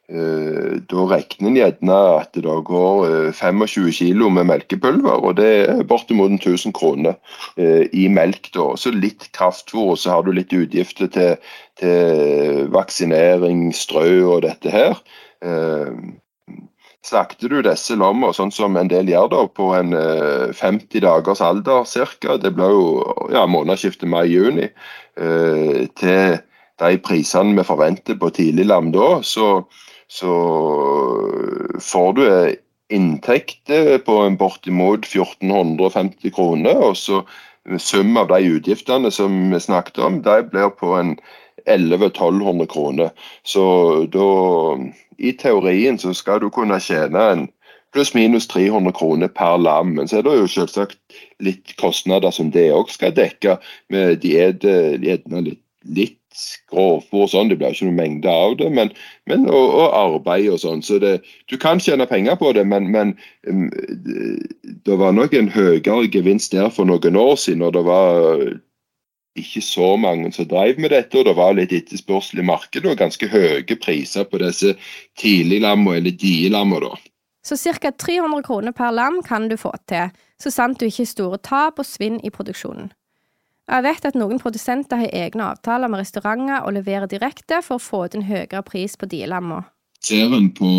da 0.09 1.03
regner 1.05 1.49
en 1.51 1.57
gjerne 1.59 1.97
at 2.17 2.33
det 2.33 2.53
går 2.65 3.31
25 3.37 3.91
kg 3.93 4.23
med 4.33 4.47
melkepulver, 4.49 5.21
og 5.21 5.35
det 5.37 5.49
er 5.69 5.83
bortimot 5.85 6.33
1000 6.39 6.73
kroner 6.73 7.13
i 7.93 8.07
melk. 8.09 8.49
da, 8.55 8.73
Så 8.75 8.91
litt 8.91 9.29
kraftfôr, 9.37 9.91
og 9.93 9.99
så 10.01 10.15
har 10.15 10.23
du 10.25 10.31
litt 10.33 10.53
utgifter 10.53 11.11
til, 11.13 11.35
til 11.77 12.71
vaksinering, 12.73 13.69
strø 13.73 14.25
og 14.33 14.41
dette 14.47 14.73
her. 14.73 14.97
Slakter 17.05 17.47
du 17.47 17.61
disse 17.61 17.95
lamma, 17.95 18.33
sånn 18.33 18.51
som 18.51 18.75
en 18.77 18.89
del 18.89 19.07
gjør 19.13 19.29
da, 19.31 19.45
på 19.47 19.69
en 19.77 19.93
50 20.57 21.05
dagers 21.05 21.41
alder 21.41 21.85
ca., 21.85 22.37
det 22.41 22.51
blir 22.57 22.73
jo 22.73 23.29
ja, 23.31 23.45
månedsskiftet 23.45 24.09
mai-juni, 24.09 24.71
til 25.15 26.39
de 26.79 26.97
prisene 27.03 27.55
vi 27.57 27.67
forventer 27.67 28.17
på 28.19 28.31
tidlig 28.35 28.65
lam 28.67 28.91
da, 28.95 29.19
så, 29.23 29.61
så 30.09 30.33
får 31.81 32.13
du 32.17 32.25
inntekt 32.89 33.69
på 34.05 34.15
en 34.25 34.37
bortimot 34.37 35.05
1450 35.05 36.33
kroner. 36.33 36.79
Og 36.89 36.97
så 36.97 37.21
sum 37.77 38.17
av 38.17 38.31
de 38.31 38.39
utgiftene 38.55 39.11
som 39.13 39.35
vi 39.53 39.59
snakket 39.61 40.01
om, 40.01 40.21
de 40.25 40.41
blir 40.49 40.73
på 40.79 40.95
en 40.97 41.15
1100-1200 41.65 42.65
kroner. 42.71 43.09
Så 43.43 43.63
da, 44.13 44.27
i 45.17 45.33
teorien, 45.37 45.99
så 45.99 46.13
skal 46.17 46.41
du 46.41 46.49
kunne 46.53 46.79
tjene 46.81 47.25
en 47.33 47.47
pluss-minus 47.93 48.47
300 48.49 48.93
kroner 48.97 49.29
per 49.33 49.57
lam. 49.61 49.93
Men 49.97 50.09
så 50.09 50.19
er 50.19 50.25
det 50.27 50.37
jo 50.39 50.49
selvsagt 50.49 50.97
litt 51.43 51.75
kostnader 51.81 52.33
som 52.33 52.51
det 52.53 52.69
òg 52.73 52.91
skal 52.93 53.15
dekke. 53.15 53.59
med 53.89 54.25
er 54.25 54.55
gjerne 54.57 55.45
litt, 55.45 55.63
litt 55.85 56.18
grovfôr 56.69 57.25
og 57.25 57.31
sånn, 57.31 57.49
det 57.49 57.57
blir 57.59 57.73
ikke 57.73 57.87
noen 57.89 57.99
mengde 57.99 58.31
av 58.31 58.55
det, 58.59 58.69
men, 58.73 58.91
men 59.29 59.47
og, 59.49 59.73
og, 59.81 59.89
arbeid 59.97 60.49
og 60.53 60.61
sånn. 60.61 60.83
Så 60.85 60.99
det, 61.01 61.19
du 61.49 61.57
kan 61.61 61.81
tjene 61.81 62.07
penger 62.09 62.37
på 62.39 62.53
det, 62.57 62.65
men, 62.69 62.89
men 62.93 63.15
um, 63.49 63.67
det 64.85 64.97
var 65.01 65.15
nok 65.15 65.35
en 65.35 65.51
høyere 65.53 66.07
gevinst 66.13 66.55
der 66.55 66.69
for 66.73 66.89
noen 66.89 67.19
år 67.19 67.35
siden. 67.39 67.65
og 67.65 67.73
det 67.77 67.85
var 67.87 68.49
ikke 69.39 69.61
så 69.61 69.93
mange 69.97 70.31
som 70.35 70.47
drev 70.49 70.79
med 70.79 70.91
dette, 70.93 71.17
og 71.17 71.25
det 71.27 71.35
var 71.37 71.55
litt 71.57 71.73
etterspørsel 71.75 72.41
i 72.41 72.47
markedet 72.47 72.91
og 72.91 72.99
ganske 72.99 73.29
høye 73.29 73.77
priser 73.81 74.27
på 74.27 74.41
disse 74.41 74.75
tidliglammene, 75.21 75.99
eller 76.01 76.17
dielamma. 76.17 76.95
Så 77.45 77.57
ca. 77.57 77.91
300 77.91 78.43
kroner 78.43 78.75
per 78.75 78.91
lam 78.91 79.21
kan 79.23 79.47
du 79.49 79.57
få 79.57 79.71
til, 79.87 80.11
så 80.41 80.51
sant 80.51 80.79
du 80.79 80.85
ikke 80.87 81.05
har 81.05 81.13
store 81.13 81.39
tap 81.43 81.79
og 81.79 81.87
svinn 81.87 82.19
i 82.23 82.29
produksjonen. 82.33 82.91
Jeg 83.69 83.85
vet 83.85 84.05
at 84.09 84.17
noen 84.17 84.39
produsenter 84.41 85.03
har 85.03 85.11
egne 85.13 85.51
avtaler 85.53 85.91
med 85.91 86.01
restauranter 86.01 86.65
og 86.65 86.73
leverer 86.73 87.09
direkte 87.09 87.61
for 87.65 87.77
å 87.77 87.83
få 87.83 88.05
ut 88.07 88.17
en 88.17 88.25
høyere 88.25 88.63
pris 88.65 88.97
på 88.97 89.09
de 89.11 89.21
lamma. 89.29 89.61
Ser 90.01 90.33
en 90.33 90.49
på 90.57 90.69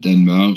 den 0.00 0.24
mer 0.24 0.56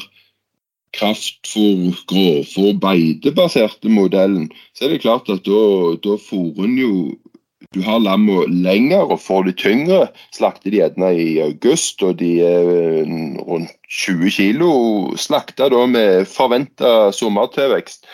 kraftfôr, 0.93 1.97
grovfôr, 2.07 2.77
beitebaserte 2.79 3.91
modellen, 3.91 4.47
så 4.77 4.85
er 4.85 4.93
det 4.93 5.03
klart 5.03 5.31
at 5.33 5.43
da, 5.47 5.61
da 6.05 6.17
fôrer 6.21 6.67
en 6.69 6.77
jo 6.79 6.93
du 7.73 7.81
har 7.81 8.03
lamma 8.03 8.43
lenger 8.47 9.09
og 9.09 9.21
får 9.23 9.47
de 9.47 9.53
tyngre. 9.57 9.99
Slakter 10.35 10.69
de 10.69 10.77
gjerne 10.77 11.09
i 11.17 11.39
august, 11.41 12.03
og 12.05 12.19
de 12.19 12.35
er 12.45 13.07
rundt 13.47 13.71
20 13.89 14.29
kg 14.35 14.67
slakta 15.17 15.69
med 15.89 16.27
forventa 16.29 17.09
sommertilvekst. 17.15 18.05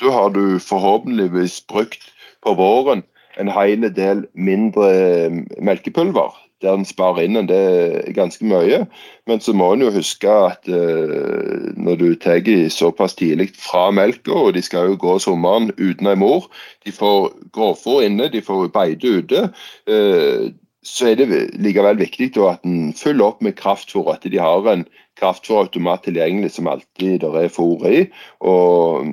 Eh, 0.00 0.06
da 0.06 0.12
har 0.12 0.28
du 0.30 0.58
forhåpentligvis 0.58 1.66
brukt 1.68 2.12
på 2.42 2.54
våren 2.54 3.02
en 3.38 3.48
hel 3.48 3.94
del 3.94 4.26
mindre 4.34 4.90
eh, 5.26 5.30
melkepulver. 5.60 6.34
Der 6.62 6.74
en 6.74 6.84
sparer 6.84 7.24
inn 7.24 7.36
en 7.36 7.48
det 7.48 8.14
ganske 8.14 8.44
mye. 8.44 8.86
Men 9.26 9.40
så 9.40 9.52
må 9.52 9.72
en 9.72 9.82
jo 9.82 9.90
huske 9.90 10.28
at 10.28 10.64
uh, 10.68 11.74
når 11.76 11.96
du 11.96 12.14
tar 12.14 12.40
såpass 12.70 13.14
tidlig 13.14 13.50
fra 13.58 13.90
melka, 13.90 14.32
og 14.32 14.54
de 14.54 14.62
skal 14.62 14.86
jo 14.86 14.96
gå 14.96 15.18
sommeren 15.18 15.72
uten 15.76 16.06
ei 16.06 16.14
mor, 16.14 16.48
de 16.86 16.92
får 16.92 17.34
grovfòr 17.52 18.06
inne, 18.06 18.30
de 18.32 18.40
får 18.40 18.70
beite 18.72 19.06
ute. 19.06 19.50
Uh, 19.90 20.54
så 20.84 21.10
er 21.10 21.14
det 21.16 21.60
likevel 21.60 21.98
viktig 21.98 22.32
at 22.48 22.64
en 22.64 22.94
følger 22.96 23.26
opp 23.26 23.42
med 23.42 23.58
kraftfôr, 23.60 24.14
at 24.14 24.24
de 24.24 24.38
har 24.40 24.64
en 24.70 24.86
kraftfôrautomat 25.24 26.04
tilgjengelig 26.04 26.52
som 26.54 26.68
alltid 26.68 27.22
der 27.24 27.38
er 27.40 27.52
fôr 27.52 27.82
i. 27.88 28.04
Og 28.44 29.08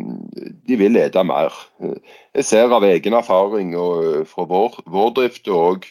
de 0.68 0.78
vil 0.78 1.00
ete 1.00 1.24
mer. 1.24 1.56
Jeg 2.36 2.46
ser 2.46 2.76
av 2.76 2.86
egen 2.86 3.16
erfaring 3.16 3.74
og 3.80 4.28
fra 4.28 4.46
vår, 4.50 4.82
vår 4.92 5.16
drift 5.18 5.48
og 5.48 5.88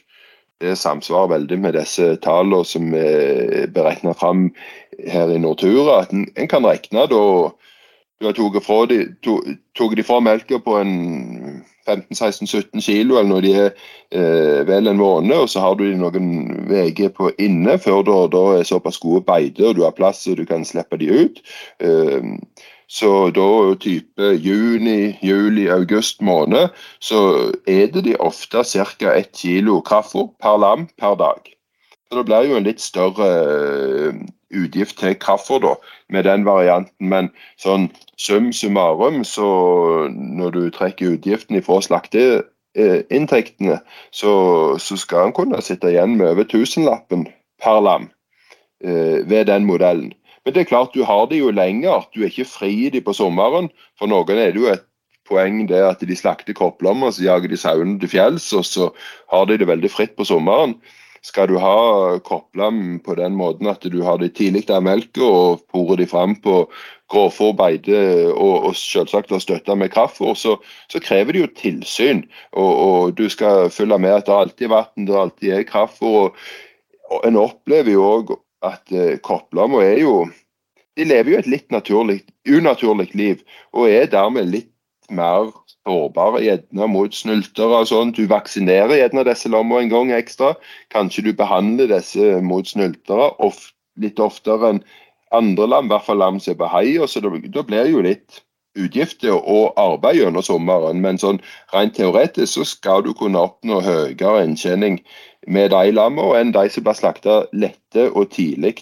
det 0.60 0.76
samsvarer 0.76 1.32
veldig 1.38 1.56
med 1.56 1.76
disse 1.78 2.14
tallene 2.20 2.66
som 2.68 2.92
er 2.92 3.70
beregna 3.72 4.12
fram 4.12 4.50
her 5.08 5.32
i 5.32 5.40
Nortura. 5.40 6.02
At 6.04 6.12
en, 6.12 6.26
en 6.36 6.50
kan 6.52 6.66
regne 6.68 7.06
da 7.08 7.24
du 8.20 8.26
har 8.28 8.36
tatt 8.36 8.90
de, 8.92 8.98
de 9.16 10.04
fra 10.04 10.20
melka 10.20 10.58
på 10.60 10.76
en 10.76 11.62
15-16-17 11.88 12.80
kilo, 12.84 13.18
eller 13.18 13.30
når 13.30 13.44
de 13.44 13.52
er 13.54 13.70
eh, 14.12 14.60
vel 14.68 14.90
en 14.90 15.00
måned, 15.00 15.36
og 15.36 15.48
så 15.48 15.62
har 15.64 15.78
du 15.78 15.86
noen 15.96 16.50
uker 16.70 17.30
inne 17.40 17.78
før 17.80 18.02
da, 18.06 18.18
da 18.32 18.42
er 18.58 18.68
såpass 18.68 19.00
gode 19.00 19.24
beiter 19.28 19.70
og 19.70 19.78
du 19.78 19.84
har 19.86 19.96
plass 19.96 20.26
og 20.30 20.40
du 20.40 20.44
kan 20.48 20.66
slippe 20.66 21.00
de 21.00 21.10
ut. 21.22 21.40
Eh, 21.80 22.34
så 22.90 23.30
da 23.30 23.74
type 23.78 24.32
juni, 24.42 25.14
juli, 25.22 25.68
august 25.70 26.18
måned, 26.26 26.74
så 26.98 27.52
er 27.70 27.86
det 27.94 28.02
de 28.08 28.16
ofte 28.18 28.64
ca. 28.66 29.14
1 29.14 29.30
kilo 29.36 29.78
kraftfôr 29.86 30.32
per 30.42 30.58
lam 30.58 30.88
per 30.98 31.14
dag. 31.14 31.52
Så 32.10 32.18
det 32.18 32.26
blir 32.26 32.48
jo 32.50 32.56
en 32.58 32.66
litt 32.66 32.82
større 32.82 33.28
eh, 33.30 34.16
utgift 34.50 34.98
til 35.00 35.16
kaffe 35.20 35.60
da, 35.62 35.74
med 36.08 36.24
den 36.28 36.44
varianten. 36.46 37.08
Men 37.12 37.30
sånn 37.60 37.88
sum 38.20 38.52
summarum, 38.52 39.22
så 39.24 39.48
når 40.10 40.56
du 40.56 40.62
trekker 40.74 41.16
utgiften 41.16 41.62
fra 41.64 41.80
slakteinntektene, 41.86 43.80
så, 44.10 44.32
så 44.78 44.98
skal 45.00 45.28
en 45.28 45.36
kunne 45.36 45.62
sitte 45.64 45.92
igjen 45.92 46.16
med 46.18 46.34
over 46.34 46.48
tusenlappen 46.50 47.26
per 47.62 47.80
lam 47.84 48.10
eh, 48.84 49.22
ved 49.28 49.46
den 49.52 49.68
modellen. 49.68 50.12
Men 50.44 50.54
det 50.56 50.62
er 50.62 50.70
klart 50.70 50.94
du 50.96 51.04
har 51.04 51.26
det 51.28 51.38
jo 51.42 51.50
lenger. 51.52 52.06
Du 52.14 52.22
er 52.22 52.30
ikke 52.30 52.48
fri 52.48 52.70
i 52.86 52.92
de 52.92 53.02
på 53.04 53.12
sommeren. 53.12 53.68
For 54.00 54.08
noen 54.08 54.38
er 54.40 54.54
det 54.54 54.62
jo 54.62 54.70
et 54.72 54.86
poeng 55.28 55.66
det 55.68 55.82
at 55.84 56.00
de 56.02 56.16
slakter 56.16 56.56
kopplommer, 56.56 57.12
så 57.12 57.22
jager 57.26 57.52
de 57.52 57.58
sauene 57.60 57.98
til 58.00 58.10
fjells, 58.10 58.48
og 58.56 58.64
så 58.66 58.88
har 59.30 59.46
de 59.46 59.60
det 59.60 59.68
veldig 59.70 59.90
fritt 59.92 60.16
på 60.18 60.26
sommeren. 60.26 60.74
Skal 61.20 61.50
du 61.50 61.58
ha 61.60 62.16
koplam 62.24 62.96
på 63.04 63.14
den 63.18 63.34
måten 63.36 63.68
at 63.68 63.84
du 63.84 63.98
har 64.06 64.16
det 64.22 64.32
tidlig 64.38 64.64
av 64.72 64.86
melka 64.86 65.20
og 65.20 65.66
porer 65.68 66.00
de 66.00 66.06
fram 66.08 66.32
på 66.40 66.62
grovfòr, 67.12 67.52
beite 67.58 67.98
og, 68.30 68.70
og 68.70 68.76
selvsagt 68.78 69.34
støtte 69.42 69.76
med 69.76 69.92
kraftfôr, 69.92 70.32
så, 70.38 70.56
så, 70.88 71.02
krever 71.02 71.36
det 71.36 71.42
jo 71.42 71.50
tilsyn. 71.58 72.24
Og, 72.52 72.70
og, 72.70 73.14
du 73.18 73.28
skal 73.28 73.68
følge 73.74 73.98
med 73.98 74.16
at 74.16 74.28
det 74.30 74.36
alltid 74.36 74.68
er 74.68 74.74
vann, 74.74 75.06
det 75.08 75.22
alltid 75.22 75.56
er 75.58 75.68
kraftfôr. 75.68 76.30
Og, 77.10 77.20
en 77.26 77.40
opplever 77.40 77.92
jo 77.96 78.06
òg 78.06 78.36
at 78.64 78.92
eh, 78.94 79.18
koplamma 79.24 79.82
er 79.82 80.04
jo 80.04 80.28
De 80.98 81.04
lever 81.06 81.32
jo 81.32 81.38
et 81.38 81.46
litt 81.48 81.70
naturlig, 81.72 82.16
unaturlig 82.44 83.14
liv, 83.16 83.42
og 83.72 83.88
er 83.88 84.08
dermed 84.10 84.50
litt 84.50 84.68
mer 85.14 85.50
sårbare 85.86 86.42
gjerne 86.44 86.88
mot 86.90 87.14
snyltere 87.14 87.82
og 87.82 87.88
sånn. 87.90 88.12
Du 88.16 88.26
vaksinerer 88.30 88.98
gjerne 88.98 89.26
disse 89.28 89.50
lammene 89.52 89.86
en 89.86 89.92
gang 89.92 90.12
ekstra. 90.16 90.54
Kanskje 90.94 91.28
du 91.28 91.32
behandler 91.36 91.90
disse 91.90 92.38
mot 92.44 92.68
snyltere 92.68 93.30
of, 93.42 93.70
litt 94.00 94.20
oftere 94.22 94.74
enn 94.74 94.84
andre 95.36 95.66
lam, 95.70 95.88
i 95.88 95.94
hvert 95.94 96.06
fall 96.06 96.20
lam 96.22 96.38
som 96.42 96.54
er 96.54 96.60
på 96.60 96.70
hei. 96.72 96.86
Så 97.08 97.22
da, 97.24 97.30
da 97.30 97.66
blir 97.66 97.84
det 97.86 97.94
jo 97.94 98.04
litt 98.06 98.42
utgifter 98.78 99.34
og 99.34 99.74
arbeid 99.80 100.20
gjennom 100.20 100.44
sommeren. 100.46 101.00
Men 101.02 101.18
sånn 101.20 101.40
rent 101.74 101.96
teoretisk 101.98 102.58
så 102.58 102.68
skal 102.68 103.04
du 103.06 103.12
kunne 103.16 103.42
oppnå 103.48 103.80
høyere 103.84 104.44
inntjening 104.44 105.00
med 105.48 105.72
de 105.74 105.96
lammene 105.96 106.38
enn 106.38 106.54
de 106.54 106.68
som 106.70 106.86
blir 106.86 106.98
slakta 106.98 107.42
lette 107.52 108.10
og 108.12 108.30
tidlig, 108.34 108.80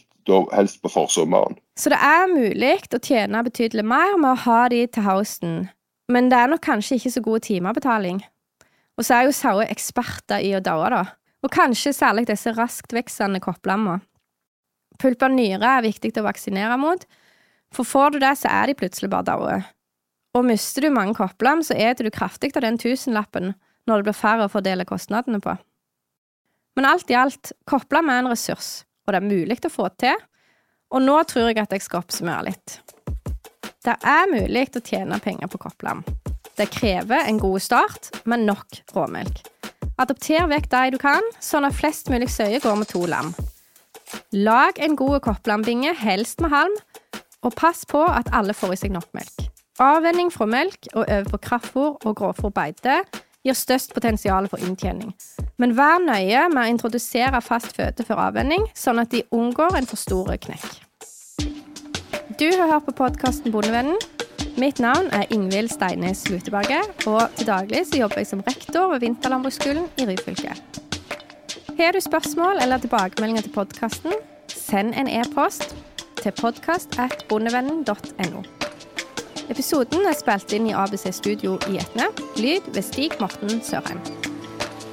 helst 0.52 0.82
på 0.84 0.90
forsommeren. 0.92 1.56
Så 1.80 1.88
det 1.88 1.98
er 2.04 2.26
mulig 2.28 2.74
å 2.92 3.00
tjene 3.00 3.40
betydelig 3.46 3.84
mer 3.86 4.18
med 4.20 4.34
å 4.34 4.40
ha 4.44 4.60
de 4.68 4.82
til 4.92 5.06
høsten 5.06 5.54
men 6.12 6.30
det 6.32 6.38
er 6.40 6.50
nok 6.52 6.64
kanskje 6.64 6.98
ikke 6.98 7.12
så 7.14 7.22
god 7.24 7.44
timebetaling. 7.46 8.20
Og 8.98 9.06
så 9.06 9.18
er 9.18 9.28
jo 9.28 9.36
sauer 9.36 9.70
eksperter 9.70 10.42
i 10.42 10.54
å 10.56 10.62
daue, 10.64 10.88
da. 10.90 11.04
Og 11.44 11.52
kanskje 11.54 11.94
særlig 11.94 12.26
disse 12.30 12.50
raskt 12.56 12.94
voksende 12.96 13.40
kopplamma. 13.44 14.00
Pulpa 14.98 15.28
nyre 15.30 15.76
er 15.76 15.84
viktig 15.86 16.16
å 16.18 16.26
vaksinere 16.26 16.78
mot, 16.80 17.04
for 17.74 17.86
får 17.86 18.16
du 18.16 18.22
det, 18.24 18.32
så 18.40 18.50
er 18.50 18.70
de 18.70 18.78
plutselig 18.78 19.10
bare 19.12 19.28
daue. 19.28 19.58
Og 20.34 20.46
mister 20.48 20.84
du 20.84 20.90
mange 20.94 21.14
kopplam, 21.18 21.62
så 21.62 21.76
eter 21.76 22.08
du 22.08 22.14
kraftig 22.14 22.54
av 22.56 22.64
den 22.64 22.78
tusenlappen 22.80 23.52
når 23.88 24.00
det 24.00 24.08
blir 24.08 24.18
færre 24.18 24.48
å 24.48 24.52
fordele 24.52 24.86
kostnadene 24.88 25.40
på. 25.44 25.54
Men 26.78 26.88
alt 26.88 27.10
i 27.10 27.16
alt, 27.18 27.52
kopplam 27.68 28.10
er 28.10 28.22
en 28.22 28.32
ressurs, 28.32 28.82
og 29.06 29.14
det 29.14 29.20
er 29.20 29.30
mulig 29.30 29.58
å 29.66 29.72
få 29.72 29.88
til, 30.00 30.18
og 30.94 31.04
nå 31.04 31.16
tror 31.28 31.50
jeg 31.50 31.60
at 31.60 31.74
jeg 31.74 31.84
skal 31.84 32.02
oppsummere 32.02 32.48
litt. 32.48 32.78
Det 33.88 33.94
er 34.04 34.26
mulig 34.28 34.66
å 34.76 34.80
tjene 34.84 35.16
penger 35.24 35.48
på 35.48 35.56
kopplam. 35.62 36.02
Det 36.60 36.66
krever 36.68 37.22
en 37.24 37.38
god 37.40 37.62
start, 37.64 38.10
men 38.28 38.42
nok 38.44 38.82
råmelk. 38.92 39.38
Adopter 39.96 40.44
vekk 40.50 40.66
de 40.74 40.80
du 40.92 40.98
kan, 41.00 41.24
sånn 41.40 41.64
at 41.64 41.76
flest 41.78 42.10
mulig 42.12 42.28
søye 42.28 42.60
går 42.60 42.74
med 42.76 42.90
to 42.90 43.06
lam. 43.08 43.30
Lag 44.36 44.76
en 44.84 44.96
god 44.98 45.22
kopplambinge, 45.24 45.94
helst 46.02 46.44
med 46.44 46.52
halm, 46.52 46.74
og 47.40 47.56
pass 47.56 47.86
på 47.88 48.02
at 48.04 48.28
alle 48.36 48.52
får 48.52 48.74
i 48.74 48.80
seg 48.82 48.92
nok 48.92 49.08
melk. 49.16 49.46
Avvenning 49.80 50.28
fra 50.34 50.44
melk 50.50 50.90
og 50.92 51.06
over 51.06 51.30
på 51.32 51.40
kraftfôr 51.46 51.96
og 51.96 52.18
grovfòrbeite 52.18 52.98
gir 53.46 53.56
størst 53.56 53.96
potensial 53.96 54.50
for 54.52 54.60
inntjening. 54.68 55.14
Men 55.56 55.72
vær 55.78 55.96
nøye 56.04 56.44
med 56.52 56.60
å 56.60 56.68
introdusere 56.74 57.40
fast 57.40 57.72
føde 57.78 58.04
før 58.04 58.26
avvenning, 58.26 58.68
sånn 58.76 59.00
at 59.00 59.16
de 59.16 59.24
unngår 59.32 59.80
en 59.80 59.88
for 59.88 59.96
stor 59.96 60.34
knekk. 60.36 60.87
Du 62.38 62.60
har 62.60 62.72
hørt 62.72 62.86
på 62.86 62.92
podkasten 62.92 63.52
Bondevennen. 63.52 63.96
Mitt 64.56 64.78
navn 64.78 65.06
er 65.12 65.24
Ingvild 65.34 65.68
Steines 65.72 66.30
Luteberget, 66.30 67.06
og 67.06 67.22
til 67.36 67.46
daglig 67.46 67.86
så 67.86 67.98
jobber 67.98 68.16
jeg 68.20 68.26
som 68.30 68.42
rektor 68.46 68.86
ved 68.92 69.00
Vinterlandbruksskolen 69.02 69.84
i 69.98 70.06
Ryfylke. 70.06 70.54
Har 71.78 71.92
du 71.92 72.00
spørsmål 72.00 72.56
eller 72.62 72.78
tilbakemeldinger 72.78 73.42
til 73.42 73.52
podkasten, 73.56 74.12
send 74.46 74.94
en 74.94 75.08
e-post 75.08 75.76
til 76.22 76.32
podkast.bondevennen.no. 76.38 78.42
Episoden 79.50 80.06
er 80.06 80.14
spilt 80.14 80.52
inn 80.54 80.66
i 80.70 80.78
ABC 80.78 81.10
Studio 81.18 81.58
i 81.66 81.82
Etne. 81.82 82.06
Lyd 82.36 82.62
ved 82.70 82.82
Stig 82.86 83.10
Morten 83.18 83.58
Sørheim. 83.66 83.98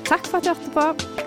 Takk 0.05 0.25
for 0.25 0.37
at 0.41 0.45
du 0.45 0.49
hørte 0.49 0.71
på. 0.73 1.24